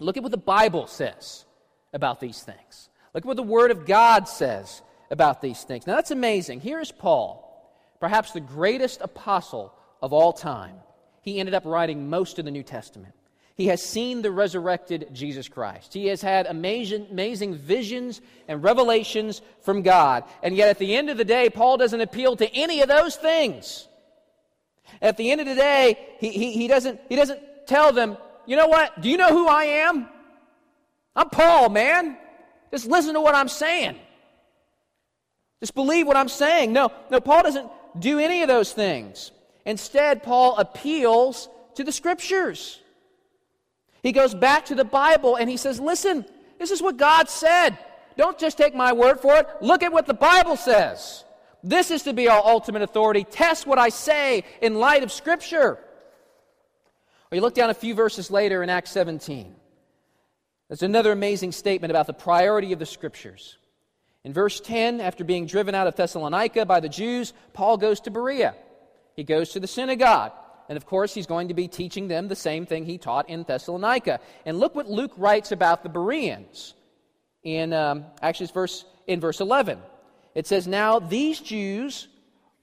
Look 0.00 0.16
at 0.16 0.24
what 0.24 0.32
the 0.32 0.36
Bible 0.36 0.88
says 0.88 1.44
about 1.92 2.18
these 2.18 2.42
things. 2.42 2.88
Look 3.14 3.24
at 3.24 3.28
what 3.28 3.36
the 3.36 3.42
Word 3.44 3.70
of 3.70 3.86
God 3.86 4.28
says 4.28 4.82
about 5.12 5.40
these 5.40 5.62
things. 5.62 5.86
Now 5.86 5.94
that's 5.94 6.10
amazing. 6.10 6.60
Here's 6.60 6.90
Paul, 6.90 7.72
perhaps 8.00 8.32
the 8.32 8.40
greatest 8.40 9.00
apostle 9.00 9.72
of 10.02 10.12
all 10.12 10.32
time. 10.32 10.74
He 11.22 11.38
ended 11.38 11.54
up 11.54 11.64
writing 11.64 12.10
most 12.10 12.40
of 12.40 12.44
the 12.44 12.50
New 12.50 12.64
Testament. 12.64 13.14
He 13.56 13.68
has 13.68 13.82
seen 13.82 14.20
the 14.20 14.30
resurrected 14.30 15.08
Jesus 15.14 15.48
Christ. 15.48 15.94
He 15.94 16.08
has 16.08 16.20
had 16.20 16.46
amazing, 16.46 17.06
amazing 17.10 17.54
visions 17.54 18.20
and 18.48 18.62
revelations 18.62 19.40
from 19.62 19.80
God. 19.80 20.24
And 20.42 20.54
yet, 20.54 20.68
at 20.68 20.78
the 20.78 20.94
end 20.94 21.08
of 21.08 21.16
the 21.16 21.24
day, 21.24 21.48
Paul 21.48 21.78
doesn't 21.78 22.00
appeal 22.00 22.36
to 22.36 22.54
any 22.54 22.82
of 22.82 22.88
those 22.88 23.16
things. 23.16 23.88
At 25.00 25.16
the 25.16 25.30
end 25.30 25.40
of 25.40 25.46
the 25.46 25.54
day, 25.54 25.98
he, 26.18 26.30
he, 26.30 26.52
he, 26.52 26.68
doesn't, 26.68 27.00
he 27.08 27.16
doesn't 27.16 27.40
tell 27.66 27.92
them, 27.92 28.18
you 28.44 28.56
know 28.56 28.66
what? 28.66 29.00
Do 29.00 29.08
you 29.08 29.16
know 29.16 29.30
who 29.30 29.48
I 29.48 29.64
am? 29.64 30.06
I'm 31.16 31.30
Paul, 31.30 31.70
man. 31.70 32.18
Just 32.70 32.86
listen 32.86 33.14
to 33.14 33.22
what 33.22 33.34
I'm 33.34 33.48
saying. 33.48 33.96
Just 35.60 35.74
believe 35.74 36.06
what 36.06 36.18
I'm 36.18 36.28
saying. 36.28 36.74
No, 36.74 36.92
no, 37.10 37.20
Paul 37.20 37.42
doesn't 37.42 37.70
do 37.98 38.18
any 38.18 38.42
of 38.42 38.48
those 38.48 38.70
things. 38.72 39.32
Instead, 39.64 40.22
Paul 40.22 40.58
appeals 40.58 41.48
to 41.76 41.84
the 41.84 41.92
scriptures. 41.92 42.80
He 44.02 44.12
goes 44.12 44.34
back 44.34 44.66
to 44.66 44.74
the 44.74 44.84
Bible 44.84 45.36
and 45.36 45.48
he 45.50 45.56
says, 45.56 45.80
Listen, 45.80 46.24
this 46.58 46.70
is 46.70 46.82
what 46.82 46.96
God 46.96 47.28
said. 47.28 47.78
Don't 48.16 48.38
just 48.38 48.56
take 48.56 48.74
my 48.74 48.92
word 48.92 49.20
for 49.20 49.36
it. 49.36 49.46
Look 49.60 49.82
at 49.82 49.92
what 49.92 50.06
the 50.06 50.14
Bible 50.14 50.56
says. 50.56 51.24
This 51.62 51.90
is 51.90 52.02
to 52.04 52.12
be 52.12 52.28
our 52.28 52.42
ultimate 52.44 52.82
authority. 52.82 53.24
Test 53.24 53.66
what 53.66 53.78
I 53.78 53.88
say 53.88 54.44
in 54.62 54.76
light 54.76 55.02
of 55.02 55.12
Scripture. 55.12 55.78
Or 57.30 57.34
you 57.34 57.40
look 57.40 57.54
down 57.54 57.70
a 57.70 57.74
few 57.74 57.94
verses 57.94 58.30
later 58.30 58.62
in 58.62 58.70
Acts 58.70 58.90
17. 58.92 59.54
There's 60.68 60.82
another 60.82 61.12
amazing 61.12 61.52
statement 61.52 61.90
about 61.90 62.06
the 62.06 62.12
priority 62.12 62.72
of 62.72 62.78
the 62.78 62.86
Scriptures. 62.86 63.58
In 64.24 64.32
verse 64.32 64.60
10, 64.60 65.00
after 65.00 65.24
being 65.24 65.46
driven 65.46 65.74
out 65.74 65.86
of 65.86 65.94
Thessalonica 65.94 66.66
by 66.66 66.80
the 66.80 66.88
Jews, 66.88 67.32
Paul 67.52 67.76
goes 67.76 68.00
to 68.00 68.10
Berea. 68.10 68.54
He 69.14 69.24
goes 69.24 69.50
to 69.50 69.60
the 69.60 69.66
synagogue. 69.66 70.32
And 70.68 70.76
of 70.76 70.86
course, 70.86 71.14
he's 71.14 71.26
going 71.26 71.48
to 71.48 71.54
be 71.54 71.68
teaching 71.68 72.08
them 72.08 72.28
the 72.28 72.36
same 72.36 72.66
thing 72.66 72.84
he 72.84 72.98
taught 72.98 73.28
in 73.28 73.44
Thessalonica. 73.44 74.20
And 74.44 74.58
look 74.58 74.74
what 74.74 74.88
Luke 74.88 75.12
writes 75.16 75.52
about 75.52 75.82
the 75.82 75.88
Bereans 75.88 76.74
in 77.42 77.72
um, 77.72 78.06
actually 78.20 78.46
verse 78.46 78.84
in 79.06 79.20
verse 79.20 79.40
11. 79.40 79.78
It 80.34 80.46
says, 80.46 80.66
"Now 80.66 80.98
these 80.98 81.40
Jews 81.40 82.08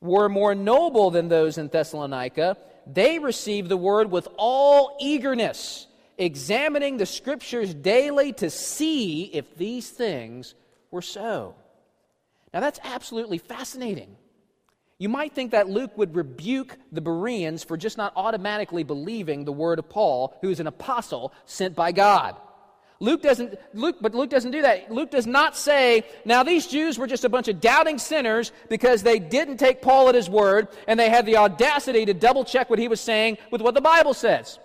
were 0.04 0.28
more 0.28 0.54
noble 0.54 1.10
than 1.12 1.30
those 1.30 1.58
in 1.58 1.70
Thessalonica. 1.70 2.58
They 2.86 3.20
received 3.20 3.70
the 3.70 3.78
word 3.78 4.12
with 4.12 4.28
all 4.38 4.98
eagerness, 5.00 5.88
examining 6.18 6.98
the 6.98 7.06
scriptures 7.06 7.74
daily 7.74 8.34
to 8.34 8.50
see 8.50 9.24
if 9.24 9.56
these 9.56 9.90
things 9.90 10.56
were 10.92 11.02
so. 11.02 11.56
Now, 12.54 12.60
that's 12.60 12.80
absolutely 12.84 13.38
fascinating. 13.40 14.16
You 15.04 15.10
might 15.10 15.34
think 15.34 15.52
that 15.52 15.68
Luke 15.68 15.98
would 15.98 16.16
rebuke 16.16 16.78
the 16.94 17.02
Bereans 17.02 17.62
for 17.62 17.76
just 17.76 17.98
not 17.98 18.14
automatically 18.16 18.84
believing 18.84 19.44
the 19.44 19.52
word 19.52 19.78
of 19.78 19.90
Paul, 19.90 20.34
who 20.40 20.50
is 20.50 20.62
an 20.62 20.68
apostle 20.68 21.34
sent 21.46 21.76
by 21.76 21.92
God. 21.92 22.38
Luke 23.02 23.22
doesn't, 23.22 23.60
Luke, 23.74 23.98
but 24.00 24.16
Luke 24.16 24.30
doesn't 24.30 24.52
do 24.52 24.62
that. 24.62 24.90
Luke 24.90 25.12
does 25.12 25.28
not 25.28 25.58
say, 25.58 26.06
now 26.24 26.42
these 26.44 26.68
Jews 26.68 26.98
were 26.98 27.06
just 27.06 27.26
a 27.26 27.30
bunch 27.30 27.50
of 27.50 27.60
doubting 27.60 27.98
sinners 27.98 28.54
because 28.70 29.04
they 29.04 29.20
didn't 29.20 29.58
take 29.58 29.82
Paul 29.82 30.08
at 30.08 30.16
his 30.16 30.30
word 30.30 30.70
and 30.88 30.98
they 30.98 31.10
had 31.10 31.26
the 31.26 31.36
audacity 31.36 32.06
to 32.06 32.14
double 32.14 32.46
check 32.46 32.70
what 32.70 32.80
he 32.80 32.88
was 32.88 33.02
saying 33.02 33.40
with 33.52 33.62
what 33.62 33.74
the 33.74 33.82
Bible 33.82 34.14
says. 34.14 34.58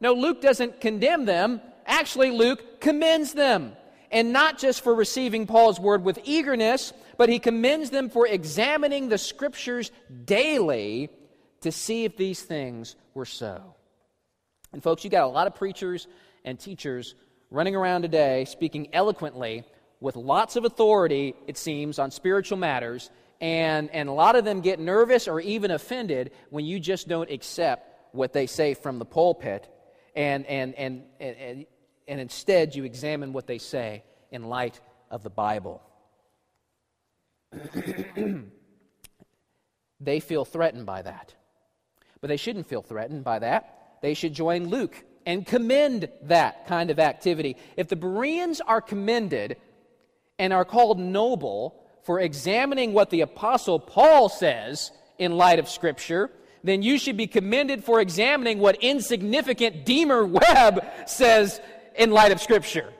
No, 0.00 0.14
Luke 0.14 0.40
doesn't 0.40 0.80
condemn 0.80 1.26
them. 1.26 1.60
Actually, 1.84 2.30
Luke 2.30 2.80
commends 2.80 3.34
them 3.34 3.76
and 4.14 4.32
not 4.32 4.58
just 4.58 4.82
for 4.82 4.94
receiving 4.94 5.46
Paul's 5.46 5.80
word 5.80 6.04
with 6.04 6.20
eagerness, 6.22 6.92
but 7.18 7.28
he 7.28 7.40
commends 7.40 7.90
them 7.90 8.08
for 8.08 8.28
examining 8.28 9.08
the 9.08 9.18
scriptures 9.18 9.90
daily 10.24 11.10
to 11.62 11.72
see 11.72 12.04
if 12.04 12.16
these 12.16 12.40
things 12.40 12.94
were 13.12 13.26
so. 13.26 13.74
And, 14.72 14.80
folks, 14.80 15.02
you 15.02 15.10
got 15.10 15.24
a 15.24 15.26
lot 15.26 15.48
of 15.48 15.56
preachers 15.56 16.06
and 16.44 16.58
teachers 16.58 17.16
running 17.50 17.74
around 17.74 18.02
today 18.02 18.44
speaking 18.44 18.94
eloquently 18.94 19.64
with 19.98 20.14
lots 20.14 20.54
of 20.54 20.64
authority, 20.64 21.34
it 21.48 21.58
seems, 21.58 21.98
on 21.98 22.12
spiritual 22.12 22.58
matters, 22.58 23.10
and, 23.40 23.90
and 23.90 24.08
a 24.08 24.12
lot 24.12 24.36
of 24.36 24.44
them 24.44 24.60
get 24.60 24.78
nervous 24.78 25.26
or 25.26 25.40
even 25.40 25.72
offended 25.72 26.30
when 26.50 26.64
you 26.64 26.78
just 26.78 27.08
don't 27.08 27.30
accept 27.30 28.14
what 28.14 28.32
they 28.32 28.46
say 28.46 28.74
from 28.74 29.00
the 29.00 29.04
pulpit. 29.04 29.68
And, 30.14 30.46
and, 30.46 30.74
and, 30.74 31.02
and, 31.18 31.36
and 31.36 31.66
instead 32.06 32.74
you 32.74 32.84
examine 32.84 33.32
what 33.32 33.46
they 33.46 33.58
say 33.58 34.02
in 34.30 34.48
light 34.48 34.80
of 35.10 35.22
the 35.22 35.30
Bible. 35.30 35.82
they 40.00 40.20
feel 40.20 40.44
threatened 40.44 40.86
by 40.86 41.02
that. 41.02 41.34
But 42.20 42.28
they 42.28 42.36
shouldn't 42.36 42.66
feel 42.66 42.82
threatened 42.82 43.24
by 43.24 43.38
that. 43.40 43.98
They 44.02 44.14
should 44.14 44.34
join 44.34 44.68
Luke 44.68 45.04
and 45.26 45.46
commend 45.46 46.08
that 46.22 46.66
kind 46.66 46.90
of 46.90 46.98
activity. 46.98 47.56
If 47.76 47.88
the 47.88 47.96
Bereans 47.96 48.60
are 48.60 48.80
commended 48.80 49.56
and 50.38 50.52
are 50.52 50.64
called 50.64 50.98
noble 50.98 51.80
for 52.02 52.20
examining 52.20 52.92
what 52.92 53.10
the 53.10 53.22
Apostle 53.22 53.78
Paul 53.78 54.28
says 54.28 54.90
in 55.18 55.36
light 55.36 55.58
of 55.58 55.68
Scripture, 55.68 56.30
then 56.62 56.82
you 56.82 56.98
should 56.98 57.16
be 57.16 57.26
commended 57.26 57.84
for 57.84 58.00
examining 58.00 58.58
what 58.58 58.82
insignificant 58.82 59.84
Deemer 59.84 60.24
Webb 60.24 60.84
says 61.06 61.60
in 61.94 62.10
light 62.10 62.32
of 62.32 62.40
Scripture. 62.40 62.92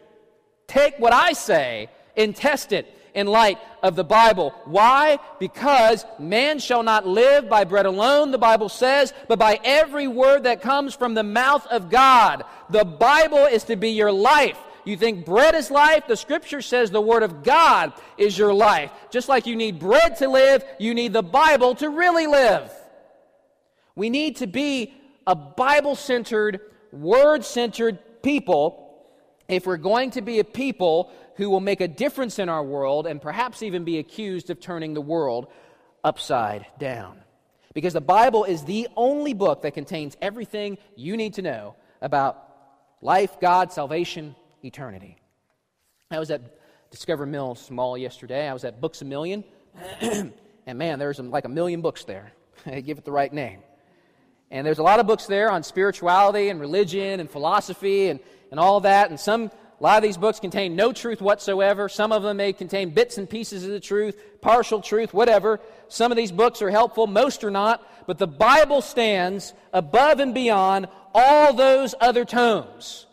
Take 0.67 0.99
what 0.99 1.13
I 1.13 1.33
say 1.33 1.89
and 2.17 2.35
test 2.35 2.73
it 2.73 2.87
in 3.15 3.27
light 3.27 3.59
of 3.83 3.97
the 3.97 4.05
Bible. 4.05 4.51
Why? 4.65 5.19
Because 5.39 6.05
man 6.19 6.59
shall 6.59 6.83
not 6.83 7.07
live 7.07 7.49
by 7.49 7.65
bread 7.65 7.87
alone, 7.87 8.33
the 8.33 8.39
Bible 8.39 8.69
says, 8.69 9.13
but 9.29 9.39
by 9.39 9.61
every 9.63 10.09
word 10.09 10.45
that 10.45 10.61
comes 10.61 10.95
from 10.95 11.15
the 11.15 11.23
mouth 11.23 11.67
of 11.69 11.91
God. 11.91 12.45
The 12.71 12.85
Bible 12.85 13.47
is 13.47 13.65
to 13.65 13.77
be 13.77 13.91
your 13.91 14.13
life. 14.13 14.59
You 14.85 14.97
think 14.97 15.25
bread 15.25 15.55
is 15.55 15.71
life? 15.71 16.07
The 16.07 16.17
scripture 16.17 16.61
says 16.61 16.91
the 16.91 17.01
word 17.01 17.23
of 17.23 17.43
God 17.43 17.95
is 18.19 18.37
your 18.37 18.53
life. 18.53 18.91
Just 19.11 19.29
like 19.29 19.47
you 19.47 19.57
need 19.57 19.79
bread 19.79 20.17
to 20.17 20.29
live, 20.29 20.63
you 20.79 20.93
need 20.93 21.13
the 21.13 21.23
Bible 21.23 21.75
to 21.77 21.89
really 21.89 22.27
live. 22.27 22.71
We 23.95 24.11
need 24.11 24.37
to 24.37 24.47
be 24.47 24.93
a 25.27 25.35
Bible 25.35 25.95
centered, 25.95 26.61
word 26.93 27.45
centered 27.45 28.23
people 28.23 28.84
if 29.49 29.67
we're 29.67 29.77
going 29.77 30.11
to 30.13 30.23
be 30.23 30.39
a 30.39 30.45
people 30.45 31.11
who 31.37 31.51
will 31.51 31.61
make 31.61 31.81
a 31.81 31.89
difference 31.89 32.39
in 32.39 32.49
our 32.49 32.63
world 32.63 33.07
and 33.07 33.21
perhaps 33.21 33.63
even 33.63 33.85
be 33.85 33.99
accused 33.99 34.51
of 34.51 34.61
turning 34.61 34.95
the 34.95 35.01
world 35.01 35.49
upside 36.03 36.67
down. 36.79 37.19
Because 37.75 37.93
the 37.93 38.01
Bible 38.01 38.45
is 38.45 38.63
the 38.65 38.89
only 38.97 39.35
book 39.35 39.63
that 39.63 39.75
contains 39.75 40.17
everything 40.23 40.79
you 40.95 41.17
need 41.17 41.35
to 41.35 41.43
know 41.43 41.75
about 42.01 42.41
life, 43.01 43.41
God, 43.41 43.73
salvation, 43.73 44.37
eternity. 44.63 45.17
I 46.11 46.21
was 46.21 46.31
at 46.31 46.43
Discover 46.91 47.27
Mills 47.27 47.71
Mall 47.71 47.99
yesterday. 47.99 48.49
I 48.49 48.53
was 48.53 48.65
at 48.65 48.81
Books 48.81 49.03
a 49.03 49.05
Million. 49.05 49.43
and 50.01 50.33
man, 50.79 51.01
there's 51.01 51.19
like 51.19 51.45
a 51.45 51.49
million 51.49 51.81
books 51.81 52.05
there. 52.05 52.33
Give 52.85 52.97
it 52.97 53.05
the 53.05 53.13
right 53.13 53.33
name. 53.33 53.61
And 54.53 54.65
there's 54.65 54.79
a 54.79 54.85
lot 54.85 55.01
of 55.01 55.07
books 55.09 55.27
there 55.27 55.51
on 55.51 55.65
spirituality 55.65 56.51
and 56.51 56.61
religion 56.61 57.19
and 57.19 57.29
philosophy 57.29 58.09
and, 58.09 58.21
and 58.51 58.61
all 58.61 58.81
that. 58.81 59.11
And 59.11 59.19
some 59.19 59.51
a 59.81 59.83
lot 59.83 59.97
of 59.99 60.03
these 60.03 60.17
books 60.17 60.41
contain 60.41 60.77
no 60.77 60.93
truth 60.93 61.21
whatsoever. 61.21 61.89
Some 61.89 62.13
of 62.13 62.23
them 62.23 62.37
may 62.37 62.53
contain 62.53 62.91
bits 62.91 63.19
and 63.19 63.29
pieces 63.29 63.65
of 63.65 63.71
the 63.71 63.81
truth, 63.81 64.19
partial 64.41 64.81
truth, 64.81 65.13
whatever. 65.13 65.61
Some 65.89 66.13
of 66.13 66.17
these 66.17 66.33
books 66.33 66.63
are 66.63 66.71
helpful, 66.71 67.07
most 67.07 67.43
are 67.45 67.51
not. 67.51 67.87
But 68.07 68.19
the 68.19 68.27
Bible 68.27 68.81
stands 68.81 69.53
above 69.73 70.21
and 70.21 70.33
beyond 70.33 70.87
all 71.13 71.53
those 71.53 71.95
other 72.01 72.25
tomes, 72.25 73.07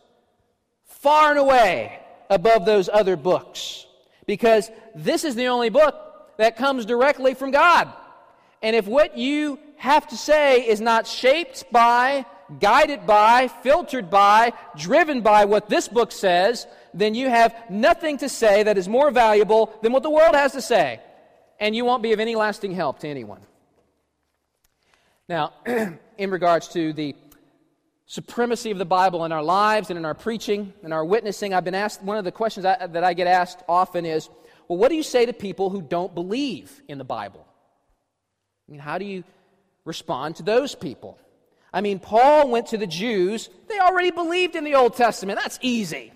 far 0.85 1.31
and 1.31 1.39
away 1.39 1.99
above 2.29 2.65
those 2.65 2.89
other 2.89 3.15
books. 3.15 3.85
Because 4.27 4.69
this 4.95 5.23
is 5.23 5.35
the 5.35 5.47
only 5.47 5.69
book 5.69 6.37
that 6.37 6.57
comes 6.57 6.85
directly 6.85 7.33
from 7.33 7.51
God. 7.51 7.91
And 8.61 8.75
if 8.75 8.87
what 8.87 9.17
you 9.17 9.59
have 9.77 10.07
to 10.09 10.15
say 10.15 10.67
is 10.67 10.79
not 10.79 11.07
shaped 11.07 11.65
by 11.71 12.25
guided 12.59 13.05
by, 13.05 13.47
filtered 13.47 14.09
by, 14.09 14.53
driven 14.77 15.21
by 15.21 15.45
what 15.45 15.69
this 15.69 15.87
book 15.87 16.11
says, 16.11 16.67
then 16.93 17.15
you 17.15 17.29
have 17.29 17.55
nothing 17.69 18.17
to 18.17 18.29
say 18.29 18.63
that 18.63 18.77
is 18.77 18.87
more 18.87 19.11
valuable 19.11 19.73
than 19.81 19.93
what 19.93 20.03
the 20.03 20.09
world 20.09 20.35
has 20.35 20.51
to 20.53 20.61
say. 20.61 20.99
And 21.59 21.75
you 21.75 21.85
won't 21.85 22.03
be 22.03 22.13
of 22.13 22.19
any 22.19 22.35
lasting 22.35 22.73
help 22.73 22.99
to 22.99 23.07
anyone. 23.07 23.41
Now, 25.29 25.53
in 26.17 26.31
regards 26.31 26.67
to 26.69 26.91
the 26.93 27.15
supremacy 28.05 28.71
of 28.71 28.77
the 28.77 28.85
Bible 28.85 29.23
in 29.23 29.31
our 29.31 29.43
lives 29.43 29.89
and 29.89 29.97
in 29.97 30.03
our 30.03 30.13
preaching 30.13 30.73
and 30.83 30.93
our 30.93 31.05
witnessing, 31.05 31.53
I've 31.53 31.63
been 31.63 31.75
asked, 31.75 32.03
one 32.03 32.17
of 32.17 32.25
the 32.25 32.31
questions 32.31 32.65
I, 32.65 32.87
that 32.87 33.03
I 33.03 33.13
get 33.13 33.27
asked 33.27 33.59
often 33.69 34.05
is, 34.05 34.29
well, 34.67 34.77
what 34.77 34.89
do 34.89 34.95
you 34.95 35.03
say 35.03 35.25
to 35.25 35.33
people 35.33 35.69
who 35.69 35.81
don't 35.81 36.13
believe 36.13 36.81
in 36.87 36.97
the 36.97 37.05
Bible? 37.05 37.45
I 38.67 38.71
mean, 38.71 38.81
how 38.81 38.97
do 38.97 39.05
you 39.05 39.23
respond 39.85 40.37
to 40.37 40.43
those 40.43 40.75
people? 40.75 41.17
I 41.73 41.81
mean, 41.81 41.99
Paul 41.99 42.49
went 42.49 42.67
to 42.67 42.77
the 42.77 42.87
Jews. 42.87 43.49
They 43.67 43.79
already 43.79 44.11
believed 44.11 44.55
in 44.55 44.63
the 44.63 44.75
Old 44.75 44.95
Testament. 44.95 45.39
That's 45.41 45.59
easy. 45.61 46.11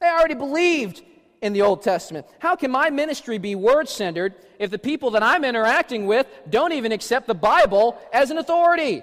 They 0.00 0.06
already 0.06 0.34
believed 0.34 1.02
in 1.42 1.52
the 1.52 1.62
Old 1.62 1.82
Testament. 1.82 2.26
How 2.38 2.56
can 2.56 2.70
my 2.70 2.90
ministry 2.90 3.38
be 3.38 3.54
word 3.54 3.88
centered 3.88 4.34
if 4.58 4.70
the 4.70 4.78
people 4.78 5.10
that 5.12 5.22
I'm 5.22 5.44
interacting 5.44 6.06
with 6.06 6.26
don't 6.48 6.72
even 6.72 6.92
accept 6.92 7.26
the 7.26 7.34
Bible 7.34 7.98
as 8.12 8.30
an 8.30 8.38
authority? 8.38 9.02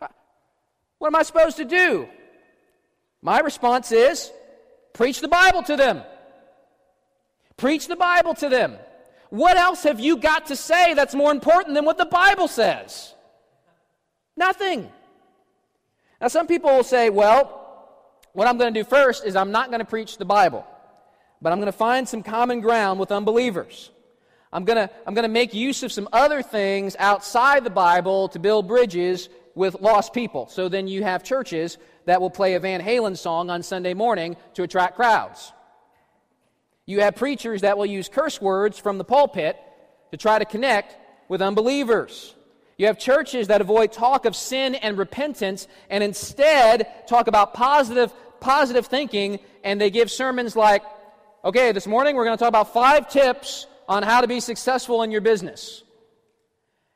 Uh, 0.00 0.08
what 0.98 1.08
am 1.08 1.16
I 1.16 1.22
supposed 1.22 1.56
to 1.58 1.64
do? 1.64 2.08
My 3.22 3.40
response 3.40 3.92
is 3.92 4.30
preach 4.92 5.20
the 5.20 5.28
Bible 5.28 5.62
to 5.64 5.76
them. 5.76 6.02
Preach 7.56 7.88
the 7.88 7.96
Bible 7.96 8.34
to 8.34 8.48
them. 8.48 8.76
What 9.30 9.56
else 9.56 9.82
have 9.84 10.00
you 10.00 10.16
got 10.16 10.46
to 10.46 10.56
say 10.56 10.94
that's 10.94 11.14
more 11.14 11.32
important 11.32 11.74
than 11.74 11.84
what 11.84 11.98
the 11.98 12.06
Bible 12.06 12.48
says? 12.48 13.14
Nothing. 14.36 14.90
Now, 16.24 16.28
some 16.28 16.46
people 16.46 16.70
will 16.70 16.82
say, 16.82 17.10
well, 17.10 18.00
what 18.32 18.48
I'm 18.48 18.56
going 18.56 18.72
to 18.72 18.80
do 18.80 18.88
first 18.88 19.26
is 19.26 19.36
I'm 19.36 19.50
not 19.50 19.68
going 19.68 19.80
to 19.80 19.84
preach 19.84 20.16
the 20.16 20.24
Bible, 20.24 20.66
but 21.42 21.52
I'm 21.52 21.58
going 21.58 21.70
to 21.70 21.76
find 21.76 22.08
some 22.08 22.22
common 22.22 22.62
ground 22.62 22.98
with 22.98 23.12
unbelievers. 23.12 23.90
I'm 24.50 24.64
going 24.64 24.88
to, 24.88 24.90
I'm 25.06 25.12
going 25.12 25.24
to 25.24 25.28
make 25.28 25.52
use 25.52 25.82
of 25.82 25.92
some 25.92 26.08
other 26.14 26.40
things 26.40 26.96
outside 26.98 27.62
the 27.62 27.68
Bible 27.68 28.28
to 28.30 28.38
build 28.38 28.66
bridges 28.66 29.28
with 29.54 29.78
lost 29.82 30.14
people. 30.14 30.48
So 30.48 30.70
then 30.70 30.88
you 30.88 31.02
have 31.02 31.24
churches 31.24 31.76
that 32.06 32.22
will 32.22 32.30
play 32.30 32.54
a 32.54 32.58
Van 32.58 32.80
Halen 32.80 33.18
song 33.18 33.50
on 33.50 33.62
Sunday 33.62 33.92
morning 33.92 34.38
to 34.54 34.62
attract 34.62 34.96
crowds. 34.96 35.52
You 36.86 37.00
have 37.00 37.16
preachers 37.16 37.60
that 37.60 37.76
will 37.76 37.84
use 37.84 38.08
curse 38.08 38.40
words 38.40 38.78
from 38.78 38.96
the 38.96 39.04
pulpit 39.04 39.58
to 40.10 40.16
try 40.16 40.38
to 40.38 40.46
connect 40.46 40.96
with 41.28 41.42
unbelievers. 41.42 42.34
You 42.76 42.86
have 42.86 42.98
churches 42.98 43.48
that 43.48 43.60
avoid 43.60 43.92
talk 43.92 44.24
of 44.24 44.34
sin 44.34 44.74
and 44.74 44.98
repentance 44.98 45.68
and 45.88 46.02
instead 46.02 47.06
talk 47.06 47.28
about 47.28 47.54
positive, 47.54 48.12
positive 48.40 48.86
thinking, 48.86 49.38
and 49.62 49.80
they 49.80 49.90
give 49.90 50.10
sermons 50.10 50.56
like, 50.56 50.82
okay, 51.44 51.72
this 51.72 51.86
morning 51.86 52.16
we're 52.16 52.24
going 52.24 52.36
to 52.36 52.40
talk 52.40 52.48
about 52.48 52.72
five 52.72 53.08
tips 53.08 53.66
on 53.88 54.02
how 54.02 54.20
to 54.20 54.26
be 54.26 54.40
successful 54.40 55.02
in 55.02 55.10
your 55.10 55.20
business. 55.20 55.82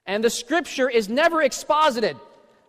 And 0.06 0.24
the 0.24 0.30
scripture 0.30 0.88
is 0.88 1.08
never 1.08 1.42
exposited, 1.42 2.16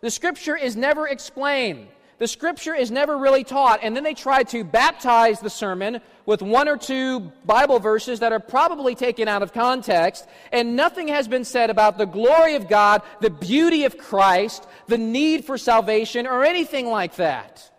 the 0.02 0.10
scripture 0.10 0.56
is 0.56 0.76
never 0.76 1.08
explained. 1.08 1.88
The 2.20 2.28
scripture 2.28 2.74
is 2.74 2.90
never 2.90 3.16
really 3.16 3.44
taught, 3.44 3.80
and 3.82 3.96
then 3.96 4.04
they 4.04 4.12
try 4.12 4.42
to 4.42 4.62
baptize 4.62 5.40
the 5.40 5.48
sermon 5.48 6.02
with 6.26 6.42
one 6.42 6.68
or 6.68 6.76
two 6.76 7.32
Bible 7.46 7.78
verses 7.78 8.20
that 8.20 8.30
are 8.30 8.38
probably 8.38 8.94
taken 8.94 9.26
out 9.26 9.42
of 9.42 9.54
context, 9.54 10.28
and 10.52 10.76
nothing 10.76 11.08
has 11.08 11.28
been 11.28 11.46
said 11.46 11.70
about 11.70 11.96
the 11.96 12.04
glory 12.04 12.56
of 12.56 12.68
God, 12.68 13.00
the 13.22 13.30
beauty 13.30 13.86
of 13.86 13.96
Christ, 13.96 14.68
the 14.86 14.98
need 14.98 15.46
for 15.46 15.56
salvation, 15.56 16.26
or 16.26 16.44
anything 16.44 16.88
like 16.88 17.16
that. 17.16 17.70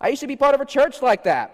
I 0.00 0.10
used 0.10 0.20
to 0.20 0.28
be 0.28 0.36
part 0.36 0.54
of 0.54 0.60
a 0.60 0.64
church 0.64 1.02
like 1.02 1.24
that. 1.24 1.50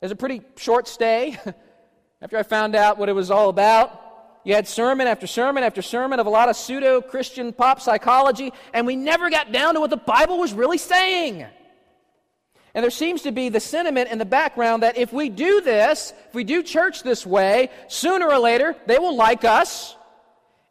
It 0.00 0.06
was 0.06 0.12
a 0.12 0.16
pretty 0.16 0.40
short 0.56 0.88
stay 0.88 1.38
after 2.22 2.38
I 2.38 2.42
found 2.42 2.74
out 2.74 2.96
what 2.96 3.10
it 3.10 3.14
was 3.14 3.30
all 3.30 3.50
about. 3.50 4.01
You 4.44 4.54
had 4.54 4.66
sermon 4.66 5.06
after 5.06 5.26
sermon 5.26 5.62
after 5.62 5.82
sermon 5.82 6.18
of 6.18 6.26
a 6.26 6.30
lot 6.30 6.48
of 6.48 6.56
pseudo 6.56 7.00
Christian 7.00 7.52
pop 7.52 7.80
psychology, 7.80 8.52
and 8.74 8.86
we 8.86 8.96
never 8.96 9.30
got 9.30 9.52
down 9.52 9.74
to 9.74 9.80
what 9.80 9.90
the 9.90 9.96
Bible 9.96 10.38
was 10.38 10.52
really 10.52 10.78
saying. 10.78 11.46
And 12.74 12.82
there 12.82 12.90
seems 12.90 13.22
to 13.22 13.32
be 13.32 13.50
the 13.50 13.60
sentiment 13.60 14.10
in 14.10 14.18
the 14.18 14.24
background 14.24 14.82
that 14.82 14.96
if 14.96 15.12
we 15.12 15.28
do 15.28 15.60
this, 15.60 16.12
if 16.28 16.34
we 16.34 16.42
do 16.42 16.62
church 16.62 17.02
this 17.02 17.26
way, 17.26 17.70
sooner 17.88 18.26
or 18.26 18.38
later 18.38 18.74
they 18.86 18.98
will 18.98 19.14
like 19.14 19.44
us, 19.44 19.94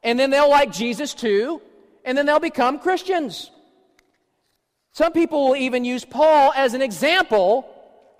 and 0.03 0.19
then 0.19 0.31
they'll 0.31 0.49
like 0.49 0.71
Jesus 0.71 1.13
too, 1.13 1.61
and 2.03 2.17
then 2.17 2.25
they'll 2.25 2.39
become 2.39 2.79
Christians. 2.79 3.51
Some 4.93 5.13
people 5.13 5.47
will 5.47 5.55
even 5.55 5.85
use 5.85 6.03
Paul 6.03 6.51
as 6.55 6.73
an 6.73 6.81
example 6.81 7.69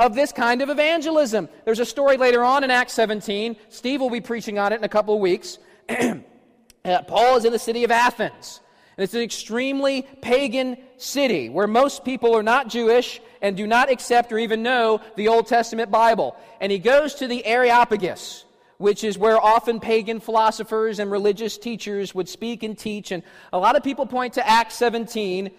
of 0.01 0.15
this 0.15 0.31
kind 0.31 0.63
of 0.63 0.69
evangelism. 0.69 1.47
There's 1.63 1.79
a 1.79 1.85
story 1.85 2.17
later 2.17 2.43
on 2.43 2.63
in 2.63 2.71
Acts 2.71 2.93
17. 2.93 3.55
Steve 3.69 4.01
will 4.01 4.09
be 4.09 4.19
preaching 4.19 4.57
on 4.57 4.73
it 4.73 4.77
in 4.77 4.83
a 4.83 4.89
couple 4.89 5.13
of 5.13 5.21
weeks. 5.21 5.59
uh, 5.89 7.01
Paul 7.03 7.37
is 7.37 7.45
in 7.45 7.51
the 7.51 7.59
city 7.59 7.83
of 7.83 7.91
Athens. 7.91 8.61
And 8.97 9.03
it's 9.03 9.13
an 9.13 9.21
extremely 9.21 10.01
pagan 10.21 10.77
city 10.97 11.49
where 11.49 11.67
most 11.67 12.03
people 12.03 12.35
are 12.35 12.41
not 12.41 12.67
Jewish 12.67 13.21
and 13.43 13.55
do 13.55 13.67
not 13.67 13.91
accept 13.91 14.31
or 14.31 14.39
even 14.39 14.63
know 14.63 15.01
the 15.15 15.27
Old 15.27 15.45
Testament 15.45 15.91
Bible. 15.91 16.35
And 16.59 16.71
he 16.71 16.79
goes 16.79 17.13
to 17.15 17.27
the 17.27 17.45
Areopagus, 17.45 18.43
which 18.79 19.03
is 19.03 19.19
where 19.19 19.39
often 19.39 19.79
pagan 19.79 20.19
philosophers 20.19 20.97
and 20.97 21.11
religious 21.11 21.59
teachers 21.59 22.15
would 22.15 22.27
speak 22.27 22.63
and 22.63 22.75
teach. 22.75 23.11
And 23.11 23.21
a 23.53 23.59
lot 23.59 23.75
of 23.75 23.83
people 23.83 24.07
point 24.07 24.33
to 24.33 24.47
Acts 24.47 24.75
17 24.75 25.51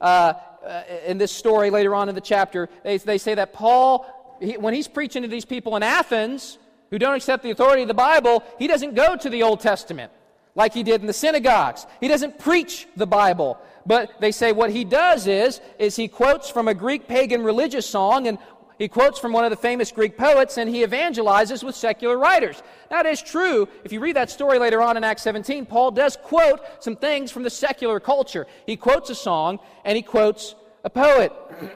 uh, 0.00 0.32
Uh, 0.64 0.82
in 1.06 1.16
this 1.16 1.32
story 1.32 1.70
later 1.70 1.94
on 1.94 2.08
in 2.08 2.14
the 2.14 2.20
chapter, 2.20 2.68
they, 2.84 2.98
they 2.98 3.18
say 3.18 3.34
that 3.34 3.52
Paul, 3.52 4.36
he, 4.40 4.58
when 4.58 4.74
he's 4.74 4.88
preaching 4.88 5.22
to 5.22 5.28
these 5.28 5.46
people 5.46 5.74
in 5.76 5.82
Athens 5.82 6.58
who 6.90 6.98
don't 6.98 7.14
accept 7.14 7.42
the 7.42 7.50
authority 7.50 7.82
of 7.82 7.88
the 7.88 7.94
Bible, 7.94 8.44
he 8.58 8.66
doesn't 8.66 8.94
go 8.94 9.16
to 9.16 9.30
the 9.30 9.42
Old 9.42 9.60
Testament 9.60 10.12
like 10.54 10.74
he 10.74 10.82
did 10.82 11.00
in 11.00 11.06
the 11.06 11.12
synagogues. 11.12 11.86
He 12.00 12.08
doesn't 12.08 12.38
preach 12.38 12.86
the 12.96 13.06
Bible. 13.06 13.58
But 13.86 14.20
they 14.20 14.32
say 14.32 14.52
what 14.52 14.70
he 14.70 14.84
does 14.84 15.26
is, 15.26 15.60
is 15.78 15.96
he 15.96 16.08
quotes 16.08 16.50
from 16.50 16.68
a 16.68 16.74
Greek 16.74 17.08
pagan 17.08 17.42
religious 17.42 17.86
song 17.86 18.26
and 18.26 18.38
he 18.80 18.88
quotes 18.88 19.18
from 19.18 19.34
one 19.34 19.44
of 19.44 19.50
the 19.50 19.58
famous 19.58 19.92
Greek 19.92 20.16
poets 20.16 20.56
and 20.56 20.66
he 20.66 20.82
evangelizes 20.82 21.62
with 21.62 21.76
secular 21.76 22.16
writers. 22.16 22.62
That 22.88 23.04
is 23.04 23.20
true. 23.20 23.68
If 23.84 23.92
you 23.92 24.00
read 24.00 24.16
that 24.16 24.30
story 24.30 24.58
later 24.58 24.80
on 24.80 24.96
in 24.96 25.04
Acts 25.04 25.20
17, 25.20 25.66
Paul 25.66 25.90
does 25.90 26.16
quote 26.16 26.62
some 26.82 26.96
things 26.96 27.30
from 27.30 27.42
the 27.42 27.50
secular 27.50 28.00
culture. 28.00 28.46
He 28.64 28.78
quotes 28.78 29.10
a 29.10 29.14
song 29.14 29.58
and 29.84 29.96
he 29.96 30.02
quotes 30.02 30.54
a 30.82 30.88
poet. 30.88 31.30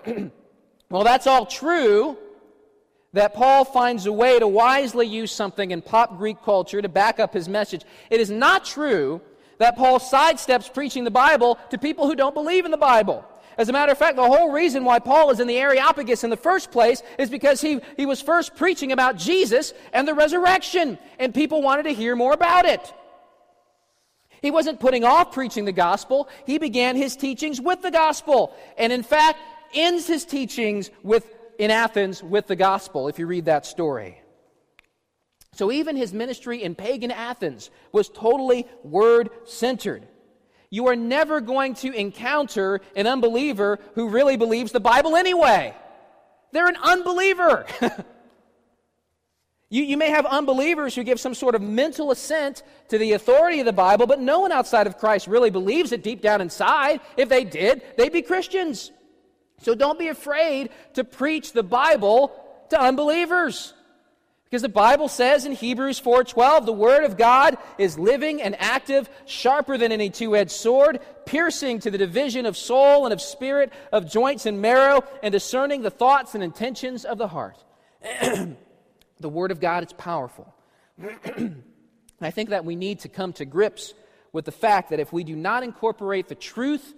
well, 0.91 1.05
that's 1.05 1.27
all 1.27 1.45
true 1.45 2.17
that 3.13 3.35
Paul 3.35 3.67
finds 3.67 4.07
a 4.07 4.13
way 4.13 4.39
to 4.39 4.49
wisely 4.49 5.07
use 5.07 5.31
something 5.31 5.73
in 5.73 5.83
pop 5.83 6.17
Greek 6.17 6.41
culture 6.43 6.81
to 6.81 6.89
back 6.89 7.21
up 7.21 7.35
his 7.35 7.51
message. 7.51 7.83
It 8.09 8.19
is 8.19 8.31
not 8.31 8.65
true 8.65 9.21
that 9.59 9.77
Paul 9.77 9.99
sidesteps 9.99 10.73
preaching 10.73 11.05
the 11.05 11.11
Bible 11.11 11.59
to 11.69 11.77
people 11.77 12.07
who 12.07 12.17
don't 12.17 12.35
believe 12.35 12.65
in 12.65 12.71
the 12.71 12.79
Bible. 12.79 13.27
As 13.57 13.69
a 13.69 13.73
matter 13.73 13.93
of 13.93 13.99
fact, 13.99 14.17
the 14.17 14.23
whole 14.23 14.51
reason 14.51 14.85
why 14.85 14.99
Paul 14.99 15.31
is 15.31 15.41
in 15.41 15.47
the 15.47 15.59
Areopagus 15.59 16.25
in 16.25 16.31
the 16.31 16.37
first 16.37 16.73
place 16.73 17.03
is 17.19 17.31
because 17.31 17.61
he, 17.61 17.81
he 17.97 18.07
was 18.07 18.21
first 18.21 18.57
preaching 18.57 18.93
about 18.93 19.17
Jesus 19.17 19.73
and 19.93 20.09
the 20.09 20.15
resurrection, 20.15 20.99
and 21.19 21.33
people 21.33 21.63
wanted 21.63 21.85
to 21.85 21.95
hear 21.95 22.17
more 22.17 22.33
about 22.33 22.65
it. 22.65 22.93
He 24.43 24.51
wasn't 24.51 24.81
putting 24.81 25.05
off 25.05 25.33
preaching 25.33 25.65
the 25.65 25.73
gospel, 25.73 26.29
he 26.47 26.59
began 26.59 26.97
his 26.97 27.17
teachings 27.17 27.61
with 27.61 27.81
the 27.81 27.91
gospel, 27.91 28.55
and 28.77 28.93
in 28.93 29.03
fact, 29.03 29.39
ends 29.73 30.07
his 30.07 30.25
teachings 30.25 30.91
with, 31.03 31.27
in 31.59 31.71
Athens 31.71 32.23
with 32.23 32.47
the 32.47 32.57
gospel, 32.57 33.09
if 33.09 33.19
you 33.19 33.27
read 33.27 33.47
that 33.47 33.67
story. 33.67 34.21
So 35.53 35.71
even 35.71 35.97
his 35.97 36.13
ministry 36.13 36.63
in 36.63 36.75
pagan 36.75 37.13
Athens 37.13 37.71
was 37.93 38.09
totally 38.09 38.67
word 38.83 39.31
centered 39.45 40.09
you 40.75 40.89
are 40.89 40.97
never 40.97 41.41
going 41.41 41.73
to 41.73 41.93
encounter 41.93 42.81
an 42.97 43.07
unbeliever 43.07 43.79
who 43.95 44.09
really 44.09 44.37
believes 44.37 44.73
the 44.73 44.81
Bible 44.81 45.15
anyway. 45.15 45.73
They're 46.51 46.67
an 46.67 46.77
unbeliever. 46.83 47.65
you, 49.71 49.85
you 49.85 49.97
may 49.97 50.11
have 50.11 50.27
unbelievers 50.27 50.97
who 50.97 51.05
give 51.05 51.21
some 51.21 51.33
sort 51.33 51.55
of 51.55 51.63
mental 51.63 52.11
assent 52.11 52.65
to 52.89 52.99
the 52.99 53.13
authority 53.13 53.61
of 53.61 53.67
the 53.67 53.73
Bible, 53.73 54.09
but 54.09 54.19
no 54.19 54.41
one 54.41 54.51
outside 54.51 54.89
of 54.89 54.99
Christ 54.99 55.29
really 55.29 55.51
believes 55.51 55.93
it 55.93 56.03
deep 56.03 56.21
down 56.21 56.41
inside. 56.41 57.01
If 57.17 57.29
they 57.29 57.45
did, 57.45 57.83
they'd 57.97 58.13
be 58.13 58.23
Christians. 58.23 58.91
So 59.61 59.77
don't 59.77 59.97
be 59.97 60.09
afraid 60.09 60.71
to 60.95 61.05
preach 61.05 61.53
the 61.53 61.63
Bible 61.63 62.33
to 62.71 62.81
unbelievers. 62.81 63.75
Because 64.45 64.63
the 64.63 64.69
Bible 64.69 65.09
says 65.09 65.47
in 65.47 65.53
Hebrews 65.53 65.99
4:12, 65.99 66.67
the 66.67 66.73
word 66.73 67.05
of 67.05 67.17
God 67.17 67.57
is 67.79 67.99
living 67.99 68.41
and 68.41 68.55
active, 68.61 69.09
sharper 69.27 69.77
than 69.77 69.91
any 69.91 70.11
two-edged 70.11 70.53
sword, 70.53 71.01
piercing 71.25 71.81
to 71.81 71.91
the 71.91 71.99
division 71.99 72.47
of 72.47 72.57
soul 72.57 73.05
and 73.05 73.13
of 73.13 73.21
spirit, 73.21 73.73
of 73.91 74.09
joints 74.09 74.47
and 74.47 74.61
marrow, 74.61 75.03
and 75.23 75.33
discerning 75.33 75.83
the 75.83 75.91
thoughts 75.91 76.35
and 76.35 76.45
intentions 76.45 77.05
of 77.05 77.19
the 77.19 77.29
heart. 77.29 77.57
the 79.21 79.29
word 79.29 79.51
of 79.51 79.61
God 79.61 79.85
is 79.85 79.93
powerful. 79.93 80.55
I 82.21 82.31
think 82.31 82.51
that 82.51 82.65
we 82.65 82.77
need 82.77 83.01
to 83.01 83.09
come 83.09 83.33
to 83.35 83.45
grips 83.45 83.93
with 84.33 84.45
the 84.45 84.53
fact 84.53 84.91
that 84.91 85.01
if 85.01 85.13
we 85.13 85.25
do 85.25 85.35
not 85.35 85.63
incorporate 85.63 86.29
the 86.29 86.35
truth 86.35 86.95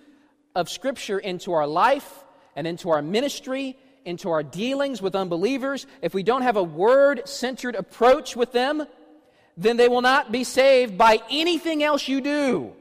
of 0.54 0.68
Scripture 0.68 1.18
into 1.18 1.52
our 1.52 1.66
life 1.66 2.24
and 2.54 2.66
into 2.66 2.90
our 2.90 3.02
ministry 3.02 3.78
into 4.06 4.30
our 4.30 4.42
dealings 4.42 5.02
with 5.02 5.14
unbelievers, 5.14 5.86
if 6.00 6.14
we 6.14 6.22
don't 6.22 6.42
have 6.42 6.56
a 6.56 6.62
word 6.62 7.28
centered 7.28 7.74
approach 7.74 8.36
with 8.36 8.52
them, 8.52 8.86
then 9.56 9.76
they 9.76 9.88
will 9.88 10.02
not 10.02 10.32
be 10.32 10.44
saved 10.44 10.96
by 10.96 11.20
anything 11.30 11.82
else 11.82 12.08
you 12.08 12.20
do. 12.20 12.72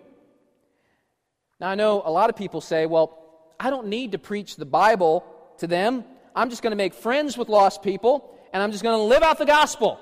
Now, 1.59 1.69
I 1.69 1.75
know 1.75 2.01
a 2.05 2.11
lot 2.11 2.29
of 2.29 2.35
people 2.35 2.61
say, 2.61 2.85
well, 2.85 3.17
I 3.59 3.69
don't 3.69 3.87
need 3.87 4.11
to 4.11 4.19
preach 4.19 4.55
the 4.55 4.65
Bible 4.65 5.25
to 5.59 5.67
them. 5.67 6.03
I'm 6.35 6.49
just 6.49 6.61
going 6.61 6.71
to 6.71 6.77
make 6.77 6.93
friends 6.93 7.37
with 7.37 7.49
lost 7.49 7.81
people, 7.81 8.37
and 8.53 8.61
I'm 8.61 8.71
just 8.71 8.83
going 8.83 8.97
to 8.97 9.03
live 9.03 9.23
out 9.23 9.37
the 9.37 9.45
gospel. 9.45 9.99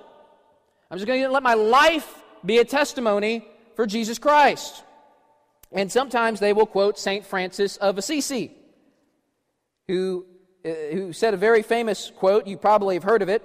I'm 0.89 0.97
just 0.97 1.07
going 1.07 1.21
to 1.21 1.29
let 1.29 1.43
my 1.43 1.53
life 1.53 2.21
be 2.43 2.57
a 2.57 2.65
testimony 2.65 3.47
for 3.75 3.85
Jesus 3.85 4.19
Christ. 4.19 4.83
And 5.71 5.91
sometimes 5.91 6.39
they 6.39 6.53
will 6.53 6.65
quote 6.65 6.99
St. 6.99 7.25
Francis 7.25 7.77
of 7.77 7.97
Assisi, 7.97 8.51
who 9.87 10.25
Uh, 10.65 10.69
who 10.93 11.11
said 11.11 11.33
a 11.33 11.37
very 11.37 11.61
famous 11.61 12.11
quote. 12.15 12.47
You 12.47 12.57
probably 12.57 12.95
have 12.95 13.03
heard 13.03 13.21
of 13.21 13.27
it. 13.27 13.43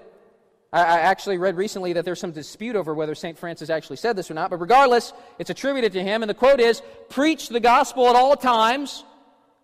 I, 0.72 0.80
I 0.80 0.98
actually 1.00 1.38
read 1.38 1.56
recently 1.56 1.94
that 1.94 2.04
there's 2.04 2.20
some 2.20 2.30
dispute 2.30 2.76
over 2.76 2.94
whether 2.94 3.16
St. 3.16 3.36
Francis 3.36 3.70
actually 3.70 3.96
said 3.96 4.14
this 4.14 4.30
or 4.30 4.34
not, 4.34 4.50
but 4.50 4.58
regardless, 4.58 5.12
it's 5.38 5.50
attributed 5.50 5.92
to 5.94 6.02
him. 6.02 6.22
And 6.22 6.30
the 6.30 6.34
quote 6.34 6.60
is 6.60 6.80
Preach 7.08 7.48
the 7.48 7.58
gospel 7.58 8.08
at 8.08 8.14
all 8.14 8.36
times. 8.36 9.04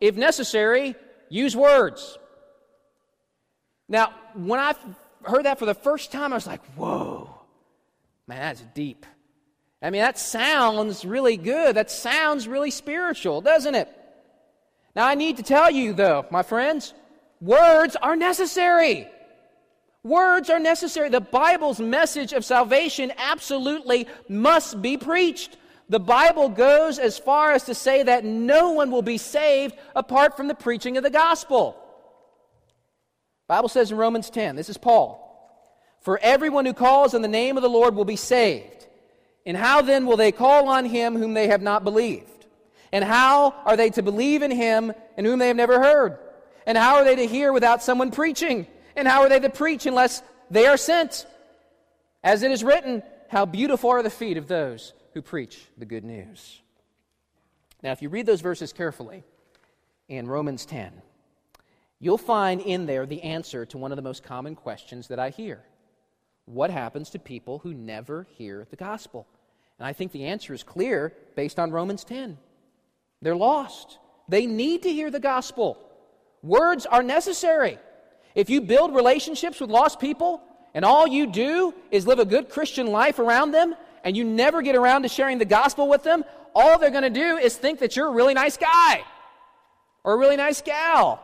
If 0.00 0.16
necessary, 0.16 0.96
use 1.28 1.54
words. 1.56 2.18
Now, 3.88 4.12
when 4.34 4.58
I 4.58 4.74
heard 5.22 5.44
that 5.44 5.60
for 5.60 5.66
the 5.66 5.74
first 5.74 6.10
time, 6.10 6.32
I 6.32 6.36
was 6.36 6.46
like, 6.46 6.64
whoa, 6.74 7.30
man, 8.26 8.40
that's 8.40 8.62
deep. 8.74 9.06
I 9.80 9.90
mean, 9.90 10.00
that 10.00 10.18
sounds 10.18 11.04
really 11.04 11.36
good. 11.36 11.76
That 11.76 11.90
sounds 11.90 12.48
really 12.48 12.70
spiritual, 12.70 13.42
doesn't 13.42 13.74
it? 13.74 13.88
Now, 14.96 15.06
I 15.06 15.14
need 15.14 15.36
to 15.36 15.42
tell 15.42 15.70
you, 15.70 15.92
though, 15.92 16.26
my 16.30 16.42
friends, 16.42 16.94
Words 17.44 17.94
are 17.96 18.16
necessary. 18.16 19.06
Words 20.02 20.48
are 20.48 20.58
necessary. 20.58 21.10
The 21.10 21.20
Bible's 21.20 21.78
message 21.78 22.32
of 22.32 22.42
salvation 22.42 23.12
absolutely 23.18 24.08
must 24.30 24.80
be 24.80 24.96
preached. 24.96 25.58
The 25.90 26.00
Bible 26.00 26.48
goes 26.48 26.98
as 26.98 27.18
far 27.18 27.52
as 27.52 27.64
to 27.64 27.74
say 27.74 28.02
that 28.02 28.24
no 28.24 28.70
one 28.70 28.90
will 28.90 29.02
be 29.02 29.18
saved 29.18 29.76
apart 29.94 30.38
from 30.38 30.48
the 30.48 30.54
preaching 30.54 30.96
of 30.96 31.02
the 31.02 31.10
gospel. 31.10 31.76
The 33.46 33.54
Bible 33.54 33.68
says 33.68 33.90
in 33.90 33.98
Romans 33.98 34.30
10, 34.30 34.56
this 34.56 34.70
is 34.70 34.78
Paul, 34.78 35.20
for 36.00 36.18
everyone 36.22 36.64
who 36.64 36.72
calls 36.72 37.12
on 37.12 37.20
the 37.20 37.28
name 37.28 37.58
of 37.58 37.62
the 37.62 37.68
Lord 37.68 37.94
will 37.94 38.06
be 38.06 38.16
saved. 38.16 38.86
And 39.44 39.54
how 39.54 39.82
then 39.82 40.06
will 40.06 40.16
they 40.16 40.32
call 40.32 40.70
on 40.70 40.86
him 40.86 41.14
whom 41.14 41.34
they 41.34 41.48
have 41.48 41.60
not 41.60 41.84
believed? 41.84 42.46
And 42.90 43.04
how 43.04 43.54
are 43.66 43.76
they 43.76 43.90
to 43.90 44.02
believe 44.02 44.40
in 44.40 44.50
him 44.50 44.94
in 45.18 45.26
whom 45.26 45.38
they 45.38 45.48
have 45.48 45.58
never 45.58 45.78
heard? 45.78 46.18
And 46.66 46.78
how 46.78 46.96
are 46.96 47.04
they 47.04 47.16
to 47.16 47.26
hear 47.26 47.52
without 47.52 47.82
someone 47.82 48.10
preaching? 48.10 48.66
And 48.96 49.06
how 49.06 49.22
are 49.22 49.28
they 49.28 49.40
to 49.40 49.50
preach 49.50 49.86
unless 49.86 50.22
they 50.50 50.66
are 50.66 50.76
sent? 50.76 51.26
As 52.22 52.42
it 52.42 52.50
is 52.50 52.64
written, 52.64 53.02
how 53.28 53.44
beautiful 53.44 53.90
are 53.90 54.02
the 54.02 54.10
feet 54.10 54.36
of 54.36 54.48
those 54.48 54.92
who 55.14 55.22
preach 55.22 55.66
the 55.78 55.84
good 55.84 56.04
news. 56.04 56.60
Now, 57.82 57.92
if 57.92 58.02
you 58.02 58.08
read 58.08 58.26
those 58.26 58.40
verses 58.40 58.72
carefully 58.72 59.24
in 60.08 60.26
Romans 60.26 60.66
10, 60.66 60.92
you'll 62.00 62.18
find 62.18 62.60
in 62.60 62.86
there 62.86 63.06
the 63.06 63.22
answer 63.22 63.66
to 63.66 63.78
one 63.78 63.92
of 63.92 63.96
the 63.96 64.02
most 64.02 64.22
common 64.22 64.54
questions 64.54 65.08
that 65.08 65.18
I 65.18 65.30
hear 65.30 65.62
What 66.46 66.70
happens 66.70 67.10
to 67.10 67.18
people 67.18 67.60
who 67.60 67.74
never 67.74 68.26
hear 68.30 68.66
the 68.70 68.76
gospel? 68.76 69.26
And 69.78 69.86
I 69.86 69.92
think 69.92 70.12
the 70.12 70.26
answer 70.26 70.54
is 70.54 70.62
clear 70.62 71.12
based 71.34 71.58
on 71.58 71.72
Romans 71.72 72.04
10. 72.04 72.38
They're 73.22 73.36
lost. 73.36 73.98
They 74.28 74.46
need 74.46 74.82
to 74.82 74.92
hear 74.92 75.10
the 75.10 75.20
gospel. 75.20 75.78
Words 76.44 76.84
are 76.84 77.02
necessary. 77.02 77.78
If 78.34 78.50
you 78.50 78.60
build 78.60 78.94
relationships 78.94 79.60
with 79.60 79.70
lost 79.70 79.98
people 79.98 80.42
and 80.74 80.84
all 80.84 81.06
you 81.08 81.26
do 81.26 81.72
is 81.90 82.06
live 82.06 82.18
a 82.18 82.26
good 82.26 82.50
Christian 82.50 82.88
life 82.88 83.18
around 83.18 83.52
them 83.52 83.74
and 84.04 84.14
you 84.14 84.24
never 84.24 84.60
get 84.60 84.76
around 84.76 85.02
to 85.02 85.08
sharing 85.08 85.38
the 85.38 85.46
gospel 85.46 85.88
with 85.88 86.02
them, 86.02 86.22
all 86.54 86.78
they're 86.78 86.90
going 86.90 87.02
to 87.02 87.08
do 87.10 87.38
is 87.38 87.56
think 87.56 87.78
that 87.78 87.96
you're 87.96 88.08
a 88.08 88.12
really 88.12 88.34
nice 88.34 88.58
guy 88.58 89.02
or 90.04 90.12
a 90.12 90.16
really 90.18 90.36
nice 90.36 90.60
gal. 90.60 91.18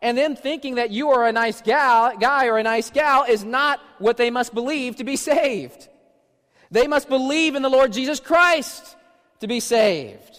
And 0.00 0.16
then 0.16 0.36
thinking 0.36 0.76
that 0.76 0.90
you 0.90 1.10
are 1.10 1.26
a 1.26 1.32
nice 1.32 1.60
gal, 1.60 2.16
guy 2.16 2.46
or 2.46 2.56
a 2.56 2.62
nice 2.62 2.88
gal 2.90 3.24
is 3.24 3.42
not 3.44 3.80
what 3.98 4.16
they 4.16 4.30
must 4.30 4.54
believe 4.54 4.96
to 4.96 5.04
be 5.04 5.16
saved. 5.16 5.88
They 6.70 6.86
must 6.86 7.08
believe 7.08 7.56
in 7.56 7.62
the 7.62 7.68
Lord 7.68 7.92
Jesus 7.92 8.20
Christ 8.20 8.96
to 9.40 9.48
be 9.48 9.58
saved. 9.58 10.31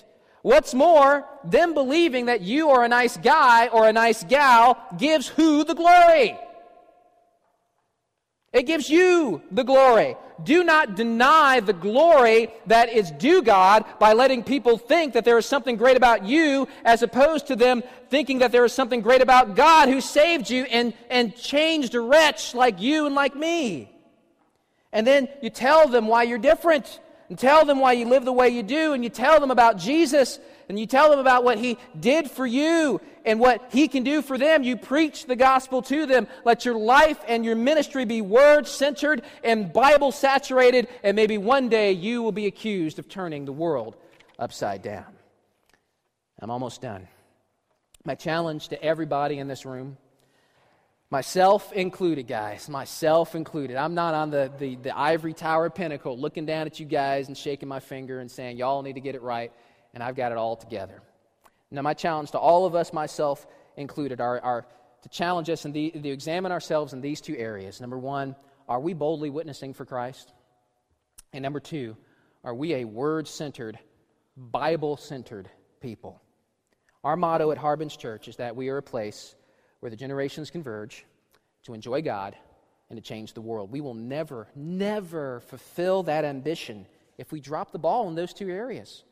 What's 0.43 0.73
more, 0.73 1.25
them 1.45 1.73
believing 1.73 2.25
that 2.25 2.41
you 2.41 2.69
are 2.69 2.83
a 2.83 2.89
nice 2.89 3.15
guy 3.15 3.69
or 3.69 3.87
a 3.87 3.93
nice 3.93 4.25
gal 4.25 4.77
gives 4.97 5.29
who 5.29 5.63
the 5.63 5.73
glory? 5.73 6.37
It 8.51 8.63
gives 8.63 8.89
you 8.89 9.41
the 9.51 9.63
glory. 9.63 10.17
Do 10.43 10.65
not 10.65 10.95
deny 10.95 11.61
the 11.61 11.71
glory 11.71 12.49
that 12.67 12.89
is 12.89 13.09
due 13.11 13.41
God 13.41 13.85
by 13.99 14.11
letting 14.11 14.43
people 14.43 14.77
think 14.77 15.13
that 15.13 15.23
there 15.23 15.37
is 15.37 15.45
something 15.45 15.77
great 15.77 15.95
about 15.95 16.25
you 16.25 16.67
as 16.83 17.03
opposed 17.03 17.47
to 17.47 17.55
them 17.55 17.81
thinking 18.09 18.39
that 18.39 18.51
there 18.51 18.65
is 18.65 18.73
something 18.73 18.99
great 18.99 19.21
about 19.21 19.55
God 19.55 19.87
who 19.87 20.01
saved 20.01 20.49
you 20.49 20.65
and, 20.65 20.93
and 21.09 21.35
changed 21.37 21.95
a 21.95 22.01
wretch 22.01 22.53
like 22.53 22.81
you 22.81 23.05
and 23.05 23.15
like 23.15 23.33
me. 23.33 23.89
And 24.91 25.07
then 25.07 25.29
you 25.41 25.49
tell 25.49 25.87
them 25.87 26.07
why 26.07 26.23
you're 26.23 26.37
different. 26.37 26.99
And 27.33 27.39
tell 27.39 27.65
them 27.65 27.79
why 27.79 27.93
you 27.93 28.05
live 28.05 28.25
the 28.25 28.31
way 28.31 28.49
you 28.49 28.61
do, 28.61 28.93
and 28.93 29.03
you 29.03 29.09
tell 29.09 29.39
them 29.39 29.49
about 29.49 29.79
Jesus, 29.79 30.37
and 30.69 30.79
you 30.79 30.85
tell 30.85 31.09
them 31.09 31.17
about 31.17 31.43
what 31.43 31.57
He 31.57 31.79
did 31.99 32.29
for 32.29 32.45
you 32.45 33.01
and 33.25 33.39
what 33.39 33.71
He 33.71 33.87
can 33.87 34.03
do 34.03 34.21
for 34.21 34.37
them. 34.37 34.61
You 34.61 34.77
preach 34.77 35.25
the 35.25 35.35
gospel 35.35 35.81
to 35.81 36.05
them. 36.05 36.27
Let 36.45 36.63
your 36.63 36.75
life 36.75 37.17
and 37.27 37.43
your 37.43 37.55
ministry 37.55 38.05
be 38.05 38.21
word 38.21 38.67
centered 38.67 39.23
and 39.43 39.73
Bible 39.73 40.11
saturated, 40.11 40.87
and 41.01 41.15
maybe 41.15 41.39
one 41.39 41.69
day 41.69 41.93
you 41.93 42.21
will 42.21 42.31
be 42.31 42.45
accused 42.45 42.99
of 42.99 43.09
turning 43.09 43.45
the 43.45 43.51
world 43.51 43.95
upside 44.37 44.83
down. 44.83 45.07
I'm 46.39 46.51
almost 46.51 46.81
done. 46.81 47.07
My 48.05 48.13
challenge 48.13 48.67
to 48.67 48.83
everybody 48.83 49.39
in 49.39 49.47
this 49.47 49.65
room 49.65 49.97
Myself 51.13 51.71
included, 51.73 52.25
guys. 52.25 52.67
Myself 52.67 53.35
included. 53.35 53.77
I'm 53.77 53.93
not 53.93 54.15
on 54.15 54.31
the, 54.31 54.51
the, 54.57 54.77
the, 54.77 54.97
ivory 54.97 55.33
tower 55.33 55.69
pinnacle 55.69 56.17
looking 56.17 56.47
down 56.47 56.65
at 56.65 56.79
you 56.79 56.87
guys 56.87 57.27
and 57.27 57.37
shaking 57.37 57.69
my 57.69 57.79
finger 57.79 58.19
and 58.19 58.31
saying, 58.31 58.57
y'all 58.57 58.81
need 58.81 58.93
to 58.93 58.99
get 58.99 59.13
it 59.13 59.21
right, 59.21 59.51
and 59.93 60.01
I've 60.01 60.15
got 60.15 60.31
it 60.31 60.39
all 60.39 60.55
together. 60.55 61.03
Now, 61.69 61.83
my 61.83 61.93
challenge 61.93 62.31
to 62.31 62.39
all 62.39 62.65
of 62.65 62.73
us, 62.73 62.91
myself 62.93 63.45
included, 63.77 64.21
are, 64.21 64.41
are 64.41 64.65
to 65.03 65.09
challenge 65.09 65.51
us 65.51 65.65
and 65.65 65.73
to 65.75 66.09
examine 66.09 66.51
ourselves 66.51 66.93
in 66.93 67.01
these 67.01 67.21
two 67.21 67.37
areas. 67.37 67.79
Number 67.79 67.99
one, 67.99 68.35
are 68.67 68.79
we 68.79 68.95
boldly 68.95 69.29
witnessing 69.29 69.75
for 69.75 69.85
Christ? 69.85 70.33
And 71.31 71.43
number 71.43 71.59
two, 71.59 71.95
are 72.43 72.55
we 72.55 72.73
a 72.73 72.85
word 72.85 73.27
centered, 73.27 73.77
Bible 74.35 74.97
centered 74.97 75.47
people? 75.79 76.19
Our 77.03 77.15
motto 77.15 77.51
at 77.51 77.59
Harbin's 77.59 77.95
Church 77.95 78.27
is 78.27 78.37
that 78.37 78.55
we 78.55 78.69
are 78.69 78.77
a 78.77 78.81
place 78.81 79.35
where 79.83 79.89
the 79.89 79.97
generations 79.97 80.49
converge 80.49 81.05
to 81.63 81.73
enjoy 81.73 82.01
God 82.01 82.37
and 82.89 82.95
to 82.95 83.03
change 83.03 83.33
the 83.33 83.41
world. 83.41 83.69
We 83.69 83.81
will 83.81 83.93
never, 83.93 84.47
never 84.55 85.41
fulfill 85.41 86.03
that 86.03 86.23
ambition 86.23 86.85
if 87.17 87.33
we 87.33 87.41
drop 87.41 87.73
the 87.73 87.79
ball 87.79 88.07
in 88.07 88.15
those 88.15 88.33
two 88.33 88.49
areas. 88.49 89.03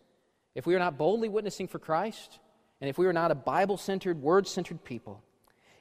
If 0.55 0.65
we 0.65 0.73
are 0.73 0.79
not 0.79 0.97
boldly 0.97 1.27
witnessing 1.27 1.67
for 1.67 1.77
Christ, 1.77 2.39
and 2.79 2.89
if 2.89 2.97
we 2.97 3.05
are 3.05 3.11
not 3.11 3.31
a 3.31 3.35
Bible 3.35 3.75
centered, 3.75 4.21
word 4.21 4.47
centered 4.47 4.81
people. 4.85 5.21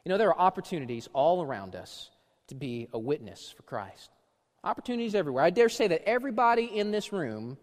You 0.05 0.09
know, 0.09 0.18
there 0.18 0.30
are 0.30 0.41
opportunities 0.41 1.09
all 1.12 1.41
around 1.41 1.76
us 1.76 2.11
to 2.49 2.57
be 2.57 2.88
a 2.93 2.99
witness 2.99 3.49
for 3.57 3.62
Christ. 3.62 4.11
Opportunities 4.64 5.14
everywhere. 5.14 5.45
I 5.45 5.51
dare 5.51 5.68
say 5.68 5.86
that 5.86 6.03
everybody 6.05 6.64
in 6.64 6.91
this 6.91 7.12
room 7.12 7.59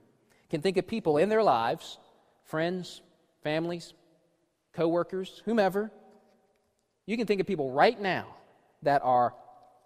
can 0.50 0.62
think 0.62 0.78
of 0.78 0.88
people 0.88 1.18
in 1.18 1.28
their 1.28 1.44
lives, 1.44 1.98
friends, 2.46 3.02
families, 3.44 3.94
coworkers, 4.72 5.42
whomever, 5.44 5.92
you 7.08 7.18
can 7.18 7.26
think 7.26 7.42
of 7.42 7.48
people 7.48 7.72
right 7.72 8.00
now 8.00 8.28
that 8.84 9.02
are 9.04 9.34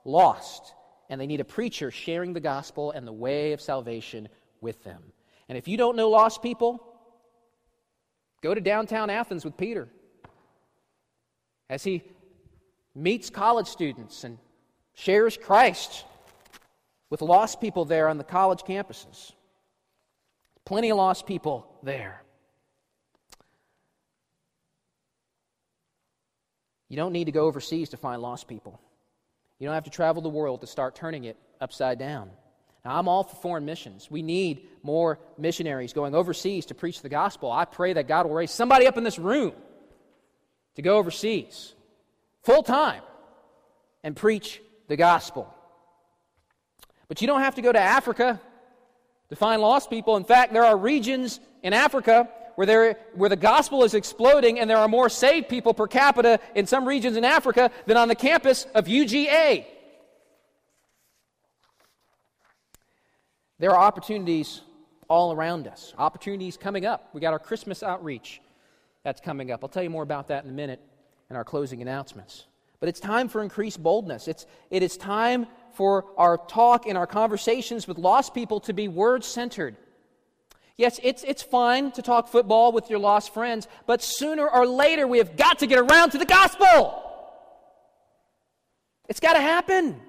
lost 0.04 0.74
and 1.10 1.22
they 1.22 1.28
need 1.28 1.40
a 1.40 1.46
preacher 1.46 1.92
sharing 1.92 2.34
the 2.34 2.40
gospel 2.40 2.92
and 2.92 3.08
the 3.08 3.14
way 3.14 3.54
of 3.54 3.62
salvation 3.62 4.28
with 4.60 4.84
them. 4.84 5.02
And 5.48 5.58
if 5.58 5.68
you 5.68 5.78
don't 5.78 5.96
know 5.96 6.10
lost 6.10 6.42
people, 6.42 6.84
go 8.42 8.54
to 8.54 8.60
downtown 8.60 9.10
Athens 9.10 9.46
with 9.46 9.56
Peter 9.56 9.88
as 11.70 11.84
he 11.84 12.04
meets 12.96 13.30
college 13.30 13.68
students 13.68 14.24
and 14.24 14.38
shares 14.94 15.38
Christ 15.38 16.06
with 17.10 17.22
lost 17.22 17.62
people 17.62 17.86
there 17.86 18.10
on 18.10 18.18
the 18.18 18.24
college 18.24 18.62
campuses. 18.62 19.34
Plenty 20.66 20.90
of 20.90 20.98
lost 20.98 21.26
people 21.28 21.68
there. 21.84 22.24
You 26.92 26.98
don't 26.98 27.14
need 27.14 27.24
to 27.24 27.32
go 27.32 27.46
overseas 27.46 27.88
to 27.92 27.98
find 27.98 28.22
lost 28.22 28.50
people. 28.50 28.78
You 29.60 29.66
don't 29.66 29.76
have 29.76 29.86
to 29.86 29.90
travel 29.90 30.22
the 30.22 30.28
world 30.28 30.60
to 30.60 30.68
start 30.68 30.94
turning 30.94 31.24
it 31.24 31.38
upside 31.62 31.98
down. 31.98 32.30
Now, 32.84 32.98
I'm 33.00 33.08
all 33.08 33.24
for 33.24 33.38
foreign 33.38 33.64
missions. 33.64 34.12
We 34.12 34.22
need 34.22 34.68
more 34.84 35.18
missionaries 35.38 35.94
going 35.94 36.14
overseas 36.14 36.66
to 36.66 36.76
preach 36.76 37.02
the 37.02 37.08
gospel. 37.08 37.50
I 37.50 37.64
pray 37.64 37.94
that 37.94 38.10
God 38.10 38.26
will 38.26 38.34
raise 38.34 38.52
somebody 38.52 38.88
up 38.88 38.98
in 38.98 39.06
this 39.06 39.18
room 39.18 39.54
to 40.76 40.82
go 40.82 40.98
overseas 40.98 41.74
full 42.44 42.62
time 42.62 43.04
and 44.04 44.14
preach 44.14 44.62
the 44.90 44.98
gospel. 44.98 45.48
But 47.08 47.22
you 47.22 47.28
don't 47.28 47.40
have 47.40 47.56
to 47.56 47.62
go 47.62 47.72
to 47.72 47.80
Africa 47.80 48.42
to 49.30 49.36
find 49.38 49.62
lost 49.62 49.90
people. 49.90 50.18
In 50.18 50.26
fact, 50.26 50.52
there 50.52 50.66
are 50.66 50.76
regions 50.76 51.40
in 51.64 51.72
Africa 51.72 52.28
where, 52.62 52.68
there, 52.68 52.98
where 53.16 53.28
the 53.28 53.36
gospel 53.36 53.84
is 53.84 53.96
exploding 53.96 54.60
and 54.60 54.70
there 54.70 54.78
are 54.78 54.88
more 54.88 55.10
saved 55.10 55.50
people 55.50 55.74
per 55.74 55.88
capita 55.88 56.40
in 56.54 56.68
some 56.68 56.88
regions 56.88 57.18
in 57.18 57.26
Africa 57.26 57.72
than 57.88 57.98
on 57.98 58.08
the 58.08 58.14
campus 58.14 58.68
of 58.76 58.86
UGA. 58.86 59.66
There 63.58 63.72
are 63.72 63.80
opportunities 63.80 64.62
all 65.08 65.34
around 65.34 65.68
us, 65.68 65.96
opportunities 65.98 66.56
coming 66.56 66.86
up. 66.86 67.10
We 67.14 67.20
got 67.20 67.34
our 67.34 67.40
Christmas 67.40 67.82
outreach 67.82 68.42
that's 69.04 69.22
coming 69.22 69.50
up. 69.50 69.64
I'll 69.64 69.70
tell 69.70 69.82
you 69.82 69.90
more 69.90 70.04
about 70.04 70.28
that 70.28 70.44
in 70.44 70.52
a 70.52 70.54
minute 70.54 70.82
in 71.32 71.36
our 71.36 71.44
closing 71.44 71.82
announcements. 71.82 72.46
But 72.80 72.90
it's 72.90 73.00
time 73.00 73.28
for 73.28 73.42
increased 73.42 73.82
boldness. 73.82 74.28
It's, 74.28 74.46
it 74.70 74.84
is 74.84 74.98
time 74.98 75.48
for 75.74 76.06
our 76.16 76.38
talk 76.38 76.86
and 76.86 76.96
our 76.96 77.08
conversations 77.08 77.88
with 77.88 77.98
lost 77.98 78.36
people 78.36 78.60
to 78.60 78.74
be 78.74 78.88
word 78.88 79.24
centered. 79.24 79.78
Yes, 80.82 81.00
it's, 81.04 81.24
it's 81.24 81.44
fine 81.44 81.92
to 81.92 82.02
talk 82.02 82.28
football 82.28 82.72
with 82.72 82.90
your 82.90 82.98
lost 82.98 83.36
friends, 83.36 83.68
but 83.86 84.02
sooner 84.02 84.50
or 84.50 84.66
later 84.66 85.06
we 85.06 85.20
have 85.20 85.38
got 85.38 85.60
to 85.60 85.68
get 85.68 85.78
around 85.78 86.10
to 86.10 86.18
the 86.18 86.26
gospel. 86.26 87.04
It's 89.08 89.20
got 89.20 89.34
to 89.34 89.42
happen. 89.42 90.02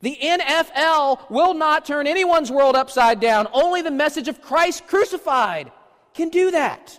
The 0.00 0.18
NFL 0.20 1.30
will 1.30 1.54
not 1.54 1.84
turn 1.84 2.08
anyone's 2.08 2.50
world 2.50 2.74
upside 2.74 3.20
down. 3.20 3.46
Only 3.52 3.82
the 3.82 3.92
message 3.92 4.26
of 4.26 4.42
Christ 4.42 4.88
crucified 4.88 5.70
can 6.12 6.30
do 6.30 6.50
that. 6.50 6.98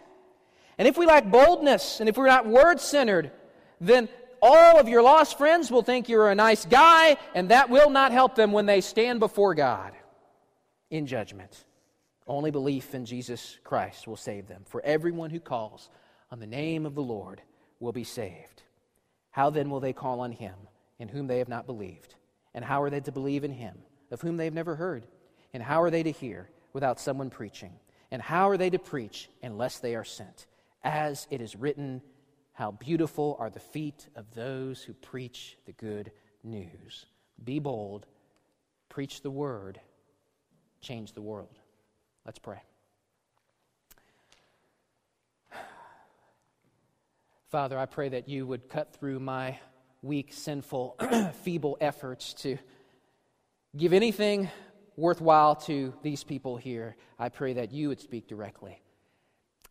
And 0.77 0.87
if 0.87 0.97
we 0.97 1.05
lack 1.05 1.29
boldness 1.29 1.99
and 1.99 2.07
if 2.07 2.15
we're 2.15 2.27
not 2.27 2.47
word 2.47 2.79
centered, 2.79 3.33
then 3.81 4.07
all 4.41 4.79
of 4.79 4.87
your 4.87 5.01
lost 5.01 5.37
friends 5.37 5.69
will 5.69 5.83
think 5.83 6.07
you're 6.07 6.29
a 6.29 6.35
nice 6.35 6.63
guy, 6.63 7.17
and 7.35 7.49
that 7.49 7.69
will 7.69 7.89
not 7.89 8.13
help 8.13 8.35
them 8.35 8.53
when 8.53 8.67
they 8.67 8.79
stand 8.79 9.19
before 9.19 9.53
God 9.53 9.91
in 10.89 11.07
judgment. 11.07 11.65
Only 12.29 12.51
belief 12.51 12.93
in 12.93 13.05
Jesus 13.05 13.57
Christ 13.63 14.07
will 14.07 14.15
save 14.15 14.47
them. 14.47 14.63
For 14.67 14.85
everyone 14.85 15.31
who 15.31 15.39
calls 15.39 15.89
on 16.31 16.39
the 16.39 16.45
name 16.45 16.85
of 16.85 16.93
the 16.93 17.01
Lord 17.01 17.41
will 17.79 17.91
be 17.91 18.03
saved. 18.03 18.61
How 19.31 19.49
then 19.49 19.71
will 19.71 19.79
they 19.79 19.93
call 19.93 20.19
on 20.19 20.31
him 20.31 20.53
in 20.99 21.07
whom 21.07 21.25
they 21.25 21.39
have 21.39 21.49
not 21.49 21.65
believed? 21.65 22.13
And 22.53 22.63
how 22.63 22.83
are 22.83 22.91
they 22.91 22.99
to 22.99 23.11
believe 23.11 23.43
in 23.43 23.51
him 23.51 23.79
of 24.11 24.21
whom 24.21 24.37
they 24.37 24.45
have 24.45 24.53
never 24.53 24.75
heard? 24.75 25.07
And 25.55 25.63
how 25.63 25.81
are 25.81 25.89
they 25.89 26.03
to 26.03 26.11
hear 26.11 26.51
without 26.71 26.99
someone 26.99 27.31
preaching? 27.31 27.73
And 28.11 28.21
how 28.21 28.47
are 28.49 28.57
they 28.57 28.69
to 28.69 28.79
preach 28.79 29.27
unless 29.41 29.79
they 29.79 29.95
are 29.95 30.03
sent? 30.03 30.45
As 30.83 31.25
it 31.31 31.41
is 31.41 31.55
written, 31.55 31.99
how 32.53 32.71
beautiful 32.71 33.37
are 33.39 33.49
the 33.49 33.59
feet 33.59 34.07
of 34.15 34.35
those 34.35 34.83
who 34.83 34.93
preach 34.93 35.57
the 35.65 35.71
good 35.71 36.11
news. 36.43 37.07
Be 37.43 37.57
bold, 37.57 38.05
preach 38.87 39.21
the 39.21 39.31
word, 39.31 39.79
change 40.79 41.13
the 41.13 41.21
world. 41.21 41.57
Let's 42.25 42.39
pray. 42.39 42.61
Father, 47.49 47.79
I 47.79 47.87
pray 47.87 48.09
that 48.09 48.29
you 48.29 48.45
would 48.45 48.69
cut 48.69 48.93
through 48.93 49.19
my 49.19 49.57
weak, 50.03 50.31
sinful, 50.31 50.97
feeble 51.43 51.77
efforts 51.81 52.33
to 52.35 52.59
give 53.75 53.91
anything 53.91 54.49
worthwhile 54.95 55.55
to 55.55 55.93
these 56.03 56.23
people 56.23 56.57
here. 56.57 56.95
I 57.17 57.29
pray 57.29 57.53
that 57.53 57.71
you 57.71 57.87
would 57.87 57.99
speak 57.99 58.27
directly, 58.27 58.79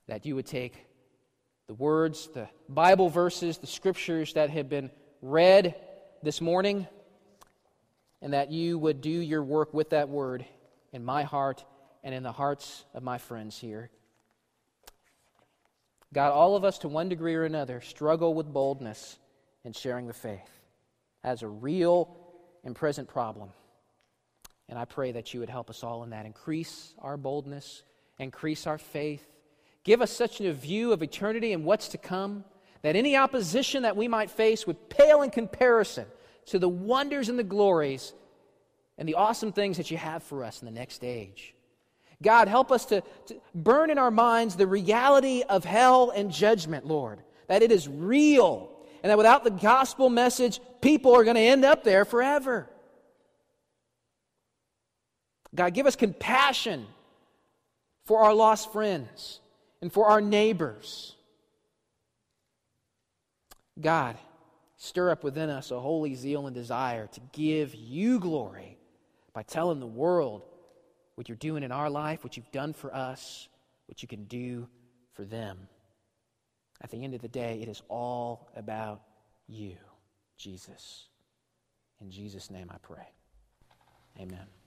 that 0.09 0.27
you 0.27 0.35
would 0.35 0.47
take 0.47 0.87
the 1.69 1.75
words, 1.75 2.29
the 2.35 2.49
Bible 2.69 3.11
verses, 3.11 3.59
the 3.59 3.67
scriptures 3.69 4.33
that 4.33 4.51
have 4.51 4.69
been 4.69 4.91
read 5.23 5.77
this 6.23 6.41
morning, 6.41 6.89
and 8.21 8.33
that 8.33 8.51
you 8.51 8.77
would 8.79 9.01
do 9.01 9.11
your 9.11 9.45
work 9.45 9.73
with 9.73 9.91
that 9.91 10.09
word 10.09 10.45
in 10.93 11.05
my 11.05 11.23
heart 11.23 11.65
and 12.03 12.15
in 12.15 12.23
the 12.23 12.33
hearts 12.33 12.85
of 12.95 13.03
my 13.03 13.19
friends 13.19 13.59
here. 13.59 13.91
God, 16.13 16.33
all 16.33 16.57
of 16.57 16.65
us 16.65 16.79
to 16.79 16.89
one 16.89 17.09
degree 17.09 17.35
or 17.35 17.45
another 17.45 17.81
struggle 17.81 18.35
with 18.35 18.53
boldness 18.53 19.19
in 19.65 19.73
sharing 19.73 20.07
the 20.07 20.15
faith 20.15 20.51
as 21.23 21.43
a 21.43 21.49
real 21.49 22.17
and 22.65 22.75
present 22.75 23.09
problem. 23.09 23.51
And 24.69 24.79
I 24.79 24.85
pray 24.85 25.13
that 25.13 25.33
you 25.33 25.41
would 25.41 25.51
help 25.51 25.71
us 25.71 25.83
all 25.83 26.03
in 26.05 26.11
that. 26.11 26.27
Increase 26.27 26.95
our 26.99 27.17
boldness, 27.17 27.83
increase 28.19 28.67
our 28.67 28.79
faith. 28.79 29.27
Give 29.85 30.03
us 30.03 30.11
such 30.11 30.41
a 30.41 30.53
view 30.53 30.93
of 30.93 31.03
eternity 31.03 31.53
and 31.53 31.65
what's 31.65 31.89
to 31.89 31.99
come 31.99 32.45
that 32.83 32.97
any 32.97 33.17
opposition 33.17 33.83
that 33.83 33.97
we 33.97 34.09
might 34.09 34.31
face 34.31 34.67
would 34.67 34.89
pale 34.89 35.23
in 35.23 35.31
comparison 35.31 36.07
to 36.47 36.59
the 36.59 36.69
wonders 36.69 37.29
and 37.29 37.39
the 37.39 37.45
glories 37.45 38.13
and 38.97 39.09
the 39.09 39.15
awesome 39.15 39.53
things 39.53 39.77
that 39.77 39.91
you 39.91 39.97
have 39.97 40.23
for 40.23 40.45
us 40.45 40.61
in 40.63 40.67
the 40.67 40.73
next 40.73 41.05
age. 41.05 41.55
God, 42.23 42.49
help 42.49 42.73
us 42.73 42.85
to, 42.87 43.03
to, 43.27 43.41
burn 43.55 43.91
in 43.91 43.99
our 43.99 44.11
minds 44.11 44.57
the 44.57 44.67
reality 44.67 45.43
of 45.49 45.65
hell 45.65 46.11
and 46.11 46.31
judgment, 46.31 46.87
Lord, 46.87 47.23
that 47.47 47.63
it 47.63 47.71
is 47.71 47.89
real, 47.89 48.71
and 49.03 49.11
that 49.11 49.19
without 49.19 49.45
the 49.45 49.51
gospel 49.51 50.11
message, 50.11 50.61
people 50.81 51.15
are 51.15 51.25
going 51.25 51.37
to 51.37 51.43
end 51.43 51.65
up 51.65 51.85
there 51.85 52.05
forever. 52.05 52.69
God, 55.55 55.75
give 55.75 55.87
us 55.87 55.97
compassion 55.97 56.87
for 58.09 58.21
our 58.21 58.33
lost 58.33 58.73
friends, 58.73 59.41
and 59.83 59.93
for 59.93 60.07
our 60.07 60.23
neighbors. 60.23 61.15
God, 63.79 64.17
stir 64.79 65.11
up 65.11 65.23
within 65.23 65.51
us 65.51 65.71
a 65.71 65.79
holy 65.79 66.15
zeal 66.15 66.47
and 66.47 66.57
desire 66.57 67.07
to 67.09 67.21
give 67.33 67.75
you 67.75 68.19
glory 68.19 68.79
by 69.35 69.43
telling 69.43 69.79
the 69.79 69.87
world 69.87 70.43
what 71.19 71.29
you're 71.29 71.35
doing 71.35 71.65
in 71.65 71.73
our 71.73 71.91
life, 71.91 72.23
what 72.23 72.37
you've 72.37 72.53
done 72.53 72.73
for 72.73 72.95
us, 72.95 73.49
what 73.87 74.03
you 74.03 74.07
can 74.07 74.23
do 74.27 74.69
for 75.15 75.25
them. 75.25 75.59
At 76.81 76.93
the 76.93 77.03
end 77.03 77.13
of 77.13 77.21
the 77.21 77.27
day, 77.27 77.59
it 77.61 77.69
is 77.69 77.83
all 77.89 78.49
about 78.55 79.03
you, 79.49 79.75
Jesus. 80.37 81.09
In 82.01 82.13
Jesus' 82.13 82.53
name 82.53 82.71
I 82.73 82.77
pray. 82.79 83.09
Amen. 84.21 84.58